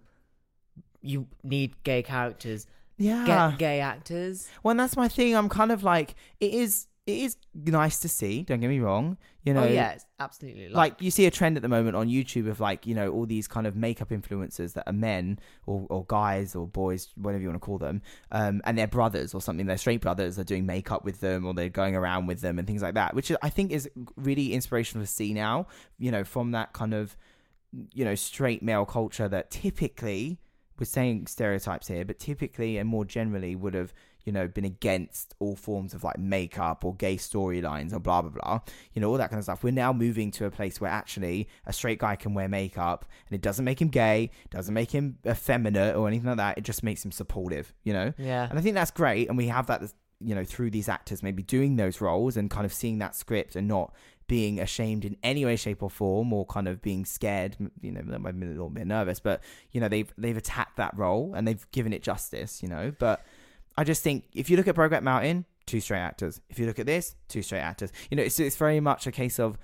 You 1.03 1.27
need 1.45 1.75
gay 1.85 2.03
characters. 2.03 2.67
Yeah. 2.99 3.51
Get 3.51 3.59
gay 3.59 3.81
actors. 3.81 4.49
Well, 4.63 4.71
and 4.73 4.81
that's 4.81 4.97
my 4.97 5.09
thing. 5.09 5.35
I'm 5.35 5.49
kind 5.49 5.73
of 5.73 5.83
like, 5.83 6.15
it 6.41 6.53
is, 6.53 6.87
it 7.07 7.19
is 7.19 7.37
nice 7.55 8.01
to 8.01 8.09
see. 8.09 8.43
Don't 8.43 8.61
get 8.61 8.69
me 8.69 8.81
wrong. 8.81 9.17
You 9.45 9.55
know, 9.55 9.63
oh 9.63 9.69
yes, 9.69 10.05
absolutely. 10.19 10.71
like 10.71 11.01
you 11.01 11.13
see 11.13 11.25
a 11.27 11.31
trend 11.31 11.57
at 11.57 11.63
the 11.63 11.69
moment 11.69 11.95
on 11.95 12.09
YouTube 12.09 12.51
of 12.51 12.59
like 12.59 12.85
you 12.85 12.97
know 12.97 13.11
all 13.13 13.27
these 13.27 13.47
kind 13.47 13.65
of 13.65 13.77
makeup 13.77 14.09
influencers 14.09 14.73
that 14.73 14.83
are 14.89 14.93
men 14.93 15.39
or, 15.67 15.87
or 15.89 16.05
guys 16.05 16.57
or 16.57 16.67
boys 16.67 17.11
whatever 17.15 17.41
you 17.41 17.49
want 17.49 17.63
to 17.63 17.65
call 17.65 17.79
them 17.79 18.03
um, 18.33 18.61
and 18.65 18.77
they're 18.77 18.89
brothers 18.89 19.35
or 19.35 19.41
something 19.41 19.67
they're 19.67 19.77
straight 19.77 20.01
brothers 20.01 20.37
are 20.37 20.43
doing 20.43 20.67
makeup 20.67 21.05
with 21.05 21.21
them 21.21 21.47
or 21.47 21.55
they're 21.55 21.69
going 21.69 21.95
around 21.95 22.27
with 22.27 22.41
them 22.41 22.59
and 22.59 22.67
things 22.67 22.83
like 22.83 22.95
that 22.95 23.15
which 23.15 23.31
I 23.41 23.49
think 23.49 23.71
is 23.71 23.89
really 24.17 24.53
inspirational 24.53 25.07
to 25.07 25.13
see 25.13 25.33
now 25.33 25.69
you 25.97 26.11
know 26.11 26.25
from 26.25 26.51
that 26.51 26.73
kind 26.73 26.93
of 26.93 27.17
you 27.93 28.05
know 28.05 28.17
straight 28.17 28.65
male 28.65 28.85
culture 28.85 29.29
that 29.29 29.53
typically 29.53 30.41
we're 30.79 30.87
saying 30.87 31.27
stereotypes 31.27 31.89
here 31.89 32.05
but 32.05 32.19
typically 32.19 32.79
and 32.79 32.89
more 32.89 33.05
generally 33.05 33.55
would 33.57 33.75
have 33.75 33.93
you 34.25 34.33
know 34.33 34.49
been 34.49 34.65
against 34.65 35.35
all 35.39 35.57
forms 35.57 35.95
of 35.95 36.05
like 36.05 36.19
makeup 36.19 36.85
or 36.85 36.95
gay 36.95 37.17
storylines 37.17 37.93
or 37.93 38.01
blah 38.01 38.21
blah 38.21 38.31
blah 38.31 38.61
you 38.93 39.01
know 39.01 39.09
all 39.09 39.17
that 39.17 39.31
kind 39.31 39.39
of 39.39 39.45
stuff. 39.45 39.63
We're 39.63 39.71
now 39.71 39.93
moving 39.93 40.31
to 40.33 40.47
a 40.47 40.51
place 40.51 40.81
where 40.81 40.91
actually 40.91 41.49
a 41.65 41.73
straight 41.73 42.01
guy 42.01 42.17
can 42.17 42.35
wear 42.35 42.49
makeup 42.49 43.07
and 43.29 43.35
it 43.35 43.41
doesn't 43.41 43.65
make 43.65 43.81
him 43.81 43.89
gay 43.89 44.31
doesn't 44.51 44.75
make 44.75 44.91
him 44.91 45.19
effeminate 45.27 45.97
or 45.97 46.09
anything 46.09 46.27
like 46.27 46.39
that. 46.39 46.59
It 46.59 46.65
just 46.65 46.83
makes 46.83 47.05
him 47.05 47.13
supportive 47.13 47.73
you 47.85 47.93
know? 47.93 48.13
Yeah, 48.19 48.49
and 48.49 48.59
I 48.59 48.63
think 48.63 48.75
that's 48.75 48.91
great. 48.91 49.29
And 49.29 49.37
we 49.37 49.47
have 49.47 49.69
that, 49.69 49.83
you 50.21 50.35
know, 50.35 50.45
through 50.45 50.71
these 50.71 50.89
actors 50.89 51.23
maybe 51.23 51.43
doing 51.43 51.77
those 51.77 52.01
roles 52.01 52.37
and 52.37 52.51
kind 52.51 52.67
of 52.67 52.73
seeing 52.73 52.99
that 52.99 53.15
script 53.15 53.55
and 53.55 53.69
not 53.69 53.95
being 54.29 54.61
ashamed 54.61 55.05
in 55.05 55.17
any 55.23 55.45
way, 55.45 55.57
shape, 55.57 55.83
or 55.83 55.91
form, 55.91 56.33
or 56.33 56.45
kind 56.47 56.69
of 56.69 56.83
being 56.83 57.05
scared. 57.05 57.57
You 57.81 57.93
know, 57.93 58.03
they 58.05 58.19
might 58.19 58.39
be 58.39 58.47
a 58.47 58.51
little 58.51 58.71
bit 58.71 58.87
nervous, 58.87 59.21
but 59.21 59.43
you 59.73 59.81
know, 59.81 59.89
they've 59.89 60.13
they've 60.19 60.37
attacked 60.37 60.77
that 60.77 60.97
role 60.97 61.35
and 61.35 61.47
they've 61.47 61.71
given 61.71 61.93
it 61.93 62.03
justice. 62.03 62.63
You 62.63 62.69
know, 62.69 62.93
but 62.99 63.25
I 63.77 63.85
just 63.85 64.03
think 64.03 64.25
if 64.33 64.51
you 64.51 64.57
look 64.57 64.69
at 64.69 64.75
Brokeback 64.75 65.03
Mountain, 65.03 65.45
two 65.67 65.81
straight 65.81 66.01
actors. 66.01 66.41
If 66.49 66.59
you 66.59 66.67
look 66.67 66.79
at 66.79 66.87
this, 66.87 67.15
two 67.29 67.43
straight 67.43 67.61
actors. 67.61 67.93
You 68.11 68.17
know, 68.17 68.23
it's 68.23 68.41
it's 68.41 68.57
very 68.57 68.81
much 68.81 69.07
a 69.07 69.13
case 69.13 69.39
of 69.39 69.59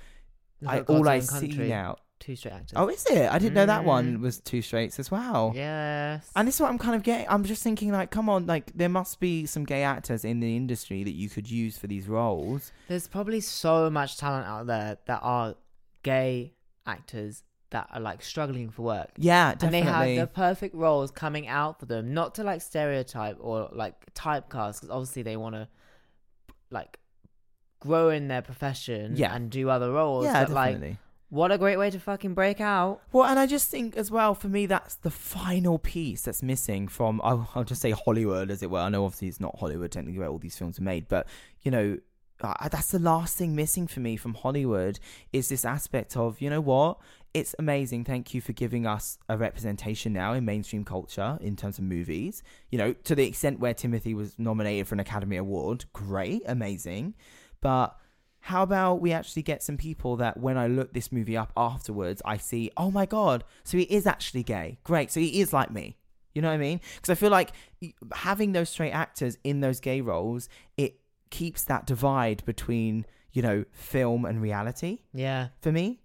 I, 0.66 0.80
all 0.80 1.08
I 1.08 1.16
Own 1.16 1.22
see 1.22 1.48
Country, 1.48 1.68
now. 1.68 1.96
Two 2.22 2.36
straight 2.36 2.52
actors. 2.54 2.72
Oh, 2.76 2.86
is 2.88 3.04
it? 3.06 3.28
I 3.32 3.38
didn't 3.40 3.54
know 3.54 3.66
that 3.66 3.84
one 3.84 4.18
Mm. 4.18 4.20
was 4.20 4.38
two 4.38 4.62
straights 4.62 5.00
as 5.00 5.10
well. 5.10 5.50
yes. 5.56 6.30
And 6.36 6.46
this 6.46 6.54
is 6.54 6.60
what 6.60 6.70
I'm 6.70 6.78
kind 6.78 6.94
of 6.94 7.02
getting. 7.02 7.26
I'm 7.28 7.42
just 7.42 7.64
thinking, 7.64 7.90
like, 7.90 8.10
come 8.12 8.28
on, 8.28 8.46
like, 8.46 8.72
there 8.76 8.88
must 8.88 9.18
be 9.18 9.44
some 9.44 9.64
gay 9.64 9.82
actors 9.82 10.24
in 10.24 10.38
the 10.38 10.54
industry 10.56 11.02
that 11.02 11.14
you 11.14 11.28
could 11.28 11.50
use 11.50 11.76
for 11.78 11.88
these 11.88 12.06
roles. 12.08 12.70
There's 12.86 13.08
probably 13.08 13.40
so 13.40 13.90
much 13.90 14.18
talent 14.18 14.46
out 14.46 14.68
there 14.68 14.98
that 15.06 15.18
are 15.24 15.56
gay 16.04 16.54
actors 16.86 17.42
that 17.70 17.88
are 17.92 18.00
like 18.00 18.22
struggling 18.22 18.70
for 18.70 18.82
work. 18.82 19.10
Yeah, 19.16 19.54
definitely. 19.54 19.78
And 19.78 19.86
they 20.06 20.14
have 20.16 20.28
the 20.28 20.32
perfect 20.32 20.74
roles 20.76 21.10
coming 21.10 21.48
out 21.48 21.80
for 21.80 21.86
them, 21.86 22.14
not 22.14 22.34
to 22.36 22.44
like 22.44 22.60
stereotype 22.60 23.38
or 23.40 23.68
like 23.72 23.94
typecast, 24.14 24.74
because 24.82 24.90
obviously 24.90 25.22
they 25.22 25.36
want 25.36 25.54
to 25.56 25.66
like 26.70 26.98
grow 27.80 28.10
in 28.10 28.28
their 28.28 28.42
profession 28.42 29.14
Yeah. 29.16 29.34
and 29.34 29.50
do 29.50 29.68
other 29.70 29.90
roles. 29.90 30.24
yeah, 30.26 30.44
but 30.44 30.52
like, 30.52 30.74
definitely. 30.74 30.98
What 31.32 31.50
a 31.50 31.56
great 31.56 31.78
way 31.78 31.88
to 31.88 31.98
fucking 31.98 32.34
break 32.34 32.60
out. 32.60 33.00
well, 33.10 33.24
and 33.24 33.38
I 33.38 33.46
just 33.46 33.70
think 33.70 33.96
as 33.96 34.10
well, 34.10 34.34
for 34.34 34.48
me, 34.48 34.66
that's 34.66 34.96
the 34.96 35.10
final 35.10 35.78
piece 35.78 36.20
that's 36.20 36.42
missing 36.42 36.88
from, 36.88 37.22
I'll, 37.24 37.48
I'll 37.54 37.64
just 37.64 37.80
say 37.80 37.92
Hollywood, 37.92 38.50
as 38.50 38.62
it 38.62 38.70
were. 38.70 38.80
I 38.80 38.90
know 38.90 39.06
obviously 39.06 39.28
it's 39.28 39.40
not 39.40 39.58
Hollywood, 39.58 39.90
technically, 39.90 40.18
where 40.18 40.28
all 40.28 40.36
these 40.36 40.58
films 40.58 40.78
are 40.78 40.82
made, 40.82 41.08
but, 41.08 41.26
you 41.62 41.70
know, 41.70 41.96
uh, 42.42 42.68
that's 42.68 42.90
the 42.90 42.98
last 42.98 43.38
thing 43.38 43.56
missing 43.56 43.86
for 43.86 44.00
me 44.00 44.18
from 44.18 44.34
Hollywood 44.34 45.00
is 45.32 45.48
this 45.48 45.64
aspect 45.64 46.18
of, 46.18 46.38
you 46.42 46.50
know 46.50 46.60
what? 46.60 46.98
It's 47.32 47.54
amazing. 47.58 48.04
Thank 48.04 48.34
you 48.34 48.42
for 48.42 48.52
giving 48.52 48.86
us 48.86 49.16
a 49.26 49.38
representation 49.38 50.12
now 50.12 50.34
in 50.34 50.44
mainstream 50.44 50.84
culture 50.84 51.38
in 51.40 51.56
terms 51.56 51.78
of 51.78 51.84
movies. 51.84 52.42
You 52.70 52.76
know, 52.76 52.92
to 52.92 53.14
the 53.14 53.24
extent 53.24 53.58
where 53.58 53.72
Timothy 53.72 54.12
was 54.12 54.38
nominated 54.38 54.86
for 54.86 54.96
an 54.96 55.00
Academy 55.00 55.38
Award. 55.38 55.86
Great, 55.94 56.42
amazing. 56.44 57.14
But 57.62 57.96
how 58.46 58.62
about 58.64 59.00
we 59.00 59.12
actually 59.12 59.42
get 59.42 59.62
some 59.62 59.76
people 59.76 60.16
that 60.16 60.36
when 60.38 60.56
I 60.58 60.66
look 60.66 60.92
this 60.92 61.12
movie 61.12 61.36
up 61.36 61.52
afterwards, 61.56 62.20
I 62.24 62.36
see, 62.38 62.70
oh 62.76 62.90
my 62.90 63.06
God, 63.06 63.44
so 63.62 63.78
he 63.78 63.84
is 63.84 64.06
actually 64.06 64.42
gay. 64.42 64.78
Great. 64.84 65.10
So 65.12 65.20
he 65.20 65.40
is 65.40 65.52
like 65.52 65.70
me. 65.70 65.96
You 66.34 66.42
know 66.42 66.48
what 66.48 66.54
I 66.54 66.58
mean? 66.58 66.80
Because 66.96 67.10
I 67.10 67.14
feel 67.14 67.30
like 67.30 67.52
having 68.12 68.52
those 68.52 68.68
straight 68.68 68.90
actors 68.90 69.38
in 69.44 69.60
those 69.60 69.78
gay 69.80 70.00
roles, 70.00 70.48
it 70.76 70.98
keeps 71.30 71.62
that 71.64 71.86
divide 71.86 72.44
between, 72.44 73.06
you 73.32 73.42
know, 73.42 73.64
film 73.72 74.24
and 74.24 74.42
reality 74.42 74.98
Yeah. 75.14 75.48
for 75.60 75.70
me. 75.70 76.00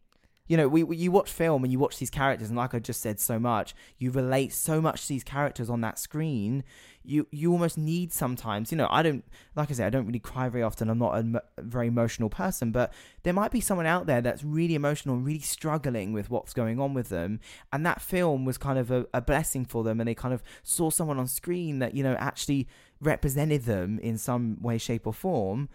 You 0.48 0.58
know, 0.58 0.68
we, 0.68 0.84
we 0.84 0.98
you 0.98 1.12
watch 1.12 1.32
film 1.32 1.64
and 1.64 1.72
you 1.72 1.80
watch 1.80 1.98
these 2.00 2.10
characters, 2.10 2.50
and 2.50 2.58
like 2.58 2.74
I 2.74 2.80
just 2.80 3.02
said 3.02 3.20
so 3.20 3.40
much, 3.40 3.76
you 3.98 4.12
relate 4.12 4.54
so 4.54 4.82
much 4.82 5.04
to 5.04 5.10
these 5.10 5.24
characters 5.24 5.70
on 5.70 5.82
that 5.82 6.00
screen. 6.00 6.64
You 7.04 7.28
you 7.32 7.52
almost 7.52 7.78
need 7.78 8.14
sometimes. 8.14 8.72
You 8.72 8.78
know, 8.78 8.88
I 8.90 9.04
don't 9.04 9.26
like 9.56 9.70
I 9.72 9.74
said, 9.74 9.88
I 9.88 9.90
don't 9.90 10.06
really 10.06 10.20
cry 10.20 10.50
very 10.50 10.64
often. 10.64 10.90
I'm 10.90 11.00
not 11.00 11.18
a, 11.18 11.42
very 11.58 11.88
emotional 11.88 12.30
person, 12.30 12.72
but 12.72 12.94
there 13.24 13.34
might 13.34 13.52
be 13.52 13.62
someone 13.62 13.86
out 13.86 14.06
there 14.06 14.22
that's 14.22 14.44
really 14.44 14.76
emotional 14.76 15.18
really 15.18 15.40
struggling 15.40 16.14
with 16.14 16.30
what's 16.30 16.54
going 16.54 16.80
on 16.80 16.94
with 16.94 17.10
them, 17.10 17.40
and 17.72 17.86
that 17.86 18.02
film 18.02 18.46
was 18.46 18.58
kind 18.58 18.80
of 18.80 18.92
a, 18.92 19.06
a 19.14 19.22
blessing 19.22 19.66
for 19.66 19.84
them, 19.84 20.00
and 20.00 20.08
they 20.08 20.16
kind 20.16 20.34
of 20.34 20.44
saw 20.64 20.90
someone 20.90 21.20
on 21.20 21.28
screen 21.28 21.80
that 21.80 21.94
you 21.94 22.04
know 22.04 22.16
actually 22.16 22.68
represented 23.02 23.64
them 23.64 24.00
in 24.00 24.18
some 24.18 24.58
way, 24.62 24.78
shape, 24.78 25.06
or 25.06 25.14
form. 25.14 25.70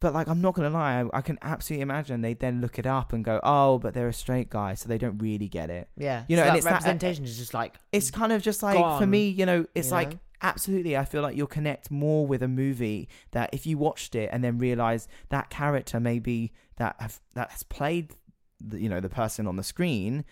But 0.00 0.14
like, 0.14 0.28
I'm 0.28 0.40
not 0.40 0.54
gonna 0.54 0.70
lie, 0.70 1.00
I, 1.02 1.18
I 1.18 1.20
can 1.22 1.38
absolutely 1.42 1.82
imagine 1.82 2.20
they 2.20 2.34
then 2.34 2.60
look 2.60 2.78
it 2.78 2.86
up 2.86 3.12
and 3.12 3.24
go, 3.24 3.40
"Oh, 3.42 3.78
but 3.78 3.94
they're 3.94 4.08
a 4.08 4.12
straight 4.12 4.48
guy, 4.48 4.74
so 4.74 4.88
they 4.88 4.98
don't 4.98 5.18
really 5.18 5.48
get 5.48 5.70
it." 5.70 5.88
Yeah, 5.96 6.24
You 6.28 6.36
know, 6.36 6.42
so 6.42 6.46
and 6.46 6.54
that 6.54 6.58
it's 6.58 6.64
that- 6.66 6.70
uh, 6.70 6.74
representation 6.74 7.24
is 7.24 7.36
just 7.36 7.52
like 7.54 7.74
It's 7.90 8.10
kind 8.10 8.32
of 8.32 8.40
just 8.42 8.62
like 8.62 8.76
for 9.00 9.06
me, 9.06 9.28
you 9.28 9.44
know, 9.44 9.66
it's 9.74 9.88
you 9.88 9.94
like 9.94 10.12
know? 10.12 10.18
absolutely. 10.42 10.96
I 10.96 11.04
feel 11.04 11.20
like 11.22 11.36
you'll 11.36 11.48
connect 11.48 11.90
more 11.90 12.26
with 12.28 12.44
a 12.44 12.48
movie 12.48 13.08
that 13.32 13.50
if 13.52 13.66
you 13.66 13.76
watched 13.76 14.14
it 14.14 14.30
and 14.32 14.44
then 14.44 14.58
realize 14.58 15.08
that 15.30 15.50
character 15.50 15.98
maybe 15.98 16.52
that 16.76 16.94
have 17.00 17.20
that 17.34 17.50
has 17.50 17.64
played, 17.64 18.12
the, 18.60 18.80
you 18.80 18.88
know, 18.88 19.00
the 19.00 19.08
person 19.08 19.48
on 19.48 19.56
the 19.56 19.64
screen, 19.64 20.24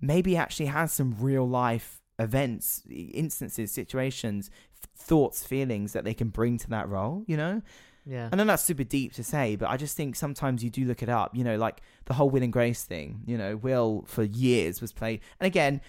maybe 0.00 0.36
actually 0.36 0.66
has 0.66 0.92
some 0.92 1.14
real 1.20 1.48
life 1.48 2.00
events, 2.18 2.82
instances, 2.90 3.70
situations, 3.70 4.50
thoughts, 4.96 5.44
feelings 5.44 5.92
that 5.92 6.02
they 6.04 6.14
can 6.14 6.30
bring 6.30 6.58
to 6.58 6.68
that 6.70 6.88
role. 6.88 7.22
You 7.28 7.36
know. 7.36 7.62
Yeah, 8.06 8.28
I 8.32 8.36
know 8.36 8.44
that's 8.44 8.62
super 8.64 8.84
deep 8.84 9.12
to 9.14 9.24
say, 9.24 9.56
but 9.56 9.68
I 9.70 9.76
just 9.76 9.96
think 9.96 10.16
sometimes 10.16 10.62
you 10.62 10.70
do 10.70 10.84
look 10.84 11.02
it 11.02 11.08
up. 11.08 11.34
You 11.36 11.44
know, 11.44 11.56
like 11.56 11.80
the 12.06 12.14
whole 12.14 12.28
Will 12.30 12.42
and 12.42 12.52
Grace 12.52 12.84
thing. 12.84 13.22
You 13.26 13.38
know, 13.38 13.56
Will 13.56 14.04
for 14.06 14.22
years 14.24 14.80
was 14.80 14.92
played, 14.92 15.20
and 15.40 15.46
again, 15.46 15.80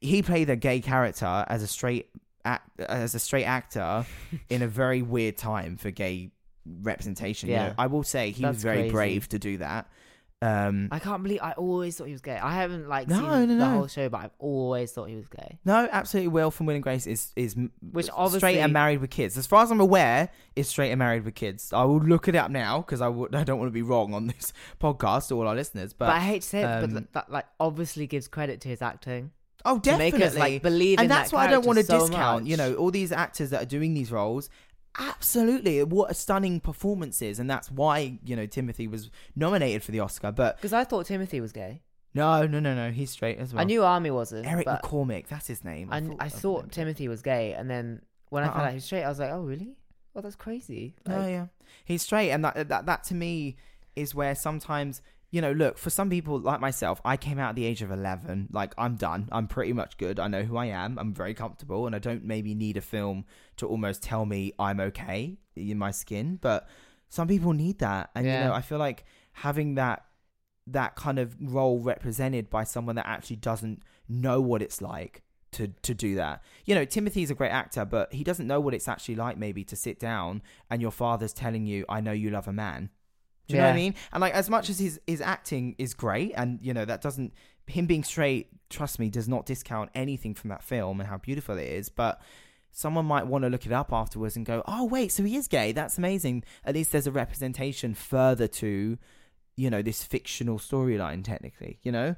he 0.00 0.22
played 0.22 0.50
a 0.50 0.56
gay 0.56 0.80
character 0.80 1.44
as 1.48 1.62
a 1.62 1.66
straight 1.66 2.08
act, 2.44 2.68
as 2.80 3.14
a 3.14 3.18
straight 3.18 3.44
actor 3.44 4.06
in 4.48 4.62
a 4.62 4.68
very 4.68 5.02
weird 5.02 5.36
time 5.36 5.76
for 5.76 5.90
gay 5.90 6.30
representation. 6.82 7.48
You 7.48 7.54
Yeah. 7.56 7.68
know, 7.68 7.74
I 7.78 7.86
will 7.86 8.02
say 8.02 8.30
he 8.30 8.44
was 8.44 8.62
very 8.62 8.78
crazy. 8.82 8.92
brave 8.92 9.28
to 9.30 9.38
do 9.38 9.56
that. 9.58 9.88
Um, 10.40 10.88
I 10.92 11.00
can't 11.00 11.22
believe 11.24 11.40
I 11.42 11.52
always 11.52 11.96
thought 11.96 12.04
he 12.04 12.12
was 12.12 12.20
gay. 12.20 12.36
I 12.36 12.52
haven't 12.54 12.88
like 12.88 13.08
No, 13.08 13.16
seen 13.16 13.24
no, 13.24 13.46
the 13.46 13.54
no. 13.54 13.70
whole 13.70 13.86
show, 13.88 14.08
but 14.08 14.18
I've 14.18 14.34
always 14.38 14.92
thought 14.92 15.08
he 15.08 15.16
was 15.16 15.26
gay. 15.28 15.58
no, 15.64 15.88
absolutely. 15.90 16.28
Will 16.28 16.52
from 16.52 16.66
Will 16.66 16.74
and 16.74 16.82
Grace 16.82 17.08
is 17.08 17.32
is 17.34 17.56
Which 17.90 18.08
straight 18.36 18.58
and 18.60 18.72
married 18.72 19.00
with 19.00 19.10
kids. 19.10 19.36
As 19.36 19.48
far 19.48 19.64
as 19.64 19.70
I'm 19.72 19.80
aware, 19.80 20.28
is 20.54 20.68
straight 20.68 20.90
and 20.92 20.98
married 21.00 21.24
with 21.24 21.34
kids. 21.34 21.72
I 21.72 21.82
will 21.84 21.98
look 22.00 22.28
it 22.28 22.36
up 22.36 22.52
now 22.52 22.78
because 22.78 23.00
I 23.00 23.08
would 23.08 23.34
I 23.34 23.42
don't 23.42 23.58
want 23.58 23.68
to 23.68 23.74
be 23.74 23.82
wrong 23.82 24.14
on 24.14 24.28
this 24.28 24.52
podcast 24.80 25.28
to 25.28 25.34
all 25.34 25.48
our 25.48 25.56
listeners. 25.56 25.92
But, 25.92 26.06
But, 26.06 26.14
I 26.16 26.20
hate 26.20 26.42
to 26.42 26.48
say 26.48 26.60
it, 26.60 26.64
um, 26.64 26.80
but 26.82 26.90
th- 26.92 27.08
that 27.14 27.30
like 27.32 27.46
obviously 27.58 28.06
gives 28.06 28.28
credit 28.28 28.60
to 28.60 28.68
his 28.68 28.80
acting 28.80 29.32
oh, 29.64 29.80
to 29.80 29.98
make 29.98 30.12
definitely. 30.14 30.26
us 30.26 30.36
like 30.36 30.62
believe 30.62 31.00
and 31.00 31.10
that's 31.10 31.30
that 31.32 31.36
why 31.36 31.46
I 31.46 31.50
don't 31.50 31.66
want 31.66 31.80
to 31.80 31.84
so 31.84 31.98
discount. 31.98 32.46
You 32.46 32.56
know, 32.56 32.74
all 32.74 32.92
these 32.92 33.10
actors 33.10 33.50
that 33.50 33.62
are 33.62 33.66
doing 33.66 33.92
these 33.92 34.12
roles. 34.12 34.50
Absolutely, 34.98 35.82
what 35.84 36.10
a 36.10 36.14
stunning 36.14 36.60
performance 36.60 37.22
is, 37.22 37.38
and 37.38 37.48
that's 37.48 37.70
why 37.70 38.18
you 38.24 38.34
know 38.36 38.46
Timothy 38.46 38.88
was 38.88 39.10
nominated 39.36 39.82
for 39.82 39.92
the 39.92 40.00
Oscar. 40.00 40.32
But 40.32 40.56
because 40.56 40.72
I 40.72 40.84
thought 40.84 41.06
Timothy 41.06 41.40
was 41.40 41.52
gay. 41.52 41.82
no, 42.14 42.46
no, 42.46 42.58
no, 42.58 42.74
no, 42.74 42.90
he's 42.90 43.10
straight 43.10 43.38
as 43.38 43.52
well. 43.54 43.60
I 43.60 43.64
knew 43.64 43.84
Armie 43.84 44.10
wasn't. 44.10 44.46
Eric 44.46 44.64
but 44.64 44.82
McCormack, 44.82 45.28
that's 45.28 45.46
his 45.46 45.64
name. 45.64 45.88
I, 45.92 46.02
I 46.18 46.28
thought 46.28 46.72
Timothy 46.72 47.06
was 47.08 47.22
gay, 47.22 47.52
and 47.52 47.70
then 47.70 48.02
when 48.30 48.42
I 48.42 48.46
Uh-uh. 48.46 48.54
found 48.54 48.66
out 48.68 48.72
he's 48.74 48.84
straight, 48.84 49.04
I 49.04 49.08
was 49.08 49.18
like, 49.18 49.30
oh 49.30 49.42
really? 49.42 49.76
Well, 50.14 50.22
that's 50.22 50.36
crazy. 50.36 50.94
Oh 51.08 51.12
Like, 51.12 51.30
yeah, 51.30 51.46
he's 51.84 52.02
straight, 52.02 52.30
and 52.30 52.44
that, 52.44 52.68
that 52.68 52.86
that 52.86 53.04
to 53.04 53.14
me 53.14 53.56
is 53.94 54.14
where 54.14 54.34
sometimes 54.34 55.00
you 55.30 55.42
know, 55.42 55.52
look 55.52 55.76
for 55.76 55.90
some 55.90 56.08
people 56.08 56.38
like 56.40 56.60
myself. 56.60 57.00
I 57.04 57.16
came 57.16 57.38
out 57.38 57.50
at 57.50 57.56
the 57.56 57.66
age 57.66 57.82
of 57.82 57.90
eleven. 57.90 58.48
Like 58.50 58.74
I'm 58.78 58.96
done. 58.96 59.28
I'm 59.30 59.46
pretty 59.46 59.72
much 59.72 59.98
good. 59.98 60.18
I 60.18 60.28
know 60.28 60.42
who 60.42 60.56
I 60.56 60.66
am. 60.66 60.98
I'm 60.98 61.12
very 61.12 61.34
comfortable, 61.34 61.86
and 61.86 61.94
I 61.94 61.98
don't 61.98 62.24
maybe 62.24 62.54
need 62.54 62.76
a 62.76 62.80
film 62.80 63.24
to 63.56 63.66
almost 63.66 64.02
tell 64.02 64.24
me 64.24 64.52
I'm 64.58 64.80
okay 64.80 65.38
in 65.54 65.78
my 65.78 65.90
skin. 65.90 66.38
But 66.40 66.68
some 67.10 67.28
people 67.28 67.52
need 67.52 67.78
that, 67.80 68.10
and 68.14 68.26
you 68.26 68.32
know, 68.48 68.54
I 68.54 68.62
feel 68.62 68.78
like 68.78 69.04
having 69.32 69.74
that 69.74 70.04
that 70.66 70.96
kind 70.96 71.18
of 71.18 71.36
role 71.40 71.80
represented 71.80 72.50
by 72.50 72.64
someone 72.64 72.96
that 72.96 73.06
actually 73.06 73.36
doesn't 73.36 73.82
know 74.08 74.40
what 74.40 74.62
it's 74.62 74.80
like 74.80 75.22
to 75.52 75.68
to 75.82 75.94
do 75.94 76.14
that. 76.16 76.42
You 76.64 76.74
know, 76.74 76.84
Timothy's 76.84 77.30
a 77.30 77.34
great 77.34 77.50
actor, 77.50 77.84
but 77.84 78.12
he 78.12 78.24
doesn't 78.24 78.46
know 78.46 78.60
what 78.60 78.74
it's 78.74 78.88
actually 78.88 79.16
like 79.16 79.36
maybe 79.36 79.64
to 79.64 79.76
sit 79.76 79.98
down 79.98 80.42
and 80.70 80.80
your 80.80 80.90
father's 80.90 81.32
telling 81.32 81.66
you, 81.66 81.84
"I 81.88 82.00
know 82.00 82.12
you 82.12 82.30
love 82.30 82.48
a 82.48 82.52
man." 82.52 82.90
Do 83.48 83.54
you 83.54 83.60
know 83.60 83.66
what 83.66 83.72
I 83.72 83.76
mean? 83.76 83.94
And 84.12 84.20
like 84.20 84.34
as 84.34 84.50
much 84.50 84.70
as 84.70 84.78
his 84.78 85.00
his 85.06 85.20
acting 85.20 85.74
is 85.78 85.94
great 85.94 86.32
and 86.36 86.58
you 86.62 86.74
know 86.74 86.84
that 86.84 87.00
doesn't 87.00 87.32
him 87.66 87.86
being 87.86 88.04
straight, 88.04 88.48
trust 88.70 88.98
me, 88.98 89.10
does 89.10 89.28
not 89.28 89.46
discount 89.46 89.90
anything 89.94 90.34
from 90.34 90.50
that 90.50 90.62
film 90.62 91.00
and 91.00 91.08
how 91.08 91.18
beautiful 91.18 91.56
it 91.58 91.68
is, 91.68 91.88
but 91.88 92.20
someone 92.70 93.06
might 93.06 93.26
want 93.26 93.44
to 93.44 93.48
look 93.48 93.66
it 93.66 93.72
up 93.72 93.92
afterwards 93.92 94.36
and 94.36 94.46
go, 94.46 94.62
"Oh, 94.66 94.84
wait, 94.84 95.12
so 95.12 95.22
he 95.24 95.36
is 95.36 95.48
gay. 95.48 95.72
That's 95.72 95.98
amazing." 95.98 96.44
At 96.64 96.74
least 96.74 96.92
there's 96.92 97.06
a 97.06 97.12
representation 97.12 97.94
further 97.94 98.48
to 98.48 98.98
you 99.56 99.70
know 99.70 99.82
this 99.82 100.04
fictional 100.04 100.58
storyline 100.58 101.24
technically, 101.24 101.78
you 101.82 101.92
know? 101.92 102.14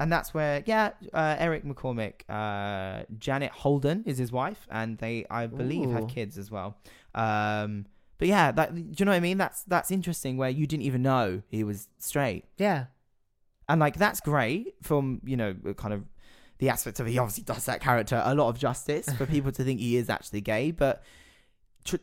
And 0.00 0.10
that's 0.10 0.34
where, 0.34 0.62
yeah, 0.66 0.90
uh, 1.12 1.36
Eric 1.38 1.64
McCormack, 1.64 2.22
uh, 2.28 3.04
Janet 3.16 3.52
Holden 3.52 4.02
is 4.06 4.18
his 4.18 4.32
wife, 4.32 4.66
and 4.68 4.98
they, 4.98 5.24
I 5.30 5.46
believe, 5.46 5.90
Ooh. 5.90 5.92
had 5.92 6.08
kids 6.08 6.36
as 6.36 6.50
well. 6.50 6.76
Um, 7.14 7.86
but 8.18 8.28
yeah, 8.28 8.52
that, 8.52 8.74
do 8.74 8.80
you 8.96 9.04
know 9.04 9.12
what 9.12 9.16
I 9.16 9.20
mean? 9.20 9.38
That's 9.38 9.62
that's 9.64 9.90
interesting. 9.90 10.36
Where 10.36 10.50
you 10.50 10.66
didn't 10.66 10.84
even 10.84 11.02
know 11.02 11.42
he 11.48 11.64
was 11.64 11.88
straight, 11.98 12.44
yeah, 12.58 12.86
and 13.68 13.80
like 13.80 13.96
that's 13.96 14.20
great 14.20 14.74
from 14.82 15.20
you 15.24 15.36
know 15.36 15.54
kind 15.76 15.94
of 15.94 16.04
the 16.58 16.68
aspect 16.68 17.00
of 17.00 17.06
he 17.06 17.18
obviously 17.18 17.42
does 17.44 17.64
that 17.66 17.80
character 17.80 18.22
a 18.24 18.34
lot 18.34 18.48
of 18.48 18.58
justice 18.58 19.08
for 19.14 19.26
people 19.26 19.50
to 19.52 19.64
think 19.64 19.80
he 19.80 19.96
is 19.96 20.08
actually 20.08 20.40
gay. 20.40 20.70
But 20.70 21.02
tr- 21.84 21.96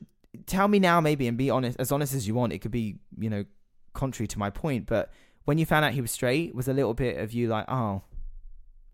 tell 0.46 0.68
me 0.68 0.78
now, 0.80 1.00
maybe, 1.00 1.28
and 1.28 1.38
be 1.38 1.50
honest, 1.50 1.80
as 1.80 1.92
honest 1.92 2.14
as 2.14 2.28
you 2.28 2.36
want. 2.36 2.52
It 2.54 2.60
could 2.60 2.72
be 2.72 2.98
you 3.18 3.30
know 3.30 3.46
contrary 3.94 4.28
to 4.28 4.40
my 4.40 4.50
point, 4.50 4.86
but 4.88 5.12
when 5.46 5.58
you 5.58 5.66
found 5.66 5.84
out 5.86 5.94
he 5.94 6.02
was 6.02 6.12
straight, 6.12 6.54
was 6.54 6.68
a 6.68 6.74
little 6.74 6.94
bit 6.94 7.18
of 7.18 7.34
you 7.34 7.48
like, 7.48 7.66
oh, 7.70 8.04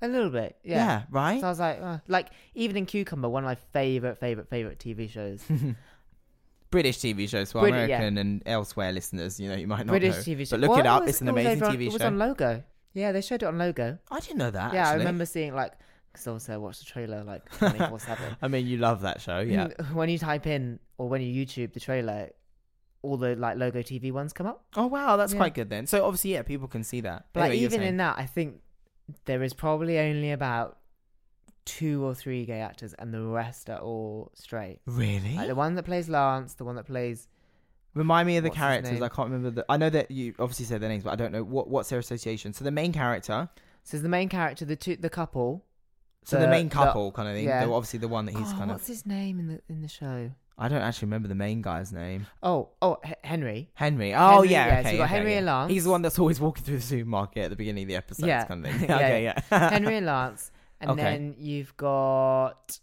a 0.01 0.07
little 0.07 0.29
bit. 0.29 0.55
yeah, 0.63 0.75
Yeah. 0.75 1.01
right. 1.09 1.41
So 1.41 1.47
I 1.47 1.49
was 1.49 1.59
like, 1.59 1.81
uh, 1.81 1.97
like 2.07 2.27
even 2.55 2.77
in 2.77 2.85
Cucumber, 2.85 3.27
one 3.27 3.43
of 3.43 3.47
my 3.47 3.55
favorite, 3.73 4.19
favorite, 4.19 4.47
favorite 4.49 4.79
TV 4.79 5.09
shows. 5.09 5.43
British 6.69 6.97
TV 6.97 7.27
shows 7.29 7.51
for 7.51 7.61
Brit- 7.61 7.73
yeah. 7.73 7.97
American 7.97 8.17
and 8.17 8.43
elsewhere 8.45 8.91
listeners, 8.91 9.39
you 9.39 9.49
know, 9.49 9.55
you 9.55 9.67
might 9.67 9.85
not 9.85 9.87
British 9.87 10.15
know. 10.27 10.33
TV 10.33 10.47
show. 10.47 10.51
But 10.55 10.59
look 10.61 10.69
Well, 10.71 10.79
it 10.79 10.85
up. 10.85 11.01
was- 11.01 11.09
it's 11.11 11.21
an 11.21 11.29
amazing 11.29 11.63
on- 11.63 11.75
TV 11.75 11.87
It 11.87 11.93
was 11.93 12.01
on 12.01 12.17
Logo. 12.19 12.63
Yeah, 12.93 13.11
they 13.11 13.21
showed 13.21 13.43
it 13.43 13.45
on 13.45 13.57
Logo. 13.57 13.97
I 14.11 14.19
didn't 14.19 14.37
know 14.37 14.51
that. 14.51 14.73
yeah, 14.73 14.89
I 14.89 14.93
remember 14.95 15.25
seeing 15.25 15.53
like 15.55 15.73
because 16.11 16.27
obviously 16.27 16.55
I 16.55 16.57
watched 16.57 16.79
the 16.79 16.85
trailer 16.85 17.23
like 17.23 17.49
twenty 17.57 17.77
four 17.77 17.99
seven. 17.99 18.35
I 18.41 18.47
mean, 18.47 18.65
you 18.65 18.77
love 18.77 19.01
that 19.01 19.21
show, 19.21 19.39
yeah. 19.39 19.67
When 19.93 20.09
you 20.09 20.17
type 20.17 20.47
in 20.47 20.79
or 20.97 21.07
when 21.09 21.21
you 21.21 21.45
YouTube 21.45 21.73
the 21.73 21.79
trailer, 21.79 22.29
all 23.03 23.17
the 23.17 23.35
like 23.35 23.57
Logo 23.57 23.81
TV 23.81 24.11
ones 24.11 24.33
come 24.33 24.47
up. 24.47 24.65
Oh 24.75 24.87
wow, 24.87 25.15
that's 25.15 25.33
Yeah. 25.33 25.37
quite 25.39 25.53
good 25.53 25.69
then. 25.69 25.85
So 25.85 26.03
obviously, 26.05 26.33
yeah, 26.33 26.41
people 26.41 26.67
can 26.67 26.83
see 26.83 27.01
that. 27.01 27.27
But 27.33 27.41
Anyway, 27.41 27.55
like, 27.57 27.63
even 27.73 27.81
in 27.83 27.97
that, 27.97 28.17
I 28.17 28.25
think 28.25 28.61
there 29.25 29.43
is 29.43 29.53
probably 29.53 29.99
only 29.99 30.31
about 30.31 30.76
two 31.67 32.03
or 32.03 32.15
three 32.15 32.45
gay 32.45 32.61
actors, 32.61 32.93
and 32.93 33.13
the 33.13 33.21
rest 33.21 33.69
are 33.69 33.79
all 33.79 34.31
straight. 34.33 34.79
really, 34.85 35.35
Like 35.35 35.47
the 35.47 35.55
one 35.55 35.75
that 35.75 35.83
plays 35.83 36.07
Lance, 36.09 36.53
the 36.55 36.63
one 36.65 36.75
that 36.77 36.85
plays 36.85 37.27
remind 37.93 38.27
me 38.27 38.37
of 38.37 38.43
the 38.43 38.49
What's 38.49 38.57
his 38.57 38.61
characters. 38.61 38.91
name? 38.93 39.03
I 39.03 39.09
can't 39.09 39.29
remember 39.29 39.49
the. 39.51 39.65
I 39.69 39.77
know 39.77 39.89
that 39.89 40.09
you 40.11 40.33
obviously 40.39 40.65
said 40.65 40.81
their 40.81 40.89
names, 40.89 41.03
but 41.03 41.11
I 41.11 41.15
don't 41.15 41.31
know 41.31 41.43
what 41.43 41.69
what's 41.69 41.89
their 41.89 41.99
association. 41.99 42.53
So 42.53 42.63
the 42.63 42.71
main 42.71 42.91
character, 42.93 43.49
so 43.83 43.97
the 43.97 44.09
main 44.09 44.29
character, 44.29 44.65
the 44.65 44.75
two, 44.75 44.95
the 44.95 45.09
couple. 45.09 45.65
so 46.23 46.37
the, 46.37 46.43
The- 46.45 46.47
main 46.51 46.69
the- 46.69 46.73
couple 46.75 47.11
kind 47.11 47.27
of 47.29 47.35
thing. 47.35 47.45
yeah. 47.45 47.59
They're 47.65 47.73
obviously 47.73 47.99
the 47.99 48.07
one 48.07 48.25
that 48.25 48.35
he's 48.35 48.49
oh, 48.53 48.57
kind 48.57 48.71
of. 48.71 48.77
what's 48.77 48.87
his 48.87 49.05
name 49.05 49.39
in 49.39 49.47
the 49.47 49.61
in 49.69 49.81
the 49.81 49.87
show? 49.87 50.31
I 50.59 50.69
don't 50.69 50.81
actually 50.81 51.05
remember 51.05 51.27
the 51.27 51.35
main 51.35 51.61
guy's 51.61 51.93
name. 51.93 52.25
Oh, 52.41 52.69
oh, 52.81 52.97
H- 53.05 53.13
Henry. 53.23 53.69
Henry. 53.75 54.15
Oh 54.15 54.37
Henry, 54.41 54.49
yeah, 54.49 54.65
yeah, 54.65 54.73
so 54.75 54.79
okay. 54.79 54.89
you've 54.91 54.97
got 54.97 55.03
okay, 55.05 55.13
Henry 55.15 55.31
yeah. 55.33 55.37
and 55.37 55.45
Lance. 55.45 55.71
He's 55.71 55.83
the 55.83 55.91
one 55.91 56.01
that's 56.01 56.17
always 56.17 56.39
walking 56.39 56.63
through 56.63 56.77
the 56.77 56.81
supermarket 56.81 57.43
at 57.43 57.49
the 57.51 57.55
beginning 57.55 57.83
of 57.83 57.87
the 57.89 57.95
episode. 57.95 58.25
Yeah. 58.25 58.43
kind 58.45 58.65
of 58.65 58.71
thing. 58.75 58.81
Yeah, 58.89 58.95
okay, 58.95 59.23
yeah. 59.51 59.69
Henry 59.69 59.97
and 59.97 60.05
Lance, 60.13 60.51
and 60.81 60.91
Okay. 60.91 61.01
then 61.03 61.35
you've 61.37 61.75
got 61.77 62.79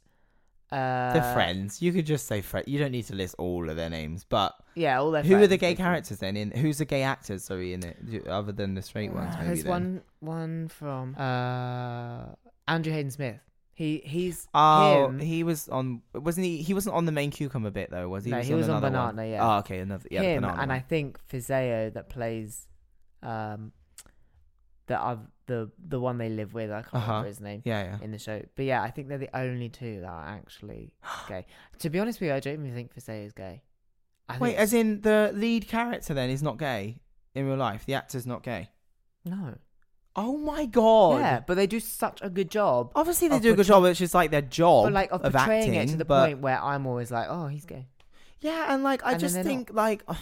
uh, 0.72 1.12
the 1.12 1.22
friends. 1.35 1.80
You 1.80 1.92
could 1.92 2.07
just 2.07 2.26
say 2.26 2.40
friend. 2.40 2.66
You 2.66 2.78
don't 2.78 2.90
need 2.92 3.04
to 3.07 3.14
list 3.14 3.35
all 3.38 3.68
of 3.70 3.76
their 3.76 3.90
names, 3.90 4.24
but 4.28 4.54
Yeah, 4.74 4.98
all 5.00 5.11
their. 5.12 5.22
who 5.22 5.37
are 5.37 5.40
the 5.40 5.46
friends, 5.46 5.61
gay 5.61 5.66
basically. 5.68 5.85
characters 5.85 6.18
then? 6.18 6.37
In 6.37 6.50
who's 6.50 6.78
the 6.78 6.85
gay 6.85 7.02
actors? 7.02 7.44
Sorry, 7.44 7.72
in 7.74 7.85
it 7.85 8.04
Do- 8.11 8.24
other 8.30 8.50
than 8.52 8.74
the 8.74 8.83
straight 8.83 9.12
ones. 9.12 9.35
Uh, 9.35 9.38
Maybe 9.38 9.46
There's 9.48 9.62
then. 9.64 9.70
one 9.70 10.02
one 10.20 10.68
from 10.68 11.14
uh 11.16 12.24
Andrew 12.66 12.92
Hayden 12.92 13.11
Smith. 13.11 13.38
He 13.76 14.02
he's 14.04 14.46
Oh, 14.54 15.07
him. 15.09 15.18
he 15.18 15.42
was 15.44 15.68
on. 15.68 16.02
Wasn't 16.14 16.44
he? 16.46 16.59
He 16.62 16.74
wasn't 16.74 16.94
on 16.96 17.04
the 17.07 17.12
main 17.12 17.30
cucumber 17.30 17.70
bit 17.70 17.90
though, 17.90 18.09
was 18.09 18.24
he? 18.24 18.30
No, 18.30 18.40
he 18.40 18.54
was 18.54 18.68
on 18.68 18.78
another 18.78 18.96
one. 18.96 19.14
Banana, 19.16 19.30
yeah. 19.30 19.54
Oh, 19.57 19.59
okay, 19.59 19.78
another. 19.80 20.07
Yeah, 20.11 20.23
the 20.23 20.27
him 20.29 20.42
banana 20.42 20.62
and 20.62 20.73
I 20.73 20.77
one. 20.77 20.85
think 20.88 21.19
Fisayo 21.29 21.92
that 21.92 22.08
plays 22.08 22.66
um 23.23 23.73
the 24.87 25.00
uh, 25.00 25.16
the 25.46 25.70
the 25.88 26.00
one 26.00 26.18
they 26.18 26.28
live 26.28 26.54
with. 26.54 26.70
I 26.70 26.82
can't 26.82 26.94
Uh-huh. 26.94 27.06
remember 27.12 27.28
his 27.28 27.40
name 27.40 27.62
Yeah, 27.64 27.82
yeah. 27.85 27.98
in 28.02 28.10
the 28.12 28.18
show. 28.18 28.42
But 28.56 28.64
yeah, 28.64 28.82
I 28.82 28.90
think 28.90 29.08
they're 29.08 29.18
the 29.18 29.37
only 29.37 29.68
two 29.68 30.00
that 30.00 30.08
are 30.08 30.26
actually 30.28 30.92
gay. 31.28 31.46
To 31.80 31.90
be 31.90 31.98
honest 31.98 32.20
with 32.20 32.28
you, 32.28 32.35
I 32.35 32.40
don't 32.40 32.54
even 32.54 32.74
think 32.74 32.94
Fisayo 32.94 33.26
is 33.26 33.32
gay. 33.32 33.62
I 34.28 34.38
Wait, 34.38 34.56
as 34.56 34.72
in 34.72 35.02
the 35.02 35.30
lead 35.35 35.68
character 35.68 36.14
then 36.14 36.30
is 36.30 36.42
not 36.42 36.58
gay 36.58 37.00
in 37.35 37.46
real 37.46 37.56
life. 37.56 37.85
The 37.85 37.94
actor's 37.94 38.26
not 38.26 38.42
gay. 38.42 38.70
no. 39.24 39.56
Oh 40.16 40.37
my 40.38 40.64
god. 40.66 41.18
Yeah, 41.20 41.40
but 41.40 41.54
they 41.56 41.66
do 41.66 41.80
such 41.80 42.20
a 42.22 42.30
good 42.30 42.48
job. 42.48 42.92
Obviously 42.94 43.26
they 43.26 43.40
do 43.40 43.52
a 43.52 43.56
good 43.56 43.66
job. 43.66 43.85
It's 43.87 43.98
just 43.98 44.14
like 44.14 44.30
their 44.30 44.42
job 44.42 44.85
But 44.85 44.92
like 44.92 45.10
of 45.10 45.22
of 45.22 45.32
portraying 45.32 45.70
acting. 45.76 45.88
it 45.88 45.90
to 45.90 45.96
the 45.96 46.04
but 46.04 46.26
point 46.26 46.38
where 46.40 46.62
I'm 46.62 46.87
always 46.87 47.10
like, 47.10 47.26
oh, 47.28 47.48
he's 47.48 47.64
gay. 47.64 47.88
yeah, 48.40 48.72
and 48.72 48.85
like 48.85 49.04
I 49.04 49.12
And 49.12 49.20
just 49.20 49.35
think 49.35 49.70
like. 49.72 50.04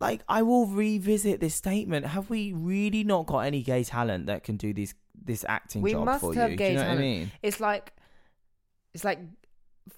Like 0.00 0.22
I 0.28 0.42
will 0.42 0.66
revisit 0.66 1.40
this 1.40 1.54
statement. 1.54 2.06
Have 2.06 2.28
we 2.30 2.52
really 2.52 3.02
not 3.04 3.26
got 3.26 3.40
any 3.40 3.62
gay 3.62 3.82
talent 3.84 4.26
that 4.26 4.44
can 4.44 4.56
do 4.56 4.72
these 4.74 4.94
this 5.24 5.44
acting 5.48 5.82
We 5.82 5.92
job 5.92 6.04
must 6.04 6.20
for 6.20 6.34
have 6.34 6.50
you? 6.50 6.56
gay 6.56 6.68
do 6.68 6.72
you 6.72 6.76
know 6.78 6.82
talent. 6.82 6.98
what 7.00 7.04
I 7.04 7.08
mean? 7.08 7.32
It's 7.42 7.60
like, 7.60 7.92
it's 8.94 9.04
like, 9.04 9.18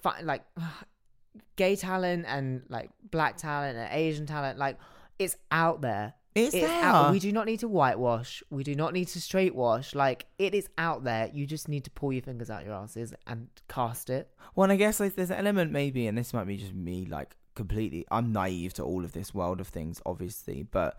fi- 0.01 0.21
like, 0.21 0.43
gay 1.55 1.75
talent 1.75 2.25
and 2.27 2.63
like 2.69 2.89
black 3.11 3.37
talent 3.37 3.77
and 3.77 3.89
Asian 3.93 4.25
talent. 4.25 4.57
Like, 4.57 4.77
it's 5.17 5.35
out 5.51 5.81
there. 5.81 6.13
It's, 6.35 6.53
It's 6.55 6.65
there. 6.65 6.83
out. 6.83 7.11
We 7.11 7.19
do 7.19 7.31
not 7.31 7.45
need 7.47 7.59
to 7.59 7.67
whitewash. 7.67 8.41
We 8.49 8.63
do 8.63 8.75
not 8.75 8.93
need 8.93 9.09
to 9.09 9.19
straight 9.21 9.53
wash. 9.53 9.93
Like, 9.93 10.25
it 10.37 10.53
is 10.55 10.69
out 10.77 11.03
there. 11.03 11.29
You 11.33 11.45
just 11.45 11.67
need 11.67 11.83
to 11.83 11.91
pull 11.91 12.13
your 12.13 12.21
fingers 12.21 12.49
out 12.49 12.63
your 12.63 12.73
asses 12.75 13.13
and 13.27 13.49
cast 13.67 14.09
it. 14.09 14.29
Well, 14.55 14.63
and 14.65 14.71
I 14.71 14.75
guess 14.77 14.99
like, 14.99 15.15
there's 15.15 15.31
an 15.31 15.37
element 15.37 15.71
maybe, 15.71 16.07
and 16.07 16.17
this 16.17 16.33
might 16.33 16.45
be 16.47 16.55
just 16.55 16.73
me, 16.73 17.05
like 17.05 17.35
completely. 17.61 18.01
I'm 18.09 18.27
naive 18.41 18.73
to 18.79 18.83
all 18.83 19.03
of 19.03 19.11
this 19.11 19.29
world 19.39 19.59
of 19.63 19.67
things, 19.77 20.01
obviously, 20.05 20.59
but 20.63 20.91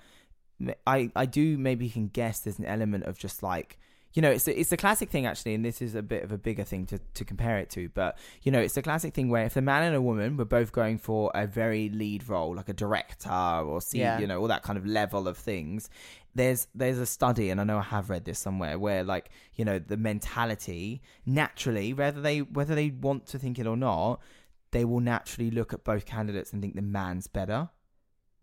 i 0.87 1.11
i 1.17 1.25
do 1.25 1.57
maybe 1.57 1.89
can 1.89 2.07
guess 2.09 2.41
there's 2.41 2.59
an 2.59 2.67
element 2.67 3.03
of 3.05 3.17
just 3.17 3.43
like 3.43 3.79
you 4.13 4.21
know 4.21 4.31
it's 4.37 4.45
the, 4.45 4.53
it's 4.61 4.69
the 4.71 4.77
classic 4.77 5.09
thing 5.09 5.25
actually, 5.25 5.55
and 5.55 5.65
this 5.65 5.81
is 5.81 5.95
a 5.95 6.03
bit 6.03 6.23
of 6.27 6.33
a 6.33 6.37
bigger 6.49 6.65
thing 6.65 6.85
to 6.93 6.99
to 7.19 7.25
compare 7.25 7.59
it 7.63 7.69
to, 7.77 7.83
but 8.01 8.19
you 8.45 8.51
know 8.53 8.61
it's 8.67 8.75
the 8.75 8.83
classic 8.83 9.15
thing 9.15 9.29
where 9.31 9.47
if 9.51 9.57
a 9.57 9.63
man 9.63 9.83
and 9.85 9.95
a 9.97 10.03
woman 10.11 10.37
were 10.37 10.51
both 10.59 10.71
going 10.81 10.99
for 10.99 11.31
a 11.35 11.47
very 11.47 11.89
lead 12.03 12.29
role, 12.29 12.53
like 12.61 12.69
a 12.69 12.79
director 12.87 13.31
or 13.71 13.81
see, 13.81 14.01
Yeah. 14.01 14.19
you 14.23 14.27
know 14.27 14.39
all 14.41 14.49
that 14.49 14.65
kind 14.69 14.77
of 14.81 14.85
level 15.01 15.29
of 15.29 15.37
things. 15.51 15.89
There's 16.35 16.67
there's 16.81 16.99
a 16.99 17.07
study, 17.07 17.47
and 17.51 17.59
I 17.61 17.65
know 17.69 17.79
I 17.79 17.89
have 17.97 18.11
read 18.11 18.25
this 18.25 18.39
somewhere, 18.47 18.77
where 18.85 19.03
like 19.15 19.27
you 19.59 19.65
know 19.65 19.79
the 19.93 19.97
mentality 20.11 21.01
naturally, 21.25 21.89
whether 22.01 22.21
they 22.21 22.39
whether 22.59 22.75
they 22.81 22.91
want 22.91 23.23
to 23.33 23.39
think 23.39 23.59
it 23.61 23.67
or 23.73 23.77
not, 23.77 24.21
they 24.73 24.85
will 24.85 25.01
naturally 25.01 25.51
look 25.51 25.73
at 25.73 25.85
both 25.85 26.07
candidates 26.07 26.53
and 26.53 26.63
think 26.63 26.75
the 26.75 26.83
man's 26.83 27.27
better. 27.27 27.71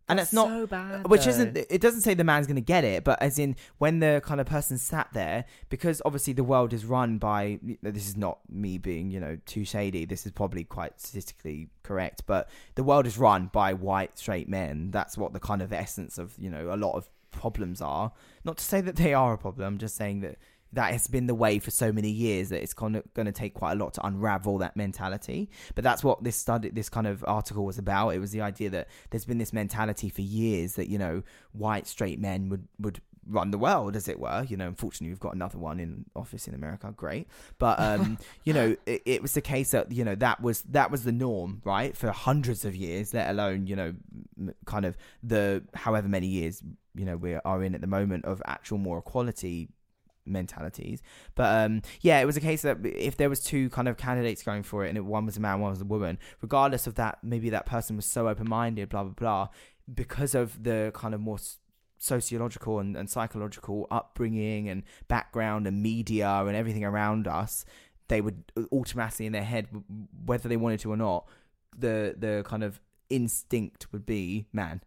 And 0.10 0.22
it's 0.22 0.32
not 0.32 0.48
so 0.48 0.68
bad. 0.68 1.10
which 1.10 1.26
though. 1.26 1.32
isn't 1.32 1.58
it 1.58 1.82
doesn't 1.82 2.00
say 2.00 2.14
the 2.14 2.24
man's 2.24 2.48
going 2.48 2.56
to 2.56 2.62
get 2.62 2.86
it 2.86 3.04
but 3.04 3.22
as 3.22 3.38
in 3.38 3.58
when 3.78 4.00
the 4.00 4.22
kind 4.24 4.40
of 4.40 4.48
person 4.48 4.78
sat 4.78 5.10
there 5.12 5.44
because 5.68 6.02
obviously 6.06 6.32
the 6.32 6.46
world 6.46 6.72
is 6.72 6.86
run 6.86 7.18
by 7.18 7.60
this 7.82 8.08
is 8.08 8.16
not 8.16 8.40
me 8.50 8.78
being 8.78 9.12
you 9.12 9.20
know 9.20 9.38
too 9.46 9.66
shady 9.66 10.06
this 10.06 10.26
is 10.26 10.32
probably 10.32 10.64
quite 10.64 11.00
statistically 11.02 11.68
correct 11.84 12.24
but 12.26 12.50
the 12.76 12.84
world 12.84 13.06
is 13.06 13.18
run 13.18 13.48
by 13.52 13.74
white 13.74 14.18
straight 14.18 14.48
men 14.48 14.92
that's 14.92 15.18
what 15.18 15.34
the 15.34 15.42
kind 15.42 15.62
of 15.62 15.74
essence 15.74 16.18
of 16.18 16.34
you 16.38 16.50
know 16.50 16.74
a 16.74 16.78
lot 16.78 16.94
of 16.94 17.10
problems 17.32 17.82
are 17.82 18.14
not 18.46 18.56
to 18.56 18.64
say 18.64 18.80
that 18.80 18.96
they 18.96 19.14
are 19.14 19.34
a 19.34 19.38
problem 19.38 19.68
I'm 19.68 19.78
just 19.78 19.98
saying 19.98 20.22
that 20.22 20.38
that 20.78 20.92
has 20.94 21.08
been 21.08 21.26
the 21.26 21.34
way 21.34 21.58
for 21.58 21.72
so 21.72 21.92
many 21.92 22.12
years 22.12 22.50
that 22.50 22.62
it's 22.62 22.76
kind 22.76 22.96
of 22.96 23.14
going 23.16 23.26
to 23.26 23.32
take 23.32 23.56
quite 23.56 23.72
a 23.72 23.76
lot 23.76 23.96
to 23.96 24.06
unravel 24.06 24.60
that 24.60 24.78
mentality. 24.78 25.50
But 25.74 25.84
that's 25.84 26.04
what 26.04 26.24
this 26.24 26.36
study 26.36 26.70
this 26.70 26.88
kind 26.88 27.08
of 27.08 27.26
article 27.28 27.66
was 27.66 27.80
about. 27.80 28.10
It 28.10 28.20
was 28.20 28.30
the 28.30 28.42
idea 28.42 28.70
that 28.70 28.88
there's 29.10 29.26
been 29.26 29.40
this 29.40 29.52
mentality 29.52 30.10
for 30.10 30.22
years 30.22 30.76
that 30.76 30.88
you 30.88 31.00
know 31.00 31.24
white 31.52 31.88
straight 31.88 32.20
men 32.20 32.50
would 32.50 32.68
would 32.80 33.02
run 33.28 33.50
the 33.50 33.58
world 33.58 33.96
as 33.96 34.08
it 34.08 34.20
were. 34.20 34.46
You 34.48 34.56
know 34.56 34.68
unfortunately 34.68 35.08
we've 35.08 35.20
got 35.20 35.34
another 35.34 35.58
one 35.58 35.80
in 35.80 36.06
office 36.16 36.48
in 36.48 36.54
america. 36.54 36.94
Great. 36.96 37.28
But 37.58 37.80
um 37.80 38.20
you 38.44 38.54
know 38.54 38.76
it, 38.86 39.02
it 39.08 39.22
was 39.24 39.34
the 39.34 39.42
case 39.42 39.72
that 39.72 39.92
you 39.92 40.06
know 40.06 40.14
that 40.14 40.44
was 40.44 40.62
that 40.70 40.92
was 40.92 41.04
the 41.04 41.12
norm 41.12 41.60
right 41.66 41.98
for 41.98 42.12
hundreds 42.12 42.66
of 42.66 42.76
years 42.76 43.16
let 43.16 43.32
alone 43.32 43.66
you 43.66 43.76
know 43.76 43.96
kind 44.66 44.86
of 44.86 44.96
the 45.24 45.64
however 45.74 46.08
many 46.08 46.28
years 46.28 46.62
you 46.94 47.06
know 47.06 47.18
we 47.18 47.34
are 47.34 47.64
in 47.64 47.74
at 47.74 47.82
the 47.82 47.88
moment 47.88 48.26
of 48.26 48.44
actual 48.46 48.78
more 48.78 49.00
equality 49.00 49.70
mentalities. 50.28 51.02
But 51.36 51.66
um 51.66 51.82
yeah 52.02 52.20
it 52.20 52.26
was 52.26 52.38
a 52.38 52.42
case 52.42 52.62
that 52.62 52.78
if 52.86 53.18
there 53.18 53.30
was 53.30 53.42
two 53.42 53.70
kind 53.70 53.88
of 53.88 53.98
candidates 53.98 54.44
going 54.44 54.64
for 54.64 54.86
it 54.86 54.96
and 54.96 55.08
one 55.08 55.26
was 55.26 55.38
a 55.38 55.40
man 55.40 55.60
one 55.60 55.72
was 55.72 55.82
a 55.82 55.86
woman 55.86 56.18
regardless 56.42 56.88
of 56.88 56.96
that 56.96 57.20
maybe 57.24 57.50
that 57.50 57.66
person 57.66 57.96
was 57.96 58.06
so 58.06 58.28
open-minded 58.28 58.90
blah 58.90 59.04
blah 59.04 59.14
blah 59.14 59.48
because 59.94 60.36
of 60.36 60.64
the 60.64 60.92
kind 60.94 61.14
of 61.14 61.22
more 61.22 61.38
sociological 61.98 62.80
and, 62.80 62.96
and 62.96 63.10
psychological 63.10 63.88
upbringing 63.90 64.70
and 64.70 64.84
background 65.08 65.66
and 65.66 65.82
media 65.82 66.30
and 66.46 66.56
everything 66.56 66.84
around 66.84 67.28
us 67.28 67.66
they 68.08 68.22
would 68.22 68.44
automatically 68.72 69.26
in 69.26 69.34
their 69.34 69.44
head 69.44 69.68
whether 70.26 70.48
they 70.48 70.58
wanted 70.58 70.80
to 70.80 70.92
or 70.92 70.98
not 70.98 71.28
the 71.78 72.16
the 72.18 72.44
kind 72.46 72.64
of 72.64 72.80
instinct 73.10 73.92
would 73.92 74.06
be 74.06 74.46
man 74.52 74.82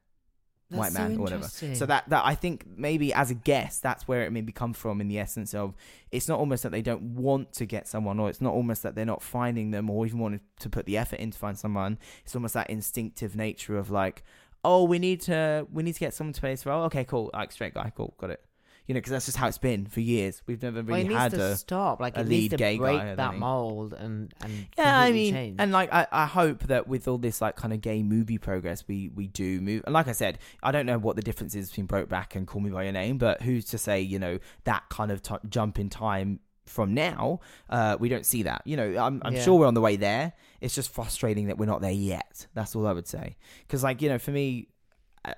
white 0.70 0.92
That's 0.92 0.94
so 0.94 1.08
man 1.08 1.16
or 1.18 1.22
whatever. 1.22 1.48
So 1.48 1.86
that 1.86 2.08
that 2.08 2.24
I 2.24 2.34
think 2.34 2.64
maybe 2.76 3.12
as 3.12 3.30
a 3.30 3.34
guest, 3.34 3.82
that's 3.82 4.08
where 4.08 4.22
it 4.22 4.32
maybe 4.32 4.52
comes 4.52 4.76
from 4.76 5.00
in 5.00 5.08
the 5.08 5.18
essence 5.18 5.54
of 5.54 5.74
it's 6.10 6.28
not 6.28 6.38
almost 6.38 6.62
that 6.62 6.72
they 6.72 6.82
don't 6.82 7.14
want 7.14 7.52
to 7.54 7.66
get 7.66 7.88
someone, 7.88 8.18
or 8.18 8.28
it's 8.28 8.40
not 8.40 8.54
almost 8.54 8.82
that 8.82 8.94
they're 8.94 9.04
not 9.04 9.22
finding 9.22 9.70
them, 9.70 9.90
or 9.90 10.06
even 10.06 10.18
wanting 10.18 10.40
to 10.60 10.68
put 10.68 10.86
the 10.86 10.96
effort 10.96 11.20
in 11.20 11.30
to 11.30 11.38
find 11.38 11.58
someone. 11.58 11.98
It's 12.24 12.34
almost 12.34 12.54
that 12.54 12.70
instinctive 12.70 13.36
nature 13.36 13.76
of 13.76 13.90
like, 13.90 14.22
oh, 14.64 14.84
we 14.84 14.98
need 14.98 15.20
to 15.22 15.66
we 15.72 15.82
need 15.82 15.94
to 15.94 16.00
get 16.00 16.14
someone 16.14 16.32
to 16.32 16.40
play 16.40 16.52
this 16.52 16.66
role. 16.66 16.84
Okay, 16.84 17.04
cool, 17.04 17.30
like 17.32 17.52
straight 17.52 17.74
guy, 17.74 17.92
cool, 17.96 18.14
got 18.18 18.30
it. 18.30 18.44
You 18.86 18.94
know, 18.94 18.98
because 18.98 19.12
that's 19.12 19.26
just 19.26 19.36
how 19.36 19.46
it's 19.46 19.58
been 19.58 19.86
for 19.86 20.00
years. 20.00 20.42
We've 20.46 20.60
never 20.62 20.82
really 20.82 21.04
needs 21.04 21.14
had 21.14 21.30
to 21.32 21.42
a 21.52 21.56
stop. 21.56 22.00
Like 22.00 22.16
a 22.16 22.22
lead 22.22 22.56
gay 22.56 22.76
break 22.76 22.98
guy, 22.98 23.14
that 23.14 23.34
mold 23.36 23.92
and 23.92 24.32
and 24.40 24.66
Yeah, 24.76 24.98
I 24.98 25.12
mean, 25.12 25.32
change. 25.32 25.56
and 25.60 25.70
like 25.70 25.92
I, 25.92 26.06
I 26.10 26.26
hope 26.26 26.64
that 26.64 26.88
with 26.88 27.06
all 27.06 27.18
this 27.18 27.40
like 27.40 27.54
kind 27.56 27.72
of 27.72 27.80
gay 27.80 28.02
movie 28.02 28.38
progress, 28.38 28.84
we 28.88 29.08
we 29.14 29.28
do 29.28 29.60
move. 29.60 29.82
And 29.86 29.92
like 29.94 30.08
I 30.08 30.12
said, 30.12 30.38
I 30.62 30.72
don't 30.72 30.86
know 30.86 30.98
what 30.98 31.14
the 31.16 31.22
difference 31.22 31.54
is 31.54 31.68
between 31.70 31.86
Brokeback 31.86 32.34
and 32.34 32.46
Call 32.46 32.60
Me 32.62 32.70
by 32.70 32.82
Your 32.84 32.92
Name, 32.92 33.18
but 33.18 33.42
who's 33.42 33.64
to 33.66 33.78
say 33.78 34.00
you 34.00 34.18
know 34.18 34.38
that 34.64 34.88
kind 34.88 35.12
of 35.12 35.22
t- 35.22 35.34
jump 35.48 35.78
in 35.78 35.88
time 35.88 36.40
from 36.66 36.92
now? 36.94 37.40
Uh, 37.68 37.96
we 38.00 38.08
don't 38.08 38.26
see 38.26 38.42
that. 38.44 38.62
You 38.64 38.76
know, 38.76 38.96
I'm 38.98 39.22
I'm 39.24 39.34
Yeah. 39.34 39.42
sure 39.42 39.58
we're 39.58 39.66
on 39.66 39.74
the 39.74 39.80
way 39.80 39.96
there. 39.96 40.32
It's 40.60 40.74
just 40.74 40.92
frustrating 40.92 41.46
that 41.46 41.58
we're 41.58 41.66
not 41.66 41.80
there 41.80 41.90
yet. 41.92 42.46
That's 42.54 42.74
all 42.74 42.86
I 42.86 42.92
would 42.92 43.06
say. 43.06 43.36
Because 43.66 43.84
like 43.84 44.02
you 44.02 44.08
know, 44.08 44.18
for 44.18 44.30
me, 44.32 44.68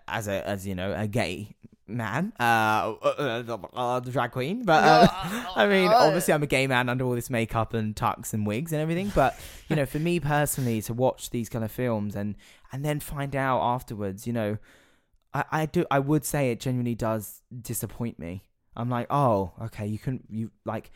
as 0.09 0.28
a 0.28 0.49
as 0.49 0.66
you 0.66 0.74
know 0.74 0.95
a 0.97 1.07
gay 1.07 1.55
man, 1.93 2.32
uh, 2.40 2.95
uh, 3.03 3.43
uh, 3.49 3.66
uh 3.74 4.01
drag 4.01 4.32
queen, 4.32 4.64
but. 4.64 4.84
Uh, 4.84 5.09
I 5.57 5.66
mean, 5.66 5.88
obviously, 5.88 6.34
I'm 6.34 6.43
a 6.43 6.47
gay 6.47 6.66
man 6.66 6.88
under 6.88 7.05
all 7.05 7.14
this 7.14 7.30
makeup 7.30 7.74
and 7.74 7.95
tucks 7.95 8.32
and 8.32 8.47
wigs 8.47 8.72
and 8.72 8.80
everything. 8.80 9.12
But 9.14 9.38
you 9.68 9.76
know, 9.76 9.86
for 9.86 9.99
me 9.99 10.20
personally, 10.20 10.82
to 10.82 10.95
watch 10.95 11.30
these 11.30 11.49
kind 11.49 11.64
of 11.64 11.70
films 11.70 12.16
and 12.16 12.36
and 12.72 12.84
then 12.84 13.01
find 13.01 13.36
out 13.36 13.61
afterwards, 13.61 14.26
you 14.26 14.32
know, 14.32 14.59
I, 15.34 15.45
I 15.51 15.66
do 15.66 15.84
I 15.90 15.99
would 15.99 16.24
say 16.24 16.51
it 16.51 16.61
genuinely 16.61 16.95
does 16.95 17.43
disappoint 17.61 18.18
me. 18.18 18.43
I'm 18.76 18.88
like, 18.88 19.07
oh, 19.11 19.53
okay, 19.64 19.86
you 19.86 19.99
can 19.99 20.20
you 20.30 20.51
like. 20.64 20.90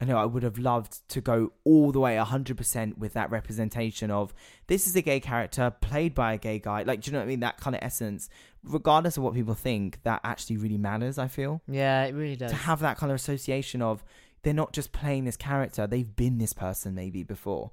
I 0.00 0.04
know 0.04 0.16
I 0.16 0.26
would 0.26 0.44
have 0.44 0.58
loved 0.58 1.08
to 1.08 1.20
go 1.20 1.52
all 1.64 1.90
the 1.90 1.98
way 1.98 2.14
100% 2.14 2.98
with 2.98 3.14
that 3.14 3.32
representation 3.32 4.12
of 4.12 4.32
this 4.68 4.86
is 4.86 4.94
a 4.94 5.02
gay 5.02 5.18
character 5.18 5.72
played 5.80 6.14
by 6.14 6.34
a 6.34 6.38
gay 6.38 6.60
guy. 6.60 6.84
Like, 6.84 7.00
do 7.00 7.08
you 7.08 7.12
know 7.12 7.18
what 7.18 7.24
I 7.24 7.26
mean? 7.26 7.40
That 7.40 7.58
kind 7.58 7.74
of 7.74 7.82
essence, 7.82 8.28
regardless 8.62 9.16
of 9.16 9.22
what 9.22 9.34
people 9.34 9.54
think, 9.54 10.02
that 10.02 10.20
actually 10.24 10.56
really 10.56 10.78
matters, 10.78 11.18
I 11.18 11.28
feel. 11.28 11.62
Yeah, 11.68 12.04
it 12.04 12.14
really 12.14 12.36
does. 12.36 12.50
to 12.50 12.56
have 12.56 12.80
that 12.80 12.96
kind 12.96 13.10
of 13.10 13.16
association 13.16 13.82
of 13.82 14.04
they're 14.42 14.54
not 14.54 14.72
just 14.72 14.92
playing 14.92 15.24
this 15.24 15.36
character 15.36 15.86
they've 15.86 16.14
been 16.14 16.38
this 16.38 16.52
person 16.52 16.94
maybe 16.94 17.22
before. 17.22 17.70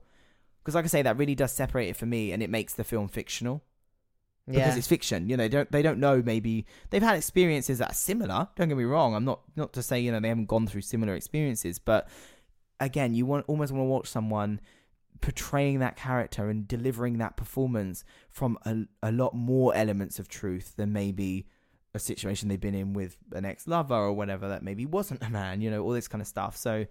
Because 0.61 0.75
like 0.75 0.85
i 0.85 0.87
say 0.87 1.01
that 1.03 1.17
really 1.17 1.35
does 1.35 1.51
separate 1.51 1.89
it 1.89 1.95
for 1.95 2.07
me 2.07 2.31
and 2.31 2.41
it 2.41 2.49
makes 2.49 2.73
the 2.73 2.83
film 2.83 3.07
fictional. 3.07 3.63
Because 4.47 4.59
yeah, 4.59 4.77
it's 4.77 4.87
fiction 4.87 5.27
you 5.27 5.37
know 5.37 5.43
they 5.43 5.49
don't 5.49 5.71
they 5.71 5.81
don't 5.81 5.99
know 5.99 6.21
maybe 6.23 6.67
they've 6.91 7.01
had 7.01 7.17
experiences 7.17 7.79
that 7.79 7.91
are 7.91 7.95
similar 7.95 8.47
don't 8.55 8.67
get 8.67 8.77
me 8.77 8.83
wrong. 8.83 9.15
I'm 9.15 9.25
not 9.25 9.41
not 9.55 9.73
to 9.73 9.81
say 9.81 9.99
you 9.99 10.11
know 10.11 10.19
they 10.19 10.27
haven't 10.27 10.45
gone 10.45 10.67
through 10.67 10.81
similar 10.81 11.15
experiences 11.15 11.79
but 11.79 12.07
again 12.79 13.15
you 13.15 13.25
want 13.25 13.45
almost 13.47 13.71
want 13.71 13.81
to 13.81 13.89
watch 13.89 14.07
someone 14.07 14.59
portraying 15.21 15.79
that 15.79 15.95
character 15.95 16.49
and 16.49 16.67
delivering 16.67 17.17
that 17.17 17.37
performance 17.37 18.03
from 18.29 18.57
a, 18.65 18.83
a 19.01 19.11
lot 19.11 19.33
more 19.33 19.75
elements 19.75 20.19
of 20.19 20.27
truth 20.27 20.75
than 20.75 20.91
maybe 20.93 21.47
a 21.93 21.99
situation 21.99 22.49
they've 22.49 22.59
been 22.59 22.75
in 22.75 22.93
with 22.93 23.17
an 23.31 23.45
ex-lover 23.45 23.95
or 23.95 24.13
whatever 24.13 24.49
that 24.49 24.61
maybe 24.61 24.85
wasn't 24.85 25.23
a 25.23 25.29
man 25.29 25.61
you 25.61 25.71
know 25.71 25.81
all 25.81 25.91
this 25.91 26.07
kind 26.07 26.21
of 26.21 26.27
stuff. 26.27 26.57
So 26.57 26.85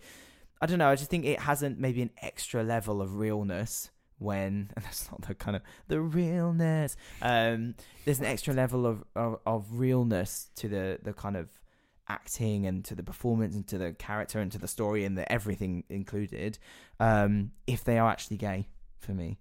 i 0.61 0.67
don't 0.67 0.79
know 0.79 0.89
i 0.89 0.95
just 0.95 1.11
think 1.11 1.25
it 1.25 1.41
hasn't 1.41 1.79
maybe 1.79 2.01
an 2.01 2.11
extra 2.23 2.63
level 2.63 3.03
of 3.03 3.17
realness 3.17 3.91
when 4.19 4.71
and 4.77 4.85
that's 4.85 5.11
not 5.11 5.21
the 5.23 5.35
kind 5.35 5.57
of 5.57 5.63
the 5.89 6.01
realness 6.01 6.97
um 7.23 7.75
there's 8.05 8.21
an 8.21 8.25
extra 8.25 8.55
level 8.55 8.87
of, 8.87 9.05
of 9.15 9.39
of 9.45 9.67
realness 9.73 10.51
to 10.55 10.69
the 10.69 10.99
the 11.03 11.13
kind 11.13 11.37
of 11.37 11.51
acting 12.09 12.67
and 12.67 12.85
to 12.85 12.95
the 12.95 13.03
performance 13.03 13.55
and 13.55 13.67
to 13.67 13.79
the 13.79 13.93
character 13.93 14.39
and 14.39 14.53
to 14.53 14.59
the 14.59 14.69
story 14.69 15.05
and 15.05 15.17
the 15.17 15.31
everything 15.31 15.85
included 15.89 16.59
um 17.01 17.51
if 17.67 17.85
they 17.85 17.99
are 17.99 18.11
actually 18.11 18.37
gay 18.37 18.69
for 18.99 19.13
me 19.13 19.39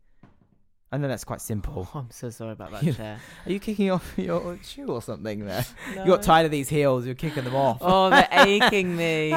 I 0.93 0.97
know 0.97 1.07
that's 1.07 1.23
quite 1.23 1.41
simple. 1.41 1.89
Oh, 1.95 1.99
I'm 2.01 2.11
so 2.11 2.29
sorry 2.29 2.51
about 2.51 2.71
that 2.73 2.95
chair. 2.95 3.19
Are 3.47 3.51
you 3.51 3.59
kicking 3.59 3.89
off 3.89 4.13
your 4.17 4.59
shoe 4.63 4.85
or 4.85 5.01
something 5.01 5.43
there? 5.43 5.65
No. 5.95 6.03
You 6.03 6.11
got 6.11 6.21
tired 6.21 6.45
of 6.45 6.51
these 6.51 6.69
heels. 6.69 7.03
You're 7.07 7.15
kicking 7.15 7.45
them 7.45 7.55
off. 7.55 7.79
Oh, 7.81 8.11
they're 8.11 8.27
aching 8.31 8.95
me. 8.95 9.31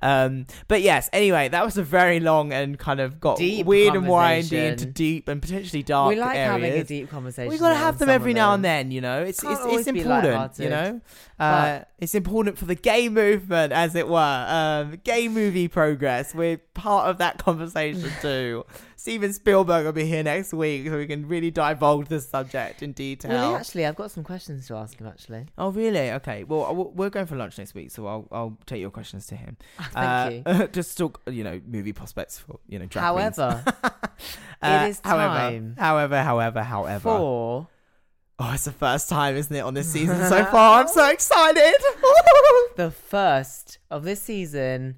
um, 0.00 0.46
but 0.68 0.80
yes. 0.80 1.10
Anyway, 1.12 1.48
that 1.48 1.62
was 1.64 1.76
a 1.76 1.82
very 1.82 2.18
long 2.18 2.50
and 2.50 2.78
kind 2.78 3.00
of 3.00 3.20
got 3.20 3.36
Deep 3.36 3.66
weird 3.66 3.94
and 3.94 4.08
windy 4.08 4.56
into 4.56 4.86
deep 4.86 5.28
and 5.28 5.42
potentially 5.42 5.82
dark 5.82 6.08
we 6.14 6.16
like 6.20 6.36
areas. 6.36 6.50
having 6.64 6.80
a 6.80 6.84
deep 6.84 7.10
conversation. 7.10 7.50
We've 7.50 7.60
gotta 7.60 7.74
have 7.74 7.98
them 7.98 8.08
every 8.08 8.32
now 8.32 8.54
and 8.54 8.64
then, 8.64 8.90
you 8.90 9.02
know. 9.02 9.22
It's 9.22 9.40
Can't 9.40 9.52
it's, 9.52 9.62
always 9.62 9.86
it's 9.86 9.92
be 9.92 10.00
important, 10.00 10.32
lighthearted. 10.34 10.64
you 10.64 10.70
know. 10.70 11.00
Uh, 11.38 11.80
it's 11.98 12.14
important 12.14 12.56
for 12.58 12.64
the 12.66 12.74
gay 12.74 13.08
movement, 13.08 13.72
as 13.72 13.94
it 13.94 14.08
were. 14.08 14.46
Um, 14.48 14.98
gay 15.04 15.28
movie 15.28 15.68
progress. 15.68 16.34
We're 16.34 16.58
part 16.74 17.08
of 17.08 17.18
that 17.18 17.38
conversation 17.38 18.10
too. 18.22 18.64
Steven 19.00 19.32
Spielberg 19.32 19.86
will 19.86 19.92
be 19.92 20.04
here 20.04 20.22
next 20.22 20.52
week, 20.52 20.86
so 20.86 20.98
we 20.98 21.06
can 21.06 21.26
really 21.26 21.50
divulge 21.50 22.06
this 22.08 22.28
subject 22.28 22.82
in 22.82 22.92
detail. 22.92 23.30
Really, 23.30 23.54
actually, 23.54 23.86
I've 23.86 23.96
got 23.96 24.10
some 24.10 24.22
questions 24.22 24.66
to 24.66 24.74
ask 24.76 24.98
him. 25.00 25.06
Actually, 25.06 25.46
Oh, 25.56 25.70
really? 25.70 26.10
Okay. 26.12 26.44
Well, 26.44 26.92
we're 26.94 27.08
going 27.08 27.24
for 27.24 27.34
lunch 27.34 27.56
next 27.56 27.72
week, 27.74 27.90
so 27.90 28.06
I'll 28.06 28.28
I'll 28.30 28.58
take 28.66 28.78
your 28.82 28.90
questions 28.90 29.26
to 29.28 29.36
him. 29.36 29.56
thank 29.92 30.46
Uh, 30.46 30.52
you. 30.58 30.66
just 30.72 30.98
talk, 30.98 31.18
you 31.30 31.42
know, 31.44 31.62
movie 31.66 31.94
prospects 31.94 32.38
for 32.40 32.60
you 32.68 32.78
know. 32.78 32.84
Drag. 32.84 33.02
However, 33.02 33.64
Uh, 34.62 34.86
is 34.90 35.00
however, 35.02 35.72
However, 35.78 36.22
however, 36.22 36.62
however. 36.62 37.00
for 37.00 37.68
Oh, 38.38 38.52
it's 38.52 38.64
the 38.64 38.72
first 38.72 39.08
time, 39.08 39.34
isn't 39.36 39.54
it, 39.56 39.60
on 39.60 39.72
this 39.72 39.90
season 39.90 40.18
so 40.28 40.44
far? 40.44 40.80
I'm 40.82 40.88
so 40.88 41.08
excited. 41.08 41.74
the 42.76 42.90
first 42.90 43.78
of 43.90 44.04
this 44.04 44.20
season, 44.20 44.96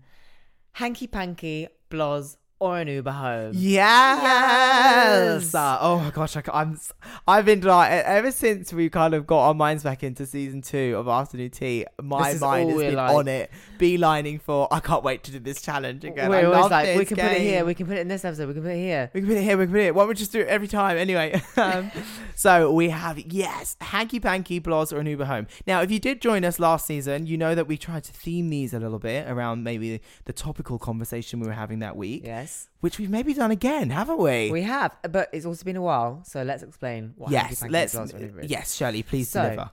hanky 0.72 1.06
panky, 1.06 1.68
bloz, 1.88 2.36
or 2.62 2.78
an 2.78 2.86
Uber 2.86 3.10
home. 3.10 3.52
Yes. 3.56 4.22
Yes. 4.22 5.54
Uh, 5.54 5.78
oh 5.80 5.98
my 5.98 6.10
gosh, 6.10 6.36
I, 6.36 6.42
am 6.54 6.78
I've 7.26 7.44
been 7.44 7.60
like 7.60 7.90
ever 7.90 8.30
since 8.30 8.72
we 8.72 8.88
kind 8.88 9.14
of 9.14 9.26
got 9.26 9.48
our 9.48 9.54
minds 9.54 9.82
back 9.82 10.04
into 10.04 10.26
season 10.26 10.62
two 10.62 10.94
of 10.96 11.08
Afternoon 11.08 11.50
Tea. 11.50 11.86
My 12.00 12.34
mind 12.34 12.70
has 12.70 12.80
been 12.80 12.94
like. 12.94 13.10
on 13.10 13.26
it, 13.26 13.50
beelining 13.78 14.40
for. 14.40 14.68
I 14.70 14.78
can't 14.78 15.02
wait 15.02 15.24
to 15.24 15.32
do 15.32 15.40
this 15.40 15.60
challenge 15.60 16.04
again. 16.04 16.30
We're 16.30 16.36
I 16.36 16.44
always 16.44 16.70
like, 16.70 16.96
we 16.96 17.04
can 17.04 17.16
put 17.16 17.32
it 17.32 17.40
here, 17.40 17.64
we 17.64 17.74
can 17.74 17.86
put 17.86 17.96
it 17.96 18.00
in 18.02 18.08
this 18.08 18.24
episode, 18.24 18.46
we 18.46 18.54
can 18.54 18.62
put 18.62 18.72
it 18.72 18.76
here. 18.76 19.10
We 19.12 19.20
can 19.20 19.28
put 19.28 19.36
it 19.38 19.42
here, 19.42 19.56
we 19.58 19.64
can 19.64 19.72
put 19.72 19.80
it 19.80 19.84
here. 19.84 19.94
Why 19.94 20.02
don't 20.02 20.08
we 20.10 20.14
just 20.14 20.32
do 20.32 20.40
it 20.40 20.46
every 20.46 20.68
time? 20.68 20.96
Anyway, 20.96 21.42
um, 21.56 21.90
so 22.36 22.70
we 22.72 22.90
have, 22.90 23.18
yes, 23.18 23.76
Hanky 23.80 24.20
Panky, 24.20 24.60
Blas, 24.60 24.92
or 24.92 25.00
an 25.00 25.06
Uber 25.06 25.24
Home. 25.24 25.48
Now, 25.66 25.82
if 25.82 25.90
you 25.90 25.98
did 25.98 26.20
join 26.20 26.44
us 26.44 26.60
last 26.60 26.86
season, 26.86 27.26
you 27.26 27.36
know 27.36 27.56
that 27.56 27.66
we 27.66 27.76
tried 27.76 28.04
to 28.04 28.12
theme 28.12 28.50
these 28.50 28.72
a 28.72 28.78
little 28.78 29.00
bit 29.00 29.28
around 29.28 29.64
maybe 29.64 30.00
the 30.26 30.32
topical 30.32 30.78
conversation 30.78 31.40
we 31.40 31.48
were 31.48 31.52
having 31.52 31.80
that 31.80 31.96
week, 31.96 32.22
Yes, 32.24 32.51
which 32.80 32.98
we've 32.98 33.10
maybe 33.10 33.34
done 33.34 33.50
again, 33.50 33.90
haven't 33.90 34.18
we? 34.18 34.50
we 34.50 34.62
have, 34.62 34.96
but 35.10 35.28
it's 35.32 35.46
also 35.46 35.64
been 35.64 35.76
a 35.76 35.82
while, 35.82 36.22
so 36.24 36.42
let's 36.42 36.62
explain 36.62 37.14
what 37.16 37.30
yes, 37.30 37.62
let's. 37.68 37.94
bloz, 37.94 38.12
or 38.12 38.16
an 38.16 38.22
Uber 38.24 38.40
is. 38.40 38.50
Yes, 38.50 38.74
Shirley, 38.74 39.02
please 39.02 39.28
So- 39.28 39.42
deliver. 39.42 39.70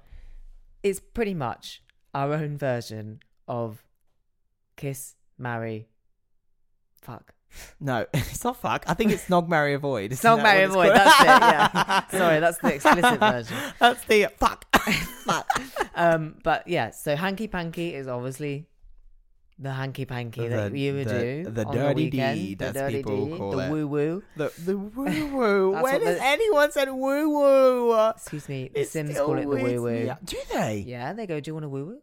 It's 0.81 0.99
pretty 0.99 1.33
much 1.33 1.81
our 2.13 2.33
own 2.33 2.57
version 2.57 3.19
of 3.47 3.83
kiss, 4.77 5.15
marry, 5.37 5.89
fuck. 7.01 7.33
No, 7.79 8.05
it's 8.13 8.43
not 8.43 8.57
fuck. 8.57 8.85
I 8.87 8.93
think 8.93 9.11
it's 9.11 9.25
Snog, 9.27 9.47
Marry, 9.49 9.73
Avoid. 9.73 10.11
Isn't 10.11 10.29
Snog, 10.29 10.43
marry, 10.43 10.63
avoid. 10.63 10.89
That's 10.95 11.19
it. 11.19 11.25
Yeah. 11.25 12.07
Sorry, 12.11 12.39
that's 12.39 12.59
the 12.59 12.75
explicit 12.75 13.19
version. 13.19 13.57
That's 13.79 14.03
the 14.05 14.27
fuck. 14.37 14.65
Um, 15.95 16.35
but 16.43 16.65
yeah, 16.65 16.91
so 16.91 17.17
hanky 17.17 17.47
panky 17.47 17.93
is 17.93 18.07
obviously 18.07 18.68
the 19.61 19.71
hanky 19.73 20.05
panky 20.05 20.47
that 20.47 20.71
The- 20.71 20.79
you 20.79 20.93
would 20.93 21.07
the- 21.09 21.19
do 21.43 21.49
the 21.51 21.65
on 21.65 21.75
dirty 21.75 22.03
weekend, 22.05 22.39
deed, 22.39 22.59
the 22.59 22.65
as 22.67 22.73
dirty 22.73 22.97
people 22.97 23.25
deed, 23.25 23.37
call 23.37 23.51
the 23.51 23.65
it. 23.65 23.69
woo 23.71 23.87
woo. 23.87 24.23
The 24.37 24.53
the 24.65 24.77
woo 24.95 25.27
woo. 25.35 25.71
That's 25.73 25.83
When 25.83 25.93
what 25.93 26.01
has 26.01 26.17
the- 26.17 26.23
anyone 26.25 26.71
said 26.71 26.89
woo 26.91 27.29
woo? 27.29 28.09
Excuse 28.11 28.47
me, 28.47 28.69
the 28.73 28.79
It 28.81 28.87
Sims 28.89 29.11
still 29.11 29.25
call 29.25 29.37
it 29.37 29.41
the 29.41 29.47
weirds 29.47 29.81
woo 29.81 29.91
me 29.91 30.03
woo. 30.05 30.09
out. 30.11 30.23
Do 30.25 30.37
they? 30.53 30.83
Yeah, 30.87 31.11
they 31.13 31.27
go, 31.27 31.39
"Do 31.39 31.49
you 31.49 31.53
want 31.55 31.65
a 31.65 31.69
woo 31.69 31.85
woo?" 31.85 32.01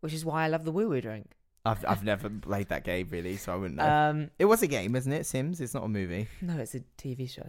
Which 0.00 0.12
is 0.12 0.24
why 0.24 0.44
I 0.44 0.48
love 0.48 0.64
the 0.64 0.72
woo 0.72 0.88
woo 0.88 1.00
drink. 1.00 1.30
I've 1.64 1.84
I've 1.86 2.02
never 2.02 2.28
played 2.28 2.70
that 2.70 2.82
game 2.82 3.06
really, 3.10 3.36
so 3.36 3.52
I 3.52 3.56
wouldn't 3.56 3.76
know. 3.76 3.88
Um, 3.88 4.30
it 4.38 4.46
was 4.46 4.62
a 4.62 4.66
game, 4.66 4.96
isn't 4.96 5.12
it? 5.12 5.26
Sims. 5.26 5.60
It's 5.60 5.74
not 5.74 5.84
a 5.84 5.88
movie. 5.88 6.26
no, 6.40 6.58
it's 6.58 6.74
a 6.74 6.80
TV 6.98 7.30
show. 7.30 7.46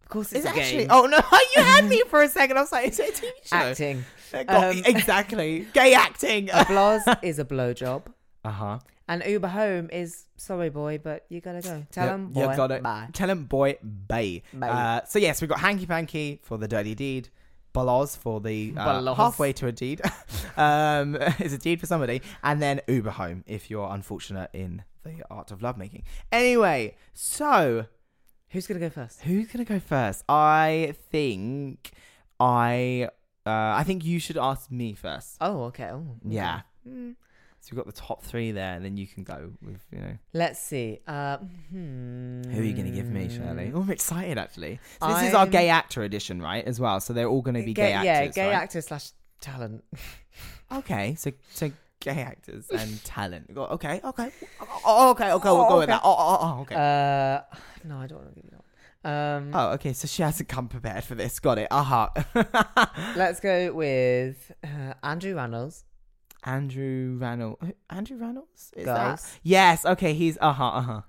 Of 0.00 0.08
course, 0.08 0.32
It's 0.32 0.46
it's, 0.46 0.56
a 0.56 0.58
actually. 0.60 0.78
game. 0.82 0.88
Oh 0.90 1.06
no! 1.06 1.18
You 1.56 1.62
had 1.64 1.84
me 1.86 2.02
for 2.08 2.22
a 2.22 2.28
second. 2.38 2.56
I 2.56 2.60
was 2.60 2.70
like, 2.70 2.86
is 2.88 3.00
it 3.00 3.08
a 3.08 3.12
TV 3.20 3.30
show? 3.42 3.56
acting. 3.56 4.04
Uh, 4.32 4.42
got- 4.44 4.64
Um, 4.76 4.82
exactly. 4.86 5.66
Gay 5.74 5.92
acting. 5.92 6.50
A 6.50 6.64
blaz 6.66 7.02
is 7.24 7.40
a 7.40 7.44
blowjob, 7.44 8.04
Uh 8.48 8.52
huh. 8.52 8.78
and 9.08 9.22
Uber 9.26 9.48
home 9.48 9.88
is 9.92 10.24
sorry 10.36 10.70
boy, 10.70 10.98
but 11.02 11.24
you 11.28 11.40
gotta 11.40 11.60
go. 11.60 11.86
Tell 11.90 12.06
Yep, 12.06 12.14
him 12.14 12.28
boy, 12.32 12.56
got 12.56 12.70
it. 12.70 12.82
bye. 12.82 13.08
Tell 13.12 13.28
him, 13.30 13.44
boy, 13.44 13.76
bay. 13.82 14.42
Bay. 14.58 14.68
Uh, 14.68 15.00
so 15.06 15.18
yes, 15.18 15.40
we've 15.40 15.50
got 15.50 15.60
hanky 15.60 15.86
panky 15.86 16.40
for 16.42 16.56
the 16.58 16.68
dirty 16.68 16.94
deed. 16.94 17.28
Balos 17.74 18.16
for 18.16 18.40
the 18.40 18.72
uh, 18.76 19.14
halfway 19.14 19.52
to 19.52 19.66
a 19.66 19.72
deed. 19.72 20.00
um, 20.56 21.16
is 21.38 21.52
a 21.52 21.58
deed 21.58 21.78
for 21.80 21.86
somebody, 21.86 22.22
and 22.42 22.60
then 22.62 22.80
Uber 22.88 23.10
home 23.10 23.44
if 23.46 23.70
you're 23.70 23.88
unfortunate 23.92 24.50
in 24.54 24.82
the 25.04 25.22
art 25.30 25.50
of 25.50 25.62
lovemaking. 25.62 26.02
Anyway, 26.32 26.96
so 27.12 27.86
Who's 28.50 28.66
gonna 28.66 28.80
go 28.80 28.88
first? 28.90 29.20
who's 29.22 29.48
gonna 29.48 29.64
go 29.66 29.78
first? 29.78 30.24
I 30.28 30.94
think 31.10 31.92
I. 32.40 33.10
Uh, 33.46 33.76
I 33.80 33.84
think 33.84 34.04
you 34.04 34.18
should 34.18 34.36
ask 34.36 34.70
me 34.70 34.94
first. 34.94 35.36
Oh, 35.40 35.64
okay. 35.64 35.88
Oh, 35.90 36.16
okay. 36.26 36.34
Yeah. 36.34 36.60
Hmm. 36.86 37.12
So 37.60 37.70
we've 37.72 37.84
got 37.84 37.92
the 37.92 38.00
top 38.00 38.22
three 38.24 38.52
there, 38.52 38.74
and 38.74 38.84
then 38.84 38.96
you 38.96 39.06
can 39.06 39.24
go 39.24 39.50
with 39.62 39.84
you 39.92 39.98
know 39.98 40.16
Let's 40.32 40.60
see. 40.60 41.00
Uh, 41.06 41.38
hmm. 41.70 42.42
who 42.50 42.60
are 42.60 42.64
you 42.64 42.72
going 42.72 42.86
to 42.86 42.92
give 42.92 43.06
me, 43.10 43.28
Shirley? 43.28 43.72
Oh, 43.74 43.82
I'm 43.82 43.90
excited 43.90 44.38
actually. 44.38 44.80
So 45.02 45.08
this 45.08 45.24
is 45.28 45.34
our 45.34 45.40
I'm- 45.40 45.50
gay 45.50 45.68
actor 45.68 46.02
edition, 46.02 46.40
right? 46.40 46.64
As 46.64 46.78
well, 46.80 47.00
so 47.00 47.12
they're 47.12 47.28
all 47.28 47.42
going 47.42 47.56
to 47.56 47.62
be 47.64 47.74
gay, 47.74 47.92
actors. 47.92 48.06
Yeah, 48.06 48.26
gay 48.28 48.46
right? 48.48 48.62
actor 48.62 48.80
slash 48.80 49.10
talent. 49.40 49.84
Okay, 50.70 51.14
so 51.16 51.32
so 51.50 51.70
gay 52.00 52.20
actors 52.20 52.68
and 52.70 53.02
talent. 53.02 53.52
Go- 53.54 53.64
Okay, 53.64 54.00
okay, 54.04 54.30
oh, 54.84 55.10
okay, 55.10 55.32
okay. 55.32 55.48
We'll 55.50 55.68
go 55.68 55.78
with 55.78 55.88
that. 55.88 56.02
Oh, 56.04 56.14
oh, 56.16 56.38
oh, 56.40 56.60
okay. 56.60 56.74
Uh, 56.74 57.40
no, 57.88 57.96
I 57.96 58.06
don't 58.06 58.18
want 58.18 58.28
to 58.28 58.34
give 58.34 58.44
you 58.44 58.50
that. 58.50 58.60
one. 58.60 58.64
Um, 59.04 59.50
oh, 59.54 59.72
okay. 59.74 59.94
So 59.94 60.06
she 60.06 60.22
hasn't 60.22 60.48
come 60.48 60.68
prepared 60.68 61.04
for 61.04 61.14
this. 61.14 61.40
Got 61.40 61.58
it. 61.58 61.68
Uh 61.70 61.82
huh. 62.34 62.86
let's 63.16 63.40
go 63.40 63.72
with 63.72 64.52
uh, 64.62 64.94
Andrew 65.02 65.34
Reynolds. 65.34 65.84
Andrew 66.44 67.16
Reynolds. 67.20 67.62
Andrew 67.90 68.16
Reynolds. 68.18 68.72
Is 68.76 68.84
Guys. 68.86 69.22
that? 69.22 69.38
Yes. 69.42 69.84
Okay. 69.84 70.14
He's 70.14 70.38
uh 70.40 70.52
huh. 70.52 70.64
Uh 70.68 70.80
huh. 70.82 71.00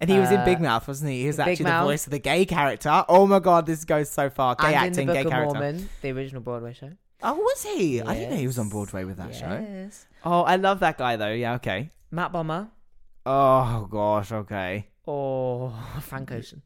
And 0.00 0.10
he 0.10 0.18
was 0.18 0.30
in 0.30 0.40
Uh, 0.40 0.44
Big 0.44 0.60
Mouth, 0.60 0.86
wasn't 0.86 1.10
he? 1.10 1.22
He 1.22 1.26
was 1.26 1.36
Big 1.38 1.48
actually 1.48 1.64
Mouth. 1.64 1.84
the 1.84 1.92
voice 1.92 2.06
of 2.06 2.10
the 2.10 2.18
gay 2.18 2.44
character. 2.44 3.04
Oh 3.08 3.26
my 3.26 3.38
god, 3.38 3.64
this 3.66 3.84
goes 3.84 4.10
so 4.10 4.28
far. 4.28 4.54
Gay 4.54 4.66
and 4.66 4.74
acting, 4.76 4.90
in 4.90 5.06
the 5.06 5.12
Book 5.14 5.14
gay 5.14 5.20
of 5.24 5.30
character. 5.30 5.54
Mormon, 5.58 5.88
the 6.02 6.10
original 6.12 6.42
Broadway 6.42 6.74
show. 6.74 6.90
Oh, 7.22 7.34
was 7.34 7.62
he? 7.62 8.02
I 8.02 8.14
didn't 8.14 8.30
know 8.30 8.36
he 8.36 8.46
was 8.46 8.58
on 8.58 8.66
Yes. 8.66 8.72
Broadway 8.72 9.04
with 9.04 9.16
that 9.16 9.34
show. 9.34 9.48
Yes. 9.48 10.06
Oh, 10.24 10.42
I 10.42 10.56
love 10.56 10.80
that 10.80 10.98
guy 10.98 11.16
though. 11.16 11.32
Yeah. 11.32 11.54
Okay. 11.54 11.90
Matt 12.10 12.32
Bomer 12.32 12.68
Oh 13.24 13.88
gosh. 13.90 14.32
Okay. 14.32 14.88
or 15.06 15.72
Frank 16.00 16.30
Ocean. 16.30 16.62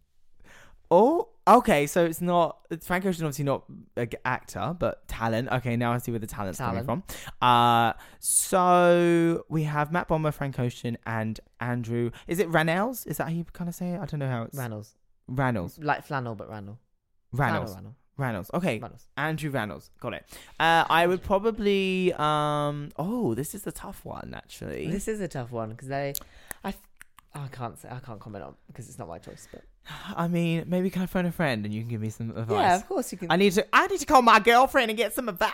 Oh, 0.91 1.29
okay. 1.47 1.87
So 1.87 2.05
it's 2.05 2.21
not 2.21 2.59
Frank 2.83 3.07
Ocean, 3.07 3.25
obviously 3.25 3.45
not 3.45 3.65
an 3.97 4.11
actor, 4.25 4.75
but 4.79 5.07
talent. 5.09 5.49
Okay, 5.51 5.77
now 5.77 5.93
I 5.93 5.99
see 5.99 6.11
where 6.11 6.19
the 6.19 6.27
talent's 6.27 6.59
coming 6.59 6.85
from. 6.85 7.03
Uh, 7.41 7.93
so 8.19 9.45
we 9.49 9.65
have 9.65 9.93
Matt 9.93 10.09
Bomer, 10.09 10.33
Frank 10.33 10.59
Ocean, 10.59 10.99
and 11.07 11.39
Andrew. 11.61 12.11
Is 12.27 12.39
it 12.39 12.51
Rannells? 12.51 13.07
Is 13.07 13.19
that 13.19 13.25
how 13.25 13.31
you 13.31 13.45
kind 13.53 13.69
of 13.69 13.75
say 13.75 13.91
it? 13.91 14.01
I 14.01 14.07
don't 14.07 14.21
know 14.21 14.29
how 14.29 14.43
it's 14.43 14.57
Reynolds. 14.57 14.95
Rannells. 15.31 15.83
Like 15.83 16.05
flannel, 16.05 16.35
but 16.35 16.49
Randall. 16.51 16.79
Rannells. 17.35 17.71
Flannel, 17.71 17.95
Rannells. 18.19 18.53
Okay, 18.53 18.79
Reynolds. 18.81 19.07
Andrew 19.17 19.53
Rannells. 19.53 19.91
Got 20.01 20.15
it. 20.15 20.25
Uh, 20.59 20.85
I 20.91 21.07
would 21.07 21.23
probably. 21.23 22.13
Um. 22.15 22.91
Oh, 22.97 23.35
this 23.35 23.55
is 23.55 23.67
a 23.67 23.73
tough 23.73 24.05
one 24.05 24.35
actually. 24.35 24.89
This 24.89 25.07
is 25.07 25.21
a 25.21 25.29
tough 25.29 25.53
one 25.53 25.71
because 25.71 25.89
they, 25.89 26.15
I, 26.65 26.75
I 27.35 27.47
can't 27.49 27.79
say 27.79 27.89
I 27.91 28.01
can't 28.01 28.19
comment 28.19 28.45
on 28.45 28.55
because 28.67 28.89
it's 28.89 28.99
not 28.99 29.07
my 29.09 29.19
choice. 29.19 29.47
But 29.53 29.63
I 30.17 30.27
mean, 30.29 30.65
maybe 30.67 30.91
can 30.91 31.03
I 31.03 31.07
phone 31.07 31.27
a 31.27 31.33
friend 31.33 31.65
and 31.65 31.73
you 31.73 31.81
can 31.83 31.89
give 31.89 32.01
me 32.01 32.11
some 32.11 32.31
advice? 32.31 32.51
yeah, 32.51 32.77
of 32.77 32.89
course 32.89 33.13
you 33.13 33.19
can. 33.19 33.31
I 33.31 33.37
need 33.37 33.53
to. 33.53 33.67
I 33.73 33.87
need 33.87 34.01
to 34.01 34.07
call 34.07 34.23
my 34.23 34.41
girlfriend 34.41 34.91
and 34.91 34.99
get 34.99 35.15
some 35.15 35.29
advice. 35.29 35.53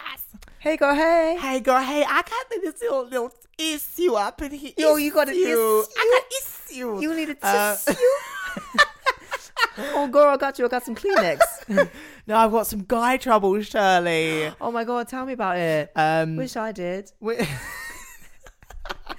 hey, 0.59 0.77
go 0.79 0.95
hey. 0.95 1.37
Hey 1.39 1.61
girl, 1.61 1.83
hey, 1.83 2.03
I 2.03 2.23
got 2.23 2.51
this 2.63 2.81
little 2.81 3.05
little 3.07 3.31
issue 3.59 4.15
up 4.15 4.41
in 4.43 4.53
here. 4.53 4.73
Yo, 4.79 4.97
you 4.97 5.13
got 5.13 5.29
an 5.29 5.35
issue. 5.35 5.43
issue? 5.45 5.83
I 5.99 6.21
got 6.21 6.33
issue. 6.71 7.01
You 7.03 7.15
need 7.15 7.31
a 7.31 7.37
Uh, 7.43 7.77
tissue. 7.77 7.97
oh, 9.79 10.09
girl, 10.09 10.25
I 10.31 10.37
got 10.37 10.59
you. 10.59 10.65
I 10.65 10.69
got 10.69 10.85
some 10.85 10.95
Kleenex. 10.95 11.39
no, 12.27 12.37
I've 12.37 12.51
got 12.51 12.67
some 12.67 12.85
guy 12.85 13.17
trouble, 13.19 13.61
Shirley. 13.63 14.51
oh 14.61 14.71
my 14.73 14.85
god, 14.85 15.09
tell 15.09 15.27
me 15.27 15.35
about 15.35 15.57
it. 15.59 15.93
Um, 15.95 16.37
Wish 16.37 16.57
I 16.57 16.73
did. 16.73 17.11
wi- 17.21 17.47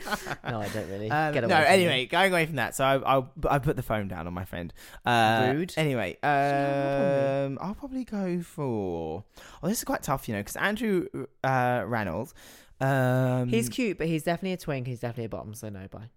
No, 0.50 0.62
I 0.62 0.68
don't 0.70 0.90
really. 0.90 1.12
um, 1.12 1.34
Get 1.34 1.44
away 1.44 1.54
no, 1.54 1.60
anyway, 1.62 1.98
me. 2.02 2.06
going 2.06 2.32
away 2.32 2.46
from 2.46 2.56
that. 2.56 2.76
So 2.76 2.84
I, 2.86 2.96
I'll 2.98 3.32
I 3.50 3.60
put 3.60 3.76
the 3.76 3.84
phone 3.84 4.08
down 4.08 4.28
on 4.28 4.34
my 4.34 4.46
friend. 4.46 4.74
Uh, 5.06 5.52
Rude. 5.54 5.74
Anyway, 5.78 6.18
um, 6.24 7.58
I'll 7.62 7.76
probably 7.76 8.04
go 8.04 8.42
for. 8.42 9.24
Oh, 9.62 9.68
this 9.68 9.80
is 9.80 9.84
quite 9.84 10.04
tough, 10.04 10.28
you 10.28 10.36
know, 10.36 10.42
because 10.42 10.56
Andrew 10.56 11.08
uh, 11.44 11.84
Reynolds. 11.86 12.34
Um, 12.80 13.50
he's 13.50 13.70
cute, 13.70 13.98
but 13.98 14.08
he's 14.08 14.24
definitely 14.24 14.54
a 14.54 14.58
twink. 14.58 14.88
He's 14.88 15.00
definitely 15.00 15.26
a 15.26 15.30
bottom. 15.30 15.54
So 15.54 15.70
no, 15.70 15.88
bye. 15.90 16.10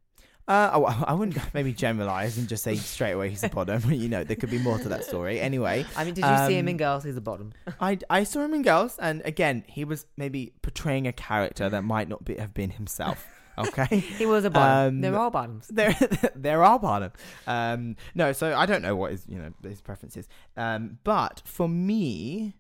Uh, 0.48 0.70
oh, 0.74 1.04
I 1.06 1.14
wouldn't 1.14 1.38
maybe 1.54 1.72
generalize 1.72 2.36
and 2.36 2.48
just 2.48 2.64
say 2.64 2.74
straight 2.74 3.12
away 3.12 3.30
he's 3.30 3.44
a 3.44 3.48
bottom. 3.48 3.88
you 3.92 4.08
know, 4.08 4.24
there 4.24 4.34
could 4.36 4.50
be 4.50 4.58
more 4.58 4.78
to 4.78 4.88
that 4.88 5.04
story. 5.04 5.38
Anyway, 5.40 5.86
I 5.96 6.04
mean, 6.04 6.14
did 6.14 6.24
you 6.24 6.36
see 6.48 6.54
him 6.58 6.66
in 6.66 6.74
Um, 6.74 6.78
Girls? 6.78 7.04
He's 7.04 7.16
a 7.16 7.20
bottom. 7.20 7.52
I, 7.80 7.98
I 8.08 8.24
saw 8.24 8.40
him 8.40 8.54
in 8.54 8.62
Girls, 8.62 8.96
and 8.98 9.22
again, 9.24 9.62
he 9.68 9.84
was 9.84 10.06
maybe 10.16 10.52
portraying 10.60 11.06
a 11.06 11.12
character 11.12 11.68
that 11.68 11.82
might 11.82 12.08
not 12.08 12.24
be, 12.24 12.34
have 12.36 12.52
been 12.52 12.70
himself. 12.70 13.24
Okay, 13.58 13.98
He 13.98 14.26
was 14.26 14.44
a 14.44 14.50
bottom. 14.50 14.96
um, 14.96 15.00
They're 15.00 15.18
all 15.18 15.30
bottoms. 15.30 15.68
there 15.72 15.94
there 16.34 16.64
are 16.64 16.78
bottom. 16.78 17.12
Um, 17.46 17.96
no, 18.14 18.32
so 18.32 18.56
I 18.56 18.64
don't 18.66 18.82
know 18.82 18.96
what 18.96 19.10
his 19.12 19.26
you 19.28 19.38
know 19.38 19.50
his 19.62 19.80
preferences. 19.80 20.28
Um, 20.56 20.98
but 21.04 21.42
for 21.44 21.68
me, 21.68 22.54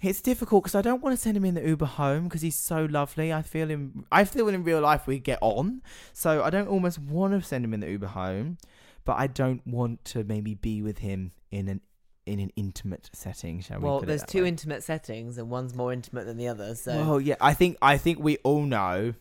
it's 0.00 0.20
difficult 0.20 0.64
because 0.64 0.74
I 0.74 0.82
don't 0.82 1.02
want 1.02 1.16
to 1.16 1.20
send 1.20 1.36
him 1.36 1.44
in 1.44 1.54
the 1.54 1.66
Uber 1.66 1.86
home 1.86 2.24
because 2.24 2.42
he's 2.42 2.56
so 2.56 2.86
lovely. 2.86 3.32
I 3.32 3.42
feel 3.42 3.68
him. 3.68 4.04
I 4.12 4.24
feel 4.24 4.48
in 4.48 4.62
real 4.64 4.80
life 4.80 5.06
we 5.06 5.18
get 5.18 5.38
on, 5.40 5.82
so 6.12 6.42
I 6.42 6.50
don't 6.50 6.68
almost 6.68 6.98
want 6.98 7.32
to 7.32 7.46
send 7.46 7.64
him 7.64 7.74
in 7.74 7.80
the 7.80 7.90
Uber 7.90 8.08
home, 8.08 8.58
but 9.04 9.14
I 9.18 9.26
don't 9.26 9.66
want 9.66 10.04
to 10.06 10.24
maybe 10.24 10.54
be 10.54 10.82
with 10.82 10.98
him 10.98 11.32
in 11.50 11.68
an 11.68 11.80
in 12.26 12.40
an 12.40 12.50
intimate 12.56 13.08
setting. 13.12 13.60
Shall 13.60 13.78
we? 13.80 13.84
Well, 13.84 14.00
there's 14.00 14.24
two 14.24 14.42
way? 14.42 14.48
intimate 14.48 14.82
settings, 14.82 15.38
and 15.38 15.48
one's 15.48 15.74
more 15.74 15.92
intimate 15.92 16.26
than 16.26 16.36
the 16.36 16.48
other. 16.48 16.74
So 16.74 16.92
Well, 16.92 17.20
yeah, 17.20 17.36
I 17.40 17.54
think 17.54 17.78
I 17.80 17.96
think 17.96 18.18
we 18.18 18.36
all 18.38 18.62
know 18.62 19.14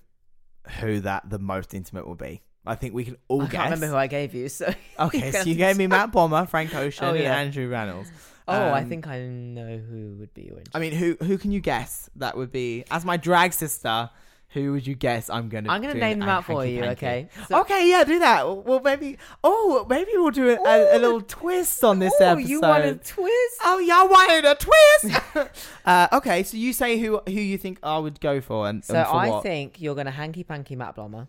who 0.80 1.00
that 1.02 1.30
the 1.30 1.40
most 1.40 1.74
intimate 1.74 2.08
will 2.08 2.16
be. 2.16 2.42
I 2.66 2.76
think 2.76 2.94
we 2.96 3.06
can 3.06 3.18
all 3.28 3.44
I 3.44 3.46
guess. 3.46 3.52
can't 3.54 3.64
remember 3.66 3.88
who 3.88 3.96
I 3.96 4.08
gave 4.08 4.34
you. 4.34 4.50
So 4.50 4.74
Okay, 5.00 5.32
so 5.32 5.44
you 5.44 5.56
gave 5.56 5.78
me 5.78 5.86
Matt 5.96 6.12
Bomer, 6.12 6.48
Frank 6.50 6.74
Ocean, 6.74 7.06
Oh, 7.06 7.14
and. 7.14 7.24
Andrew 7.26 7.70
Reynolds. 7.70 8.10
oh, 8.48 8.54
I 8.54 8.82
Um, 8.82 8.90
think 8.90 9.08
I 9.08 9.20
know 9.22 9.78
who 9.78 10.16
would 10.20 10.34
be. 10.34 10.52
I 10.74 10.80
mean, 10.80 10.92
who 10.94 11.16
who 11.22 11.38
can 11.38 11.52
you 11.52 11.60
guess 11.60 12.10
that 12.16 12.36
would 12.38 12.52
be 12.52 12.84
as 12.90 13.06
my 13.06 13.18
drag 13.18 13.54
sister? 13.54 14.10
Who 14.56 14.72
would 14.72 14.88
you 14.88 14.96
guess 14.96 15.30
I'm 15.30 15.50
gonna? 15.50 15.70
I'm 15.70 15.82
to 15.82 15.94
do 15.94 16.00
name 16.00 16.20
them 16.20 16.30
out 16.30 16.46
for 16.46 16.66
you. 16.66 16.84
Okay. 16.86 17.28
So, 17.50 17.60
okay, 17.62 17.90
yeah, 17.90 18.06
do 18.06 18.20
that. 18.20 18.48
Well, 18.66 18.80
maybe. 18.80 19.18
Oh, 19.44 19.86
maybe 19.90 20.12
we'll 20.14 20.32
do 20.32 20.50
a, 20.50 20.56
a, 20.56 20.98
a 20.98 21.00
little 21.00 21.20
twist 21.22 21.84
on 21.84 22.00
this 22.00 22.14
episode. 22.22 22.50
you 22.50 22.62
want 22.62 22.86
a 22.86 22.96
twist? 22.96 23.58
Oh, 23.66 23.80
y'all 23.80 24.08
wanted 24.08 24.46
a 24.46 24.56
twist. 24.56 25.70
uh, 25.86 26.08
okay, 26.14 26.44
so 26.44 26.56
you 26.56 26.72
say 26.72 26.98
who 26.98 27.20
who 27.28 27.34
you 27.34 27.58
think 27.58 27.80
I 27.84 28.00
would 28.00 28.22
go 28.22 28.40
for, 28.40 28.68
and, 28.70 28.84
So 28.84 28.96
and 28.96 29.08
for 29.08 29.16
I 29.16 29.30
what? 29.30 29.44
think 29.44 29.82
you're 29.82 29.94
to 29.96 30.10
hanky 30.10 30.46
panky 30.46 30.78
Matt 30.78 30.96
Bomer. 30.96 31.28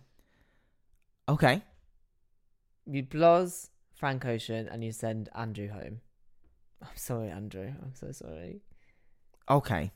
Okay, 1.28 1.62
You 2.86 3.02
blows 3.02 3.70
Frank 3.92 4.24
Ocean, 4.24 4.68
and 4.70 4.84
you 4.84 4.92
send 4.92 5.28
Andrew 5.34 5.68
home. 5.68 6.00
I'm 6.80 6.96
sorry, 6.96 7.30
Andrew. 7.30 7.72
I'm 7.82 7.94
so 7.94 8.12
sorry. 8.12 8.60
okay. 9.50 9.90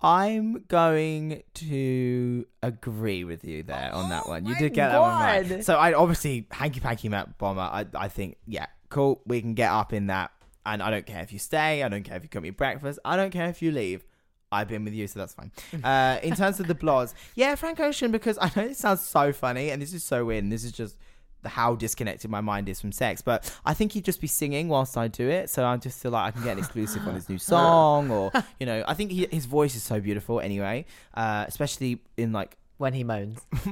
I'm 0.00 0.64
going 0.68 1.42
to 1.54 2.46
agree 2.62 3.24
with 3.24 3.44
you 3.44 3.64
there 3.64 3.90
on 3.92 4.10
that 4.10 4.24
Oh 4.26 4.30
one. 4.30 4.46
You 4.46 4.54
did 4.56 4.72
get 4.72 4.90
that 4.90 5.00
one 5.00 5.20
right. 5.20 5.64
So 5.64 5.76
I 5.76 5.92
obviously 5.94 6.46
hanky 6.50 6.80
panky 6.80 7.08
Matt 7.08 7.38
Bomer. 7.38 7.58
I 7.60 7.86
I 7.94 8.08
think 8.08 8.36
yeah, 8.46 8.66
cool. 8.90 9.20
We 9.26 9.40
can 9.40 9.54
get 9.54 9.70
up 9.70 9.92
in 9.92 10.06
that, 10.06 10.30
and 10.64 10.82
I 10.82 10.90
don't 10.90 11.06
care 11.06 11.22
if 11.22 11.32
you 11.32 11.38
stay. 11.38 11.82
I 11.82 11.88
don't 11.88 12.04
care 12.04 12.16
if 12.16 12.22
you 12.22 12.28
cook 12.28 12.42
me 12.42 12.50
breakfast. 12.50 13.00
I 13.04 13.16
don't 13.16 13.30
care 13.30 13.48
if 13.48 13.60
you 13.60 13.72
leave. 13.72 14.04
I've 14.50 14.68
been 14.68 14.84
with 14.84 14.94
you, 14.94 15.06
so 15.06 15.18
that's 15.18 15.34
fine. 15.34 15.50
Uh, 15.84 16.18
in 16.22 16.34
terms 16.34 16.58
of 16.60 16.66
the 16.66 16.74
blogs, 16.74 17.12
yeah, 17.34 17.54
Frank 17.54 17.80
Ocean, 17.80 18.10
because 18.10 18.38
I 18.40 18.50
know 18.56 18.62
it 18.62 18.76
sounds 18.76 19.02
so 19.02 19.32
funny, 19.32 19.70
and 19.70 19.82
this 19.82 19.92
is 19.92 20.04
so 20.04 20.24
weird, 20.24 20.44
and 20.44 20.52
this 20.52 20.64
is 20.64 20.72
just 20.72 20.96
how 21.44 21.74
disconnected 21.74 22.30
my 22.30 22.40
mind 22.40 22.68
is 22.68 22.80
from 22.80 22.92
sex. 22.92 23.22
But 23.22 23.52
I 23.64 23.74
think 23.74 23.92
he'd 23.92 24.04
just 24.04 24.20
be 24.20 24.26
singing 24.26 24.68
whilst 24.68 24.96
I 24.96 25.08
do 25.08 25.28
it, 25.28 25.50
so 25.50 25.64
I 25.64 25.76
just 25.76 26.00
feel 26.02 26.12
like 26.12 26.28
I 26.28 26.30
can 26.30 26.42
get 26.42 26.52
an 26.52 26.58
exclusive 26.58 27.06
on 27.06 27.14
his 27.14 27.28
new 27.28 27.38
song, 27.52 28.10
or 28.10 28.32
you 28.58 28.66
know, 28.66 28.84
I 28.86 28.94
think 28.94 29.12
he, 29.12 29.28
his 29.30 29.46
voice 29.46 29.74
is 29.74 29.82
so 29.82 30.00
beautiful 30.00 30.40
anyway, 30.40 30.84
uh, 31.14 31.44
especially 31.46 32.02
in 32.16 32.32
like 32.32 32.56
When 32.78 32.92
he 32.92 33.02
moans. 33.02 33.40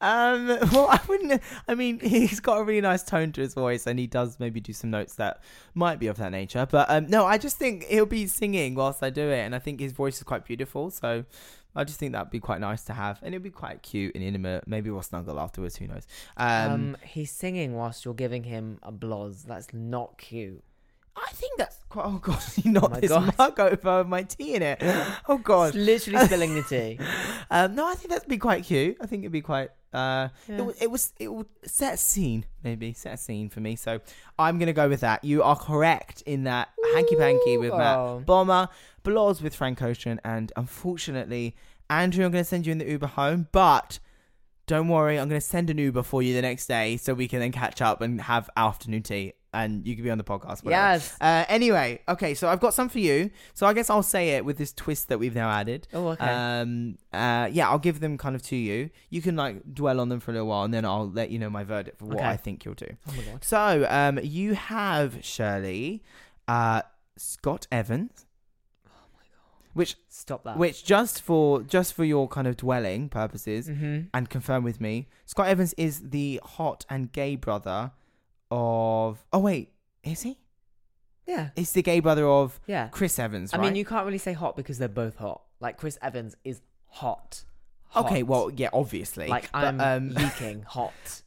um, 0.00 0.46
well, 0.72 0.88
I 0.88 1.00
wouldn't. 1.08 1.42
I 1.66 1.74
mean, 1.74 1.98
he's 2.14 2.38
got 2.40 2.58
a 2.58 2.64
really 2.64 2.80
nice 2.80 3.02
tone 3.02 3.32
to 3.32 3.40
his 3.40 3.54
voice, 3.54 3.86
and 3.86 3.98
he 3.98 4.06
does 4.06 4.38
maybe 4.38 4.60
do 4.60 4.72
some 4.72 4.90
notes 4.90 5.16
that 5.16 5.42
might 5.74 5.98
be 5.98 6.06
of 6.06 6.16
that 6.18 6.30
nature. 6.30 6.66
But 6.70 6.88
um, 6.90 7.06
no, 7.08 7.26
I 7.26 7.38
just 7.38 7.56
think 7.56 7.84
he'll 7.84 8.06
be 8.06 8.26
singing 8.26 8.76
whilst 8.76 9.02
I 9.02 9.10
do 9.10 9.22
it, 9.22 9.40
and 9.40 9.54
I 9.54 9.58
think 9.58 9.80
his 9.80 9.92
voice 9.92 10.18
is 10.18 10.22
quite 10.22 10.44
beautiful. 10.44 10.90
So 10.90 11.24
I 11.76 11.84
just 11.84 11.98
think 11.98 12.12
that'd 12.12 12.30
be 12.30 12.40
quite 12.40 12.60
nice 12.60 12.84
to 12.84 12.92
have, 12.92 13.18
and 13.22 13.34
it'd 13.34 13.42
be 13.42 13.50
quite 13.50 13.82
cute 13.82 14.14
and 14.14 14.22
intimate. 14.22 14.66
Maybe 14.66 14.90
we'll 14.90 15.02
snuggle 15.02 15.40
afterwards. 15.40 15.76
Who 15.76 15.86
knows? 15.86 16.06
Um, 16.36 16.72
Um, 16.72 16.96
he's 17.02 17.30
singing 17.30 17.74
whilst 17.74 18.04
you're 18.04 18.14
giving 18.14 18.44
him 18.44 18.78
a 18.82 18.92
bloz. 18.92 19.44
That's 19.44 19.72
not 19.72 20.18
cute. 20.18 20.62
I 21.16 21.30
think 21.32 21.58
that's 21.58 21.76
quite. 21.88 22.06
Oh 22.06 22.18
god, 22.18 22.42
you 22.64 22.72
knocked 22.72 22.90
my 22.94 23.00
this 23.00 23.10
God. 23.10 23.38
mug 23.38 23.60
over 23.60 23.98
with 23.98 24.08
my 24.08 24.22
tea 24.24 24.54
in 24.54 24.62
it. 24.62 24.82
Oh 25.28 25.38
god, 25.38 25.74
It's 25.74 25.76
literally 25.76 26.24
spilling 26.26 26.54
the 26.54 26.62
tea. 26.62 26.98
Um, 27.50 27.74
no, 27.74 27.86
I 27.86 27.94
think 27.94 28.10
that'd 28.10 28.28
be 28.28 28.38
quite 28.38 28.64
cute. 28.64 28.96
I 29.00 29.06
think 29.06 29.22
it'd 29.22 29.30
be 29.32 29.42
quite. 29.42 29.68
Uh, 29.92 30.28
Yeah. 30.48 30.62
it, 30.70 30.76
it 30.82 30.90
was 30.90 31.12
it 31.20 31.32
would 31.32 31.46
set 31.64 31.94
a 31.94 31.96
scene 31.96 32.46
maybe 32.64 32.92
set 32.94 33.14
a 33.14 33.16
scene 33.16 33.48
for 33.48 33.60
me. 33.60 33.76
So 33.76 34.00
I'm 34.38 34.58
gonna 34.58 34.72
go 34.72 34.88
with 34.88 35.00
that. 35.00 35.22
You 35.22 35.42
are 35.44 35.54
correct 35.56 36.22
in 36.22 36.44
that 36.44 36.70
hanky 36.94 37.14
panky 37.16 37.58
with 37.58 37.72
Ooh. 37.72 37.76
Matt 37.78 37.98
Bomer, 38.26 38.68
Bloz 39.04 39.40
with 39.42 39.54
Frank 39.54 39.82
Ocean, 39.82 40.20
and 40.24 40.50
unfortunately, 40.56 41.54
Andrew, 41.90 42.24
I'm 42.24 42.32
gonna 42.32 42.44
send 42.44 42.66
you 42.66 42.72
in 42.72 42.78
the 42.78 42.86
Uber 42.90 43.08
home, 43.08 43.48
but. 43.52 43.98
Don't 44.66 44.88
worry, 44.88 45.18
I'm 45.18 45.28
going 45.28 45.38
to 45.38 45.46
send 45.46 45.68
an 45.68 45.76
Uber 45.76 46.02
for 46.02 46.22
you 46.22 46.32
the 46.32 46.40
next 46.40 46.68
day 46.68 46.96
so 46.96 47.12
we 47.12 47.28
can 47.28 47.38
then 47.38 47.52
catch 47.52 47.82
up 47.82 48.00
and 48.00 48.18
have 48.18 48.48
afternoon 48.56 49.02
tea 49.02 49.34
and 49.54 49.86
you 49.86 49.94
can 49.94 50.04
be 50.04 50.10
on 50.10 50.18
the 50.18 50.24
podcast. 50.24 50.64
whatever. 50.64 50.70
yes. 50.70 51.16
Uh, 51.20 51.44
anyway, 51.48 52.00
okay, 52.08 52.34
so 52.34 52.48
I've 52.48 52.60
got 52.60 52.74
some 52.74 52.88
for 52.88 52.98
you. 52.98 53.30
So 53.54 53.66
I 53.66 53.72
guess 53.72 53.88
I'll 53.88 54.02
say 54.02 54.30
it 54.30 54.44
with 54.44 54.58
this 54.58 54.72
twist 54.72 55.08
that 55.08 55.18
we've 55.18 55.34
now 55.34 55.48
added. 55.48 55.88
Oh, 55.94 56.08
okay. 56.08 56.26
Um, 56.26 56.98
uh, 57.12 57.48
yeah, 57.50 57.68
I'll 57.70 57.78
give 57.78 58.00
them 58.00 58.18
kind 58.18 58.34
of 58.34 58.42
to 58.42 58.56
you. 58.56 58.90
You 59.10 59.22
can 59.22 59.36
like 59.36 59.62
dwell 59.72 60.00
on 60.00 60.08
them 60.10 60.20
for 60.20 60.32
a 60.32 60.34
little 60.34 60.48
while, 60.48 60.64
and 60.64 60.74
then 60.74 60.84
I'll 60.84 61.08
let 61.10 61.30
you 61.30 61.38
know 61.38 61.48
my 61.50 61.64
verdict 61.64 61.98
for 61.98 62.06
what 62.06 62.16
Okay. 62.16 62.26
I 62.26 62.36
think 62.36 62.64
you'll 62.64 62.74
do. 62.74 62.88
oh 63.08 63.12
my 63.16 63.22
god. 63.22 63.44
So, 63.44 63.86
um, 63.88 64.18
you 64.22 64.54
have 64.54 65.24
Shirley, 65.24 66.02
uh, 66.48 66.82
Scott 67.16 67.66
Evans, 67.70 68.26
Oh 68.86 68.90
my 69.14 69.20
God. 69.20 69.68
which 69.74 69.96
Stop 70.08 70.44
that. 70.44 70.56
which 70.58 70.84
just 70.84 71.22
for 71.22 71.62
just 71.62 71.94
for 71.94 72.04
your 72.04 72.26
kind 72.28 72.46
of 72.46 72.56
dwelling 72.56 73.08
purposes, 73.08 73.68
Mm-hmm. 73.68 74.00
and 74.12 74.28
confirm 74.28 74.64
with 74.64 74.80
me, 74.80 75.08
Scott 75.26 75.48
Evans 75.48 75.74
is 75.74 76.10
the 76.10 76.40
hot 76.44 76.84
and 76.90 77.12
gay 77.12 77.36
brother 77.36 77.92
of. 78.50 79.24
Oh 79.32 79.38
wait, 79.40 79.72
is 80.02 80.22
he? 80.22 80.38
Yeah. 81.26 81.50
He's 81.56 81.72
the 81.72 81.82
gay 81.82 82.00
brother 82.00 82.26
of 82.28 82.60
Yeah. 82.66 82.88
Chris 82.88 83.18
Evans, 83.18 83.54
I 83.54 83.56
right? 83.58 83.64
mean, 83.64 83.76
you 83.76 83.84
can't 83.84 84.04
really 84.04 84.18
say 84.18 84.34
hot 84.34 84.56
because 84.56 84.78
they're 84.78 84.88
both 84.88 85.16
hot. 85.16 85.42
Like 85.60 85.78
Chris 85.78 85.98
Evans 86.02 86.36
is 86.44 86.60
hot. 86.88 87.44
Okay, 87.96 88.22
well, 88.24 88.50
yeah, 88.54 88.70
obviously. 88.72 89.28
like 89.28 89.50
But, 89.52 89.64
I'm 89.64 89.80
um, 89.80 90.08
leaking 90.14 90.62
hot. 90.62 91.22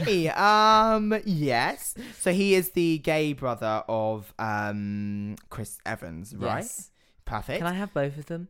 Okay. 0.00 0.28
um. 0.30 1.14
Yes. 1.24 1.94
So 2.18 2.32
he 2.32 2.54
is 2.54 2.70
the 2.70 2.98
gay 2.98 3.32
brother 3.34 3.84
of 3.88 4.32
um 4.38 5.36
Chris 5.50 5.78
Evans, 5.84 6.34
right? 6.34 6.58
Yes. 6.62 6.90
Perfect. 7.26 7.58
Can 7.58 7.66
I 7.66 7.74
have 7.74 7.92
both 7.92 8.16
of 8.18 8.26
them? 8.26 8.48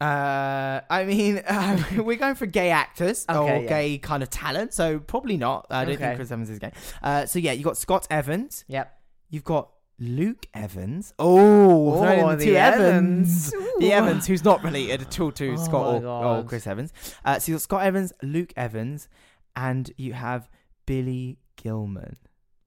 Uh, 0.00 0.80
I 0.90 1.04
mean, 1.04 1.42
um, 1.48 1.84
we're 2.04 2.16
going 2.18 2.34
for 2.34 2.46
gay 2.46 2.70
actors 2.70 3.24
or 3.28 3.46
yeah. 3.46 3.62
gay 3.62 3.98
kind 3.98 4.22
of 4.22 4.30
talent, 4.30 4.74
so 4.74 4.98
probably 4.98 5.36
not. 5.36 5.66
I 5.70 5.84
don't 5.84 5.94
Okay. 5.94 6.04
think 6.04 6.16
Chris 6.16 6.30
Evans 6.30 6.50
is 6.50 6.58
gay. 6.58 6.72
Uh, 7.02 7.26
so 7.26 7.38
yeah, 7.38 7.52
you 7.52 7.64
got 7.64 7.76
Scott 7.76 8.06
Evans. 8.10 8.64
Yep. 8.68 8.92
You've 9.30 9.44
got 9.44 9.70
Luke 9.98 10.46
Evans. 10.52 11.14
Oh, 11.18 12.36
the, 12.36 12.44
the 12.44 12.56
Evans. 12.56 13.52
Evans. 13.52 13.62
The 13.78 13.92
Evans, 13.92 14.26
who's 14.26 14.42
not 14.42 14.64
related 14.64 15.02
at 15.02 15.20
all 15.20 15.30
to 15.32 15.52
Oh 15.52 15.56
Scott 15.56 16.02
or, 16.02 16.06
or 16.06 16.42
Chris 16.44 16.66
Evans. 16.66 16.94
Uh, 17.26 17.38
so 17.38 17.52
you've 17.52 17.56
got 17.56 17.62
Scott 17.62 17.82
Evans, 17.82 18.12
Luke 18.22 18.54
Evans, 18.56 19.06
and 19.54 19.92
you 19.98 20.14
have 20.14 20.48
Billy 20.86 21.36
Gilman. 21.56 22.16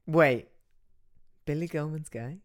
Wait. 0.05 0.49
Billy 1.45 1.67
Gilman's 1.67 2.09
gay? 2.09 2.41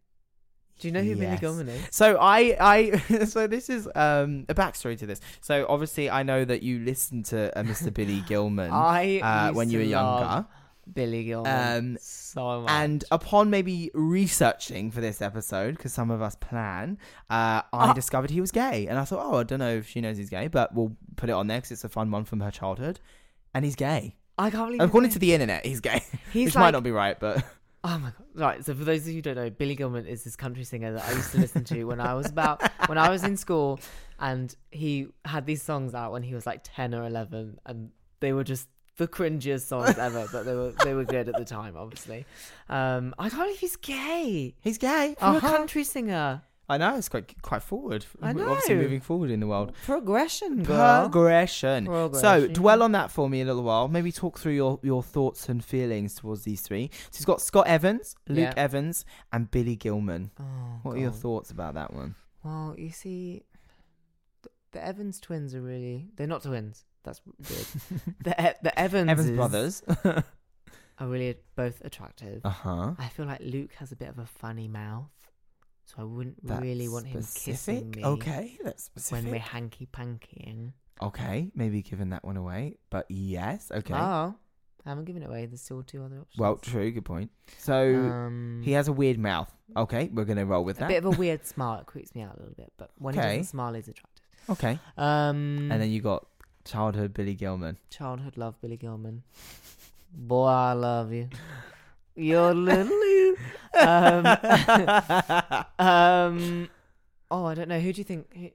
Do 0.80 0.88
you 0.88 0.92
know 0.92 1.02
who 1.02 1.14
Billy 1.14 1.26
Yes. 1.26 1.40
Gilman 1.40 1.68
is? 1.68 1.86
So 1.92 2.16
I, 2.20 2.56
I, 2.60 2.98
so 3.26 3.46
this 3.46 3.70
is 3.70 3.86
um, 3.94 4.44
a 4.48 4.54
backstory 4.54 4.98
to 4.98 5.06
this. 5.06 5.20
So 5.40 5.66
obviously, 5.68 6.10
I 6.10 6.22
know 6.24 6.44
that 6.44 6.62
you 6.62 6.80
listened 6.80 7.26
to 7.26 7.56
uh, 7.58 7.62
Mr. 7.62 7.94
Billy 7.94 8.20
Gilman 8.28 8.70
I 8.72 9.20
uh, 9.20 9.52
when 9.52 9.70
you 9.70 9.78
were 9.78 9.84
younger, 9.84 10.46
Billy 10.92 11.24
Gilman 11.24 11.78
Um, 11.94 11.98
so 12.00 12.62
much. 12.62 12.70
and 12.70 13.04
upon 13.12 13.50
maybe 13.50 13.90
researching 13.94 14.90
for 14.90 15.00
this 15.00 15.22
episode, 15.22 15.76
because 15.76 15.92
some 15.92 16.10
of 16.10 16.20
us 16.20 16.34
plan, 16.34 16.98
uh, 17.30 17.62
I 17.62 17.62
Ah. 17.72 17.92
discovered 17.92 18.30
he 18.30 18.40
was 18.40 18.50
gay, 18.50 18.86
and 18.88 18.98
I 18.98 19.04
thought, 19.04 19.24
oh, 19.24 19.38
I 19.38 19.42
don't 19.44 19.60
know 19.60 19.76
if 19.76 19.88
she 19.88 20.00
knows 20.00 20.16
he's 20.16 20.28
gay, 20.30 20.48
but 20.48 20.74
we'll 20.74 20.96
put 21.16 21.30
it 21.30 21.32
on 21.32 21.46
there 21.46 21.58
because 21.58 21.70
it's 21.72 21.84
a 21.84 21.88
fun 21.88 22.10
one 22.10 22.24
from 22.24 22.40
her 22.40 22.50
childhood, 22.50 22.98
and 23.54 23.64
he's 23.64 23.76
gay. 23.76 24.16
I 24.36 24.50
can't 24.50 24.66
believe 24.66 24.80
According 24.80 25.10
to 25.12 25.18
the 25.20 25.32
internet, 25.32 25.64
he's 25.64 25.80
gay, 25.80 26.02
He's 26.32 26.46
which 26.48 26.54
like, 26.56 26.62
might 26.62 26.70
not 26.72 26.82
be 26.82 26.90
right, 26.90 27.18
but 27.18 27.44
Oh 27.86 27.98
my 27.98 28.08
god! 28.10 28.24
Right. 28.34 28.64
So 28.64 28.74
for 28.74 28.82
those 28.84 29.02
of 29.02 29.08
you 29.08 29.14
who 29.16 29.22
don't 29.22 29.36
know, 29.36 29.50
Billy 29.50 29.74
Gilman 29.76 30.06
is 30.06 30.24
this 30.24 30.36
country 30.36 30.64
singer 30.64 30.92
that 30.94 31.04
I 31.04 31.12
used 31.12 31.32
to 31.32 31.38
listen 31.38 31.64
to 31.64 31.84
when 31.84 32.00
I 32.00 32.14
was 32.14 32.26
about 32.30 32.62
when 32.88 32.96
I 32.98 33.10
was 33.10 33.22
in 33.24 33.36
school, 33.36 33.78
and 34.18 34.54
he 34.70 35.08
had 35.24 35.44
these 35.46 35.62
songs 35.62 35.94
out 35.94 36.10
when 36.10 36.22
he 36.22 36.34
was 36.34 36.46
like 36.46 36.60
ten 36.64 36.94
or 36.94 37.04
eleven, 37.06 37.58
and 37.66 37.90
they 38.20 38.32
were 38.32 38.44
just 38.44 38.68
the 38.96 39.06
cringiest 39.06 39.66
songs 39.66 39.98
ever, 39.98 40.26
but 40.32 40.44
they 40.44 40.54
were 40.54 40.72
they 40.82 40.94
were 40.94 41.04
good 41.04 41.28
at 41.28 41.36
the 41.36 41.44
time, 41.44 41.76
obviously. 41.76 42.24
Um, 42.68 43.14
I 43.18 43.28
can't 43.28 43.42
believe 43.42 43.58
he's 43.58 43.76
gay 43.76 44.54
he's 44.62 44.78
gay. 44.78 45.14
for 45.18 45.24
Uh-huh. 45.26 45.36
a 45.46 45.50
country 45.58 45.84
singer. 45.84 46.42
I 46.68 46.78
know 46.78 46.96
it's 46.96 47.10
quite 47.10 47.34
quite 47.42 47.62
forward. 47.62 48.06
I 48.22 48.32
We're 48.32 48.48
Obviously 48.48 48.76
moving 48.76 49.00
forward 49.00 49.30
in 49.30 49.40
the 49.40 49.46
world. 49.46 49.74
Progression, 49.84 50.62
girl. 50.62 51.02
Progression. 51.10 51.86
So 52.14 52.46
dwell 52.48 52.82
on 52.82 52.92
that 52.92 53.10
for 53.10 53.28
me 53.28 53.42
a 53.42 53.44
little 53.44 53.62
while. 53.62 53.86
Maybe 53.88 54.10
talk 54.10 54.38
through 54.38 54.52
your, 54.54 54.80
your 54.82 55.02
thoughts 55.02 55.48
and 55.50 55.62
feelings 55.62 56.14
towards 56.14 56.44
these 56.44 56.62
three. 56.62 56.90
So 57.10 57.18
he's 57.18 57.26
got 57.26 57.42
Scott 57.42 57.66
Evans, 57.66 58.16
Luke 58.28 58.38
Yeah. 58.38 58.54
Evans, 58.56 59.04
and 59.32 59.50
Billy 59.50 59.76
Gilman. 59.76 60.30
Oh, 60.40 60.44
What 60.84 60.96
are 60.96 61.00
your 61.00 61.10
God. 61.10 61.20
thoughts 61.20 61.50
about 61.50 61.74
that 61.74 61.92
one? 61.92 62.14
Well, 62.42 62.74
you 62.78 62.90
see, 62.90 63.42
the, 64.42 64.48
the 64.72 64.84
Evans 64.86 65.20
twins 65.20 65.54
are 65.54 65.60
really. 65.62 66.08
They're 66.16 66.26
not 66.26 66.42
twins. 66.44 66.84
That's 67.04 67.20
weird. 67.26 67.66
the, 68.24 68.30
E- 68.50 68.54
the 68.62 68.78
Evans, 68.78 69.10
Evans 69.10 69.30
brothers. 69.32 69.82
are 70.98 71.08
really 71.08 71.34
both 71.56 71.82
attractive. 71.84 72.40
uh 72.44 72.48
huh. 72.50 72.92
I 72.98 73.08
feel 73.08 73.26
like 73.26 73.40
Luke 73.42 73.72
has 73.80 73.92
a 73.92 73.96
bit 73.96 74.08
of 74.08 74.18
a 74.18 74.24
funny 74.26 74.68
mouth. 74.68 75.10
So 75.86 75.96
I 75.98 76.04
wouldn't 76.04 76.36
really 76.42 76.88
want 76.88 77.06
him 77.06 77.22
kissing 77.34 77.90
me 77.90 78.04
Okay, 78.04 78.58
that's 78.64 78.84
specific. 78.84 79.24
when 79.24 79.32
we're 79.32 79.38
hanky 79.40 79.86
pankying. 79.92 80.72
Okay, 81.02 81.50
maybe 81.54 81.82
giving 81.82 82.10
that 82.10 82.24
one 82.24 82.36
away, 82.36 82.76
but 82.90 83.06
yes, 83.10 83.70
okay. 83.74 83.94
Oh, 83.94 84.34
I 84.86 84.88
haven't 84.88 85.04
given 85.04 85.22
it 85.22 85.26
away. 85.28 85.46
There's 85.46 85.60
still 85.60 85.82
two 85.82 86.02
other 86.04 86.20
options. 86.20 86.38
well, 86.38 86.56
true, 86.56 86.90
good 86.90 87.04
point. 87.04 87.30
So 87.58 87.74
um, 87.90 88.62
he 88.64 88.72
has 88.72 88.88
a 88.88 88.92
weird 88.92 89.18
mouth. 89.18 89.52
Okay, 89.76 90.08
we're 90.12 90.24
gonna 90.24 90.46
roll 90.46 90.64
with 90.64 90.78
that. 90.78 90.86
a 90.86 90.88
bit 90.88 91.04
of 91.04 91.06
a 91.06 91.10
weird 91.18 91.46
smile. 91.46 91.80
It 91.80 91.86
creeps 91.86 92.14
me 92.14 92.22
out 92.22 92.36
a 92.36 92.38
little 92.40 92.54
bit, 92.54 92.72
but 92.78 92.90
when 92.98 93.14
he 93.14 93.20
Okay. 93.20 93.28
doesn't 93.38 93.44
smile, 93.50 93.74
he's 93.74 93.88
attractive. 93.88 94.24
okay, 94.50 94.78
Um, 94.96 95.68
and 95.70 95.82
then 95.82 95.90
you 95.90 96.00
got 96.00 96.26
childhood 96.64 97.12
Billy 97.12 97.34
Gilman. 97.34 97.76
childhood 97.90 98.36
love 98.38 98.58
Billy 98.62 98.76
Gilman. 98.78 99.22
Boy, 100.16 100.46
I 100.46 100.72
love 100.74 101.12
you. 101.12 101.28
You're 102.16 102.54
little. 102.54 103.34
um, 103.78 104.26
um, 105.78 106.68
oh, 107.30 107.44
I 107.46 107.54
don't 107.54 107.68
know. 107.68 107.80
Who 107.80 107.92
do 107.92 108.00
you 108.00 108.04
think? 108.04 108.54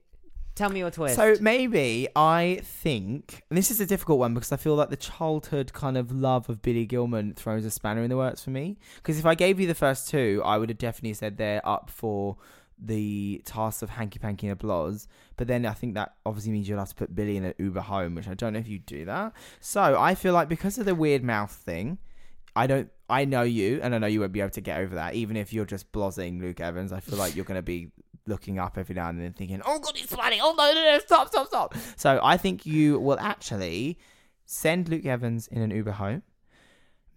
Tell 0.55 0.69
me 0.69 0.79
your 0.79 0.91
twist. 0.91 1.15
So 1.15 1.37
maybe 1.39 2.09
I 2.17 2.59
think 2.63 3.43
and 3.49 3.57
this 3.57 3.71
is 3.71 3.79
a 3.79 3.85
difficult 3.85 4.19
one 4.19 4.33
because 4.33 4.51
I 4.51 4.57
feel 4.57 4.75
like 4.75 4.89
the 4.89 4.97
childhood 4.97 5.71
kind 5.71 5.97
of 5.97 6.11
love 6.11 6.49
of 6.49 6.61
Billy 6.61 6.85
Gilman 6.85 7.33
throws 7.33 7.63
a 7.63 7.71
spanner 7.71 8.03
in 8.03 8.09
the 8.09 8.17
works 8.17 8.43
for 8.43 8.49
me. 8.49 8.77
Because 8.97 9.17
if 9.19 9.25
I 9.25 9.35
gave 9.35 9.59
you 9.59 9.67
the 9.67 9.75
first 9.75 10.09
two, 10.09 10.41
I 10.43 10.57
would 10.57 10.67
have 10.69 10.77
definitely 10.77 11.13
said 11.13 11.37
they're 11.37 11.65
up 11.65 11.89
for 11.89 12.35
the 12.77 13.41
task 13.45 13.81
of 13.81 13.89
hanky 13.89 14.19
panky 14.19 14.47
and 14.47 14.61
a 14.61 14.65
bloz. 14.65 15.07
But 15.37 15.47
then 15.47 15.65
I 15.65 15.73
think 15.73 15.95
that 15.95 16.15
obviously 16.25 16.51
means 16.51 16.67
you'll 16.67 16.79
have 16.79 16.89
to 16.89 16.95
put 16.95 17.15
Billy 17.15 17.37
in 17.37 17.45
an 17.45 17.53
Uber 17.57 17.81
home, 17.81 18.15
which 18.15 18.27
I 18.27 18.33
don't 18.33 18.53
know 18.53 18.59
if 18.59 18.67
you 18.67 18.79
do 18.79 19.05
that. 19.05 19.33
So 19.59 19.97
I 19.99 20.15
feel 20.15 20.33
like 20.33 20.49
because 20.49 20.77
of 20.77 20.85
the 20.85 20.95
weird 20.95 21.23
mouth 21.23 21.51
thing, 21.51 21.99
I 22.55 22.67
don't. 22.67 22.89
I 23.09 23.25
know 23.25 23.41
you, 23.41 23.79
and 23.81 23.95
I 23.95 23.97
know 23.97 24.07
you 24.07 24.19
won't 24.19 24.31
be 24.31 24.41
able 24.41 24.51
to 24.51 24.61
get 24.61 24.79
over 24.79 24.95
that. 24.95 25.15
Even 25.15 25.37
if 25.37 25.53
you're 25.53 25.65
just 25.65 25.91
blozing 25.91 26.41
Luke 26.41 26.59
Evans, 26.59 26.91
I 26.91 26.99
feel 26.99 27.17
like 27.17 27.35
you're 27.35 27.45
going 27.45 27.57
to 27.57 27.63
be 27.63 27.91
looking 28.27 28.59
up 28.59 28.77
every 28.77 28.95
now 28.95 29.09
and 29.09 29.19
then, 29.19 29.33
thinking, 29.33 29.61
"Oh 29.65 29.79
God, 29.79 29.95
he's 29.95 30.07
flying! 30.07 30.39
Oh 30.41 30.53
no, 30.57 30.73
no, 30.73 30.83
no! 30.83 30.99
Stop, 30.99 31.29
stop, 31.29 31.47
stop!" 31.47 31.75
So 31.95 32.19
I 32.23 32.37
think 32.37 32.65
you 32.65 32.99
will 32.99 33.19
actually 33.19 33.97
send 34.45 34.89
Luke 34.89 35.05
Evans 35.05 35.47
in 35.47 35.61
an 35.61 35.71
Uber 35.71 35.93
home. 35.93 36.23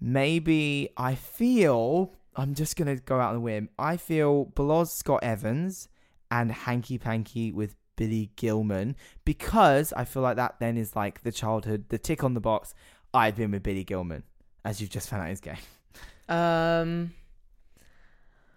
Maybe 0.00 0.90
I 0.96 1.14
feel 1.14 2.14
I'm 2.34 2.54
just 2.54 2.76
going 2.76 2.94
to 2.94 3.02
go 3.02 3.20
out 3.20 3.30
on 3.30 3.36
a 3.36 3.40
whim. 3.40 3.68
I 3.78 3.96
feel 3.96 4.46
Bloz 4.46 4.88
Scott 4.88 5.20
Evans 5.22 5.88
and 6.30 6.50
Hanky 6.50 6.98
Panky 6.98 7.52
with 7.52 7.76
Billy 7.96 8.30
Gilman 8.36 8.96
because 9.24 9.92
I 9.92 10.04
feel 10.04 10.22
like 10.22 10.36
that 10.36 10.56
then 10.58 10.76
is 10.76 10.96
like 10.96 11.22
the 11.22 11.32
childhood, 11.32 11.86
the 11.88 11.98
tick 11.98 12.24
on 12.24 12.34
the 12.34 12.40
box. 12.40 12.74
I've 13.14 13.36
been 13.36 13.50
with 13.50 13.62
Billy 13.62 13.84
Gilman, 13.84 14.22
as 14.64 14.80
you've 14.80 14.90
just 14.90 15.08
found 15.08 15.22
out 15.22 15.28
his 15.28 15.40
game. 15.40 15.56
um, 16.28 17.12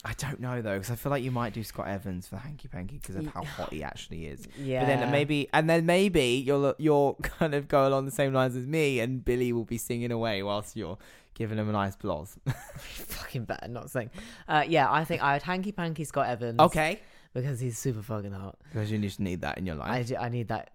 I 0.04 0.14
don't 0.20 0.40
know 0.40 0.62
though, 0.62 0.74
because 0.76 0.92
I 0.92 0.96
feel 0.96 1.10
like 1.10 1.24
you 1.24 1.32
might 1.32 1.54
do 1.54 1.64
Scott 1.64 1.88
Evans 1.88 2.28
for 2.28 2.38
Hanky 2.38 2.68
Panky 2.68 2.98
because 2.98 3.16
of 3.16 3.26
how 3.28 3.44
hot 3.58 3.74
he 3.74 3.82
actually 3.84 4.28
is. 4.28 4.48
yeah. 4.58 4.82
But 4.82 4.86
then 4.88 5.12
maybe, 5.12 5.50
and 5.52 5.68
then 5.70 5.86
maybe 5.88 6.44
you'll 6.46 6.76
you'll 6.78 7.14
kind 7.24 7.56
of 7.56 7.68
go 7.68 7.88
along 7.88 8.06
the 8.06 8.12
same 8.12 8.32
lines 8.34 8.56
as 8.56 8.68
me, 8.68 9.00
and 9.00 9.26
Billy 9.26 9.52
will 9.52 9.66
be 9.66 9.78
singing 9.80 10.12
away 10.12 10.44
whilst 10.44 10.76
you're 10.76 10.98
giving 11.34 11.58
him 11.58 11.68
a 11.70 11.72
nice 11.72 11.96
bloz. 11.96 12.38
fucking 12.78 13.46
better 13.46 13.68
not 13.68 13.90
sing. 13.90 14.12
Uh, 14.48 14.64
yeah, 14.68 14.92
I 14.92 15.06
think 15.06 15.24
I 15.24 15.34
would 15.34 15.42
hanky 15.42 15.72
panky 15.72 16.04
Scott 16.04 16.28
Evans. 16.28 16.60
okay, 16.60 17.00
because 17.34 17.60
he's 17.60 17.78
super 17.80 18.04
fucking 18.04 18.32
hot. 18.32 18.58
because 18.72 18.92
you 18.92 19.00
just 19.00 19.20
need 19.20 19.42
that 19.42 19.58
in 19.58 19.66
your 19.66 19.76
life, 19.76 19.90
I, 19.90 20.04
do- 20.04 20.18
I 20.18 20.30
need 20.30 20.50
that 20.50 20.70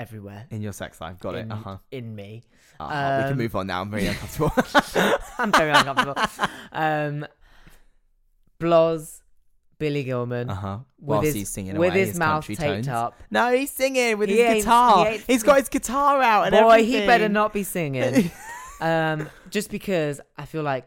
everywhere 0.00 0.46
in 0.50 0.62
your 0.62 0.72
sex 0.72 1.00
life. 1.00 1.18
Got 1.20 1.34
it. 1.36 1.38
in, 1.40 1.52
Uh 1.52 1.56
huh. 1.56 1.76
in 1.90 2.14
me. 2.14 2.42
Uh-huh. 2.80 3.16
we 3.18 3.22
can 3.24 3.32
Um, 3.32 3.38
move 3.38 3.54
on 3.56 3.66
now. 3.66 3.80
I'm 3.82 3.90
very 3.90 4.06
uncomfortable. 4.12 4.52
I'm 5.38 5.52
very 5.52 5.70
uncomfortable. 5.70 6.16
Um, 6.72 7.26
Bloz, 8.58 9.22
Billy 9.78 10.04
Gilman, 10.04 10.50
uh 10.50 10.54
huh. 10.54 10.78
with 10.98 11.08
Whilst 11.08 11.26
his, 11.26 11.34
he's 11.34 11.48
singing 11.48 11.76
with 11.78 11.90
away 11.92 12.06
his, 12.06 12.18
mouth 12.18 12.46
taped 12.46 12.60
tones. 12.60 12.88
up. 12.88 13.20
No, 13.30 13.50
he's 13.52 13.70
singing 13.70 14.18
with 14.18 14.28
He 14.28 14.42
his 14.42 14.64
guitar. 14.64 15.10
He 15.10 15.18
he's 15.26 15.42
got 15.42 15.58
his 15.58 15.68
guitar 15.68 16.20
out 16.22 16.44
and 16.44 16.52
Boy, 16.52 16.70
everything. 16.80 17.00
he 17.00 17.06
better 17.06 17.28
not 17.28 17.52
be 17.52 17.62
singing. 17.62 18.30
um, 18.80 19.28
just 19.50 19.70
because 19.70 20.20
I 20.36 20.44
feel 20.44 20.62
like 20.62 20.86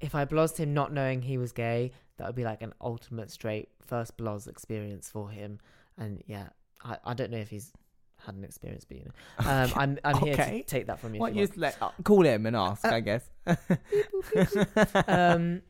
if 0.00 0.14
I 0.14 0.24
blozed 0.24 0.56
him 0.58 0.72
not 0.74 0.92
knowing 0.92 1.20
he 1.22 1.36
was 1.38 1.52
gay, 1.52 1.92
that 2.16 2.26
would 2.26 2.36
be 2.36 2.44
like 2.44 2.62
an 2.62 2.72
ultimate 2.80 3.30
straight 3.30 3.68
first 3.86 4.16
bloz 4.16 4.46
experience 4.48 5.10
for 5.10 5.28
him. 5.30 5.58
And 5.98 6.22
yeah, 6.26 6.48
I, 6.82 6.96
I 7.04 7.14
don't 7.14 7.30
know 7.30 7.38
if 7.38 7.50
he's 7.50 7.72
had 8.24 8.34
an 8.34 8.44
experience, 8.44 8.84
being. 8.84 9.10
um, 9.38 9.72
I'm 9.76 9.98
I'm 10.04 10.18
here 10.18 10.36
to 10.36 10.62
take 10.62 10.86
that 10.86 10.98
from 10.98 11.14
you. 11.14 11.20
Don't 11.20 11.34
you 11.34 11.46
just 11.46 11.58
let 11.58 11.76
uh, 11.80 11.90
call 12.02 12.24
him 12.24 12.46
and 12.46 12.56
ask? 12.56 12.84
I 12.84 13.00
guess. 13.00 13.28
um, 15.06 15.62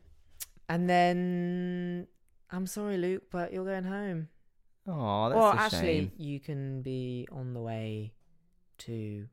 and 0.69 0.89
then 0.89 2.07
I'm 2.51 2.67
sorry, 2.67 2.97
Luke, 2.97 3.23
but 3.31 3.53
you're 3.53 3.65
going 3.65 3.83
home. 3.83 4.29
Oh, 4.87 5.29
that's 5.29 5.37
well, 5.37 5.51
a 5.51 5.55
actually, 5.55 5.99
shame. 5.99 6.11
you 6.17 6.39
can 6.39 6.81
be 6.81 7.27
on 7.31 7.53
the 7.53 7.61
way 7.61 8.13
to 8.79 9.27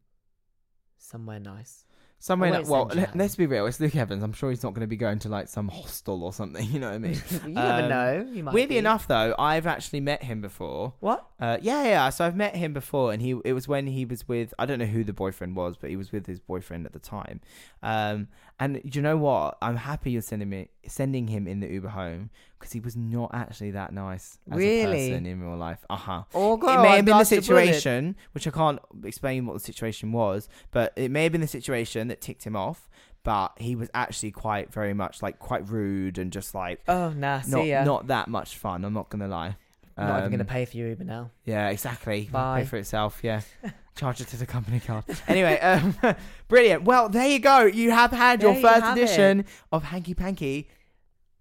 somewhere 0.99 1.41
nice. 1.41 1.85
Somewhere. 2.23 2.53
Like, 2.53 2.68
well, 2.68 2.89
let, 2.95 3.16
let's 3.16 3.35
be 3.35 3.47
real. 3.47 3.66
It's 3.66 3.81
Luke 3.81 3.97
Evans. 3.97 4.23
I'm 4.23 4.33
sure 4.33 4.51
he's 4.51 4.62
not 4.62 4.75
going 4.75 4.83
to 4.83 4.87
be 4.87 4.97
going 4.97 5.18
to 5.18 5.29
like 5.29 5.49
some 5.49 5.66
hostel 5.66 6.23
or 6.23 6.33
something. 6.33 6.64
You 6.73 6.79
know 6.79 6.87
what 6.91 6.95
I 6.95 6.99
mean? 6.99 7.14
you 7.47 7.49
never 7.49 7.83
Um, 7.83 7.89
know. 7.89 8.27
You 8.33 8.45
might 8.45 8.55
Weirdly 8.55 8.75
be. 8.75 8.79
enough, 8.79 9.09
though, 9.09 9.35
I've 9.41 9.66
actually 9.66 9.99
met 9.99 10.23
him 10.23 10.41
before. 10.41 10.93
What? 11.01 11.27
Uh, 11.41 11.59
yeah, 11.61 11.83
yeah. 11.83 12.09
So 12.11 12.25
I've 12.25 12.37
met 12.37 12.55
him 12.55 12.73
before, 12.73 13.12
and 13.12 13.20
he 13.20 13.31
it 13.45 13.55
was 13.55 13.66
when 13.66 13.89
he 13.89 14.05
was 14.05 14.29
with 14.29 14.55
I 14.57 14.66
don't 14.66 14.79
know 14.79 14.85
who 14.87 15.03
the 15.03 15.12
boyfriend 15.12 15.57
was, 15.57 15.77
but 15.77 15.91
he 15.91 15.97
was 15.97 16.12
with 16.12 16.27
his 16.27 16.39
boyfriend 16.39 16.87
at 16.87 16.93
the 16.93 17.01
time. 17.01 17.41
Um, 17.83 18.29
and 18.62 18.80
you 18.94 19.00
know 19.02 19.16
what? 19.16 19.58
I'm 19.60 19.76
happy 19.76 20.10
you're 20.12 20.22
sending 20.22 20.48
me 20.48 20.68
sending 20.86 21.26
him 21.28 21.46
in 21.46 21.60
the 21.60 21.68
Uber 21.68 21.88
home 21.88 22.30
because 22.58 22.72
he 22.72 22.80
was 22.80 22.96
not 22.96 23.30
actually 23.34 23.72
that 23.72 23.92
nice 23.92 24.38
as 24.50 24.56
Really? 24.58 25.08
a 25.08 25.10
person 25.10 25.26
in 25.26 25.40
real 25.40 25.56
life. 25.56 25.84
Uh 25.90 25.96
huh. 25.96 26.22
Oh, 26.34 26.54
it 26.54 26.82
may 26.82 26.96
have 26.96 27.04
been 27.04 27.18
the 27.18 27.24
situation, 27.24 28.16
which 28.32 28.46
I 28.46 28.50
can't 28.50 28.78
explain 29.04 29.46
what 29.46 29.54
the 29.54 29.60
situation 29.60 30.12
was, 30.12 30.48
but 30.70 30.92
it 30.96 31.10
may 31.10 31.22
have 31.24 31.32
been 31.32 31.40
the 31.40 31.46
situation 31.60 32.08
that 32.08 32.20
ticked 32.20 32.44
him 32.44 32.56
off. 32.56 32.88
But 33.24 33.52
he 33.58 33.76
was 33.76 33.88
actually 33.94 34.32
quite 34.32 34.72
very 34.72 34.94
much 34.94 35.22
like 35.22 35.38
quite 35.38 35.68
rude 35.68 36.18
and 36.18 36.32
just 36.32 36.54
like 36.56 36.80
Oh, 36.88 37.10
nah. 37.10 37.40
Not 37.46 37.84
not 37.86 38.06
that 38.08 38.26
much 38.28 38.56
fun. 38.56 38.84
I'm 38.84 38.94
not 38.94 39.10
gonna 39.10 39.28
lie. 39.28 39.56
I'm 39.96 40.06
not 40.08 40.12
even 40.14 40.24
Um, 40.24 40.30
going 40.30 40.38
to 40.38 40.44
pay 40.46 40.64
for 40.64 40.76
your 40.78 40.88
Uber 40.88 41.04
now. 41.04 41.30
yeah, 41.44 41.68
exactly. 41.68 42.28
Bye. 42.32 42.60
Pay 42.62 42.66
for 42.66 42.76
itself. 42.78 43.20
Yeah, 43.22 43.42
charge 43.97 44.20
it 44.20 44.28
to 44.28 44.36
the 44.36 44.47
company 44.47 44.80
card. 44.80 45.05
Anyway, 45.28 45.59
um, 45.61 45.95
brilliant. 46.49 46.84
Well, 46.84 47.09
there 47.09 47.28
you 47.28 47.38
go. 47.38 47.64
You 47.64 47.90
have 47.90 48.11
had 48.11 48.43
your 48.43 48.53
There 48.53 48.61
you 48.61 48.66
first 48.66 48.82
have 48.82 48.97
edition 48.97 49.45
of 49.70 49.84
Hanky 49.84 50.14
Panky, 50.14 50.68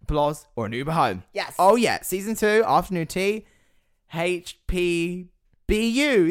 Bloz 0.06 0.46
or 0.56 0.66
an 0.66 0.74
Uber 0.74 0.92
Home. 0.92 1.24
Yes. 1.34 1.56
Oh 1.58 1.76
yeah, 1.76 2.02
season 2.02 2.36
two, 2.36 2.64
afternoon 2.66 3.08
tea, 3.08 3.46
HPBU. 4.14 5.28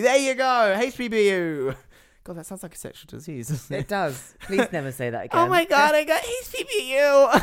There 0.03 0.16
you 0.18 0.35
go, 0.35 0.77
HPBU. 0.79 1.77
God, 2.23 2.37
that 2.37 2.45
sounds 2.47 2.62
like 2.62 2.75
a 2.75 2.79
sexual 2.79 3.09
disease. 3.09 3.49
doesn't 3.49 3.75
It 3.75 3.81
it? 3.81 3.89
does. 3.89 4.35
Please 4.41 4.71
never 4.73 4.93
say 4.93 5.09
that 5.11 5.25
again. 5.27 5.41
Oh 5.41 5.47
my 5.49 5.64
god, 5.64 5.95
I 5.95 6.05
got 6.05 6.21
HPBU. 6.23 7.43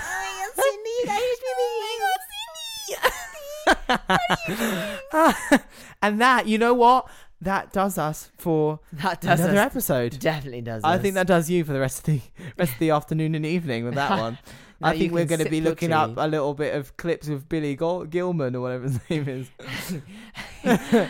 and 6.02 6.22
that, 6.22 6.48
you 6.48 6.58
know 6.58 6.74
what? 6.74 7.08
That 7.42 7.72
does 7.72 7.98
us 8.00 8.32
for 8.38 8.80
That 8.94 9.22
does 9.22 9.40
another 9.40 9.60
us. 9.60 9.66
episode. 9.68 10.18
Definitely 10.20 10.62
does. 10.62 10.84
I 10.84 10.96
us. 10.96 11.02
think 11.02 11.14
that 11.16 11.28
does 11.28 11.50
you 11.50 11.64
for 11.64 11.72
the 11.74 11.80
rest 11.80 12.00
of 12.00 12.06
the 12.06 12.22
rest 12.58 12.74
of 12.74 12.80
the 12.80 12.90
afternoon 12.90 13.36
and 13.36 13.46
evening 13.46 13.86
with 13.86 13.94
that 13.96 14.18
one. 14.20 14.38
I 14.82 14.98
think 14.98 15.12
we're 15.14 15.26
going 15.26 15.44
to 15.44 15.50
be 15.50 15.60
looking 15.62 15.92
up 15.92 16.14
a 16.18 16.28
little 16.28 16.54
bit 16.54 16.76
of 16.76 16.98
clips 16.98 17.28
of 17.30 17.50
Billy 17.50 17.76
Gil- 17.76 18.06
Gilman 18.06 18.56
or 18.56 18.62
whatever 18.62 18.84
his 18.84 19.00
name 19.10 19.28
is. 19.28 19.50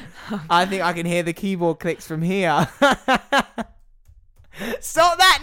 I 0.50 0.66
think 0.66 0.84
I 0.84 0.94
can 0.94 1.06
hear 1.06 1.22
the 1.24 1.34
keyboard 1.34 1.80
clicks 1.80 2.08
from 2.08 2.22
here. 2.22 2.68
Stop 4.80 5.20
that 5.20 5.40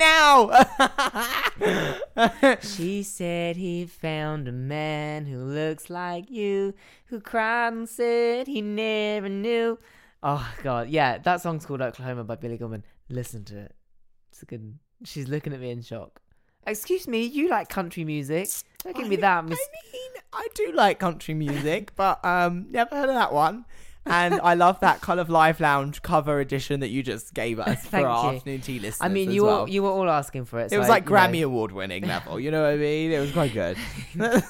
now! 2.17 2.57
She 2.63 3.03
said 3.05 3.57
he 3.57 3.87
found 3.87 4.49
a 4.49 4.53
man 4.53 5.27
who 5.27 5.39
looks 5.39 5.89
like 5.89 6.31
you, 6.31 6.75
who 7.07 7.21
cried 7.21 7.73
and 7.75 7.89
said 7.89 8.47
he 8.49 8.61
never 8.61 9.29
knew. 9.29 9.79
Oh 10.27 10.55
god, 10.63 10.89
yeah, 10.89 11.19
that 11.19 11.43
song's 11.43 11.67
called 11.67 11.83
Oklahoma 11.83 12.25
by 12.25 12.37
Billy 12.37 12.57
Gilman. 12.57 12.83
Listen 13.11 13.45
to 13.45 13.59
it. 13.59 13.75
It's 14.33 14.43
a 14.43 14.47
good. 14.47 14.79
She's 15.05 15.29
looking 15.29 15.53
at 15.53 15.61
me 15.61 15.71
in 15.71 15.83
shock. 15.83 16.21
Excuse 16.67 17.07
me, 17.07 17.25
you 17.25 17.51
like 17.51 17.69
country 17.69 18.05
music? 18.05 18.49
Don't 18.83 18.97
give 18.97 19.07
me 19.09 19.19
I- 19.19 19.21
that. 19.21 19.45
Miss- 19.45 19.59
I 19.59 19.93
mean, 19.93 20.11
I 20.33 20.49
do 20.55 20.73
like 20.73 20.99
country 20.99 21.35
music, 21.35 21.93
but 21.97 22.25
um, 22.25 22.69
never 22.71 22.97
heard 22.97 23.11
of 23.11 23.15
that 23.15 23.33
one. 23.35 23.67
And 24.07 24.35
I 24.43 24.53
love 24.55 24.81
that 24.81 25.01
kind 25.01 25.19
of 25.19 25.31
live 25.31 25.61
lounge 25.61 26.03
cover 26.03 26.39
edition 26.41 26.81
that 26.81 26.89
you 26.89 27.03
just 27.03 27.33
gave 27.33 27.59
us 27.59 27.87
for 27.91 28.07
our 28.07 28.33
you. 28.33 28.37
afternoon 28.39 28.61
tea 28.63 28.79
listeners. 28.79 28.99
I 29.01 29.09
mean, 29.13 29.31
you 29.31 29.45
well. 29.45 29.63
were 29.65 29.69
you 29.69 29.83
were 29.83 29.91
all 29.91 30.09
asking 30.11 30.47
for 30.47 30.59
it. 30.61 30.65
It 30.67 30.71
so 30.71 30.79
was 30.79 30.89
like 30.89 31.05
you 31.05 31.11
know. 31.11 31.17
Grammy 31.17 31.45
award 31.45 31.73
winning 31.73 32.07
level. 32.07 32.41
You 32.41 32.51
know 32.51 32.63
what 32.63 32.73
I 32.73 32.77
mean? 32.77 33.13
It 33.13 33.19
was 33.21 33.33
quite 33.33 33.53
good. 33.53 33.77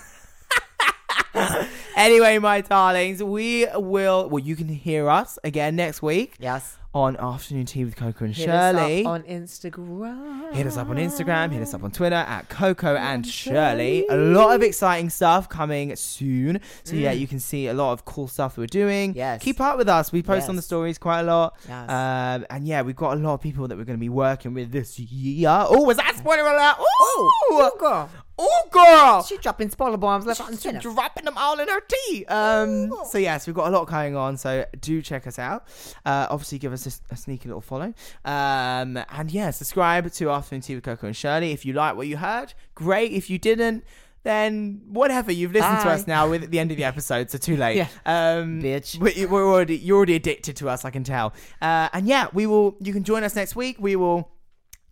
anyway, 2.04 2.38
my 2.38 2.60
darlings, 2.60 3.22
we 3.22 3.66
will. 3.74 4.28
Well, 4.28 4.42
you 4.42 4.56
can 4.56 4.68
hear 4.68 5.08
us 5.08 5.38
again 5.42 5.76
next 5.76 6.02
week 6.02 6.34
Yes. 6.38 6.76
on 6.92 7.16
Afternoon 7.16 7.66
Tea 7.66 7.84
with 7.84 7.96
Coco 7.96 8.24
and 8.26 8.34
Hit 8.34 8.48
us 8.48 8.76
Shirley. 8.76 9.04
up 9.04 9.10
on 9.10 9.22
Instagram. 9.24 10.52
Hit 10.54 10.66
us 10.66 10.76
up 10.76 10.88
on 10.88 10.96
Instagram, 10.96 11.50
hit 11.50 11.62
us 11.62 11.72
up 11.74 11.82
on 11.82 11.90
Twitter 11.90 12.14
at 12.16 12.48
Coco 12.48 12.94
and 12.94 13.26
Shirley. 13.26 14.06
A 14.08 14.16
lot 14.16 14.54
of 14.54 14.62
exciting 14.62 15.10
stuff 15.10 15.48
coming 15.48 15.96
soon. 15.96 16.60
So, 16.84 16.94
yeah, 16.94 17.12
you 17.12 17.26
can 17.26 17.40
see 17.40 17.66
a 17.68 17.74
lot 17.74 17.92
of 17.92 18.04
cool 18.04 18.28
stuff 18.28 18.54
that 18.54 18.60
we're 18.60 18.66
doing. 18.66 19.14
Mm. 19.14 19.16
Yes. 19.16 19.42
Keep 19.42 19.60
up 19.60 19.78
with 19.78 19.88
us. 19.88 20.12
We 20.12 20.22
post 20.22 20.48
on 20.48 20.56
the 20.56 20.62
stories 20.62 20.98
quite 20.98 21.20
a 21.20 21.24
lot. 21.24 21.56
Yes. 21.68 21.90
Um, 21.90 22.46
and 22.50 22.68
yeah, 22.68 22.82
we've 22.82 22.94
got 22.96 23.16
a 23.16 23.20
lot 23.20 23.34
of 23.34 23.40
people 23.40 23.66
that 23.68 23.76
we're 23.78 23.84
going 23.84 23.98
to 23.98 24.00
be 24.00 24.08
working 24.10 24.52
with 24.54 24.70
this 24.70 24.98
year. 24.98 25.48
Oh, 25.48 25.82
was 25.84 25.96
that 25.96 26.14
spoiler 26.16 26.42
alert? 26.42 26.76
Oh, 26.78 27.30
oh, 27.50 27.70
girl. 27.78 28.10
Oh, 28.38 28.68
girl. 28.70 29.22
She 29.22 29.36
dropping 29.38 29.70
spoiler 29.70 29.96
bombs 29.96 30.26
left 30.26 30.40
and 30.40 30.50
She's 30.50 30.60
center. 30.62 30.80
dropping 30.80 31.24
them 31.24 31.34
all 31.36 31.58
in 31.60 31.68
her 31.68 31.80
tea. 31.80 32.24
Um, 32.26 32.92
so 33.08 33.18
yes, 33.18 33.46
we've 33.46 33.54
got 33.56 33.68
a 33.68 33.70
lot 33.70 33.86
going 33.88 34.16
on. 34.16 34.36
So 34.36 34.64
do 34.80 35.00
check 35.02 35.26
us 35.26 35.38
out. 35.38 35.66
Uh, 36.04 36.26
obviously, 36.30 36.58
give 36.58 36.72
us 36.72 36.86
a, 37.10 37.14
a 37.14 37.16
sneaky 37.16 37.48
little 37.48 37.60
follow. 37.60 37.94
Um, 38.24 38.98
and 39.10 39.30
yeah, 39.30 39.50
subscribe 39.50 40.10
to 40.12 40.30
Afternoon 40.30 40.62
Tea 40.62 40.74
with 40.74 40.84
Coco 40.84 41.06
and 41.06 41.16
Shirley. 41.16 41.52
If 41.52 41.64
you 41.64 41.72
like 41.72 41.96
what 41.96 42.06
you 42.06 42.16
heard, 42.16 42.54
great. 42.74 43.12
If 43.12 43.30
you 43.30 43.38
didn't, 43.38 43.84
then 44.22 44.80
whatever. 44.88 45.30
You've 45.30 45.52
listened 45.52 45.80
to 45.82 45.90
us 45.90 46.06
now. 46.06 46.28
With 46.30 46.44
at 46.44 46.50
the 46.50 46.58
end 46.58 46.70
of 46.70 46.76
the 46.78 46.84
episode, 46.84 47.30
so 47.30 47.38
too 47.38 47.56
late. 47.56 47.76
Yeah. 47.76 47.88
Um, 48.06 48.62
Bitch. 48.62 48.98
we- 48.98 49.26
We're 49.26 49.46
already 49.46 49.76
you're 49.76 49.96
already 49.98 50.14
addicted 50.14 50.56
to 50.56 50.68
us. 50.68 50.84
I 50.84 50.90
can 50.90 51.04
tell. 51.04 51.34
Uh, 51.60 51.88
and 51.92 52.06
yeah, 52.08 52.28
we 52.32 52.46
will. 52.46 52.76
You 52.80 52.92
can 52.92 53.04
join 53.04 53.22
us 53.22 53.36
next 53.36 53.54
week. 53.54 53.76
We 53.78 53.96
will 53.96 54.30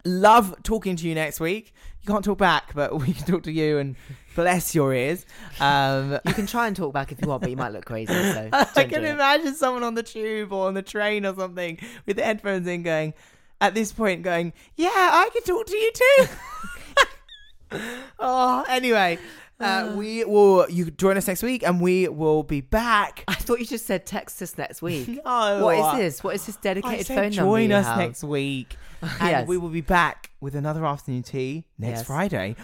love 0.04 0.54
talking 0.62 0.96
to 0.96 1.08
you 1.08 1.14
next 1.14 1.40
week. 1.40 1.74
You 2.02 2.12
can't 2.12 2.24
talk 2.24 2.38
back, 2.38 2.74
but 2.74 2.94
we 3.00 3.12
can 3.12 3.24
talk 3.26 3.42
to 3.44 3.52
you 3.52 3.78
and 3.78 3.96
bless 4.34 4.74
your 4.74 4.92
ears. 4.92 5.24
Um, 5.60 6.18
You 6.26 6.34
can 6.34 6.46
try 6.46 6.66
and 6.66 6.76
talk 6.76 6.92
back 6.92 7.12
if 7.12 7.20
you 7.20 7.28
want, 7.28 7.42
but 7.42 7.50
you 7.50 7.56
might 7.56 7.72
look 7.72 7.84
crazy. 7.84 8.12
So 8.12 8.48
I 8.52 8.84
can 8.84 9.04
imagine 9.04 9.54
someone 9.54 9.82
on 9.82 9.94
the 9.94 10.02
tube 10.02 10.52
or 10.52 10.68
on 10.68 10.74
the 10.74 10.82
train 10.82 11.24
or 11.24 11.34
something 11.34 11.78
with 12.06 12.16
the 12.16 12.24
headphones 12.24 12.66
in 12.66 12.82
going, 12.82 13.14
at 13.60 13.74
this 13.74 13.92
point, 13.92 14.22
going, 14.22 14.52
Yeah, 14.76 14.88
I 14.90 15.30
can 15.32 15.42
talk 15.42 15.66
to 15.66 15.76
you 15.76 15.92
too. 15.92 17.78
oh, 18.18 18.64
anyway. 18.68 19.18
Uh, 19.60 19.94
we 19.96 20.24
will. 20.24 20.68
You 20.68 20.90
join 20.90 21.16
us 21.16 21.28
next 21.28 21.44
week, 21.44 21.62
and 21.62 21.80
we 21.80 22.08
will 22.08 22.42
be 22.42 22.60
back. 22.60 23.22
I 23.28 23.34
thought 23.34 23.60
you 23.60 23.66
just 23.66 23.86
said 23.86 24.04
text 24.06 24.42
us 24.42 24.58
next 24.58 24.82
week. 24.82 25.20
Oh, 25.24 25.64
what 25.64 25.94
is 25.94 25.98
this? 26.00 26.24
What 26.24 26.34
is 26.34 26.46
this 26.46 26.56
dedicated 26.56 27.06
phone 27.06 27.30
number? 27.30 27.36
join 27.36 27.70
us 27.70 27.86
have? 27.86 27.98
next 27.98 28.24
week, 28.24 28.74
And 29.20 29.30
yes. 29.30 29.48
we 29.48 29.58
will 29.58 29.68
be 29.68 29.80
back 29.80 30.30
with 30.40 30.54
another 30.54 30.86
afternoon 30.86 31.24
tea 31.24 31.64
next 31.78 32.00
yes. 32.00 32.06
Friday. 32.06 32.54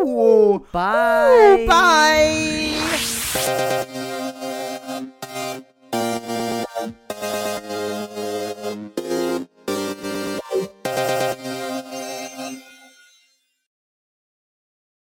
Ooh. 0.00 0.66
Bye. 0.72 1.58
Ooh, 1.60 1.66
bye. 1.66 4.04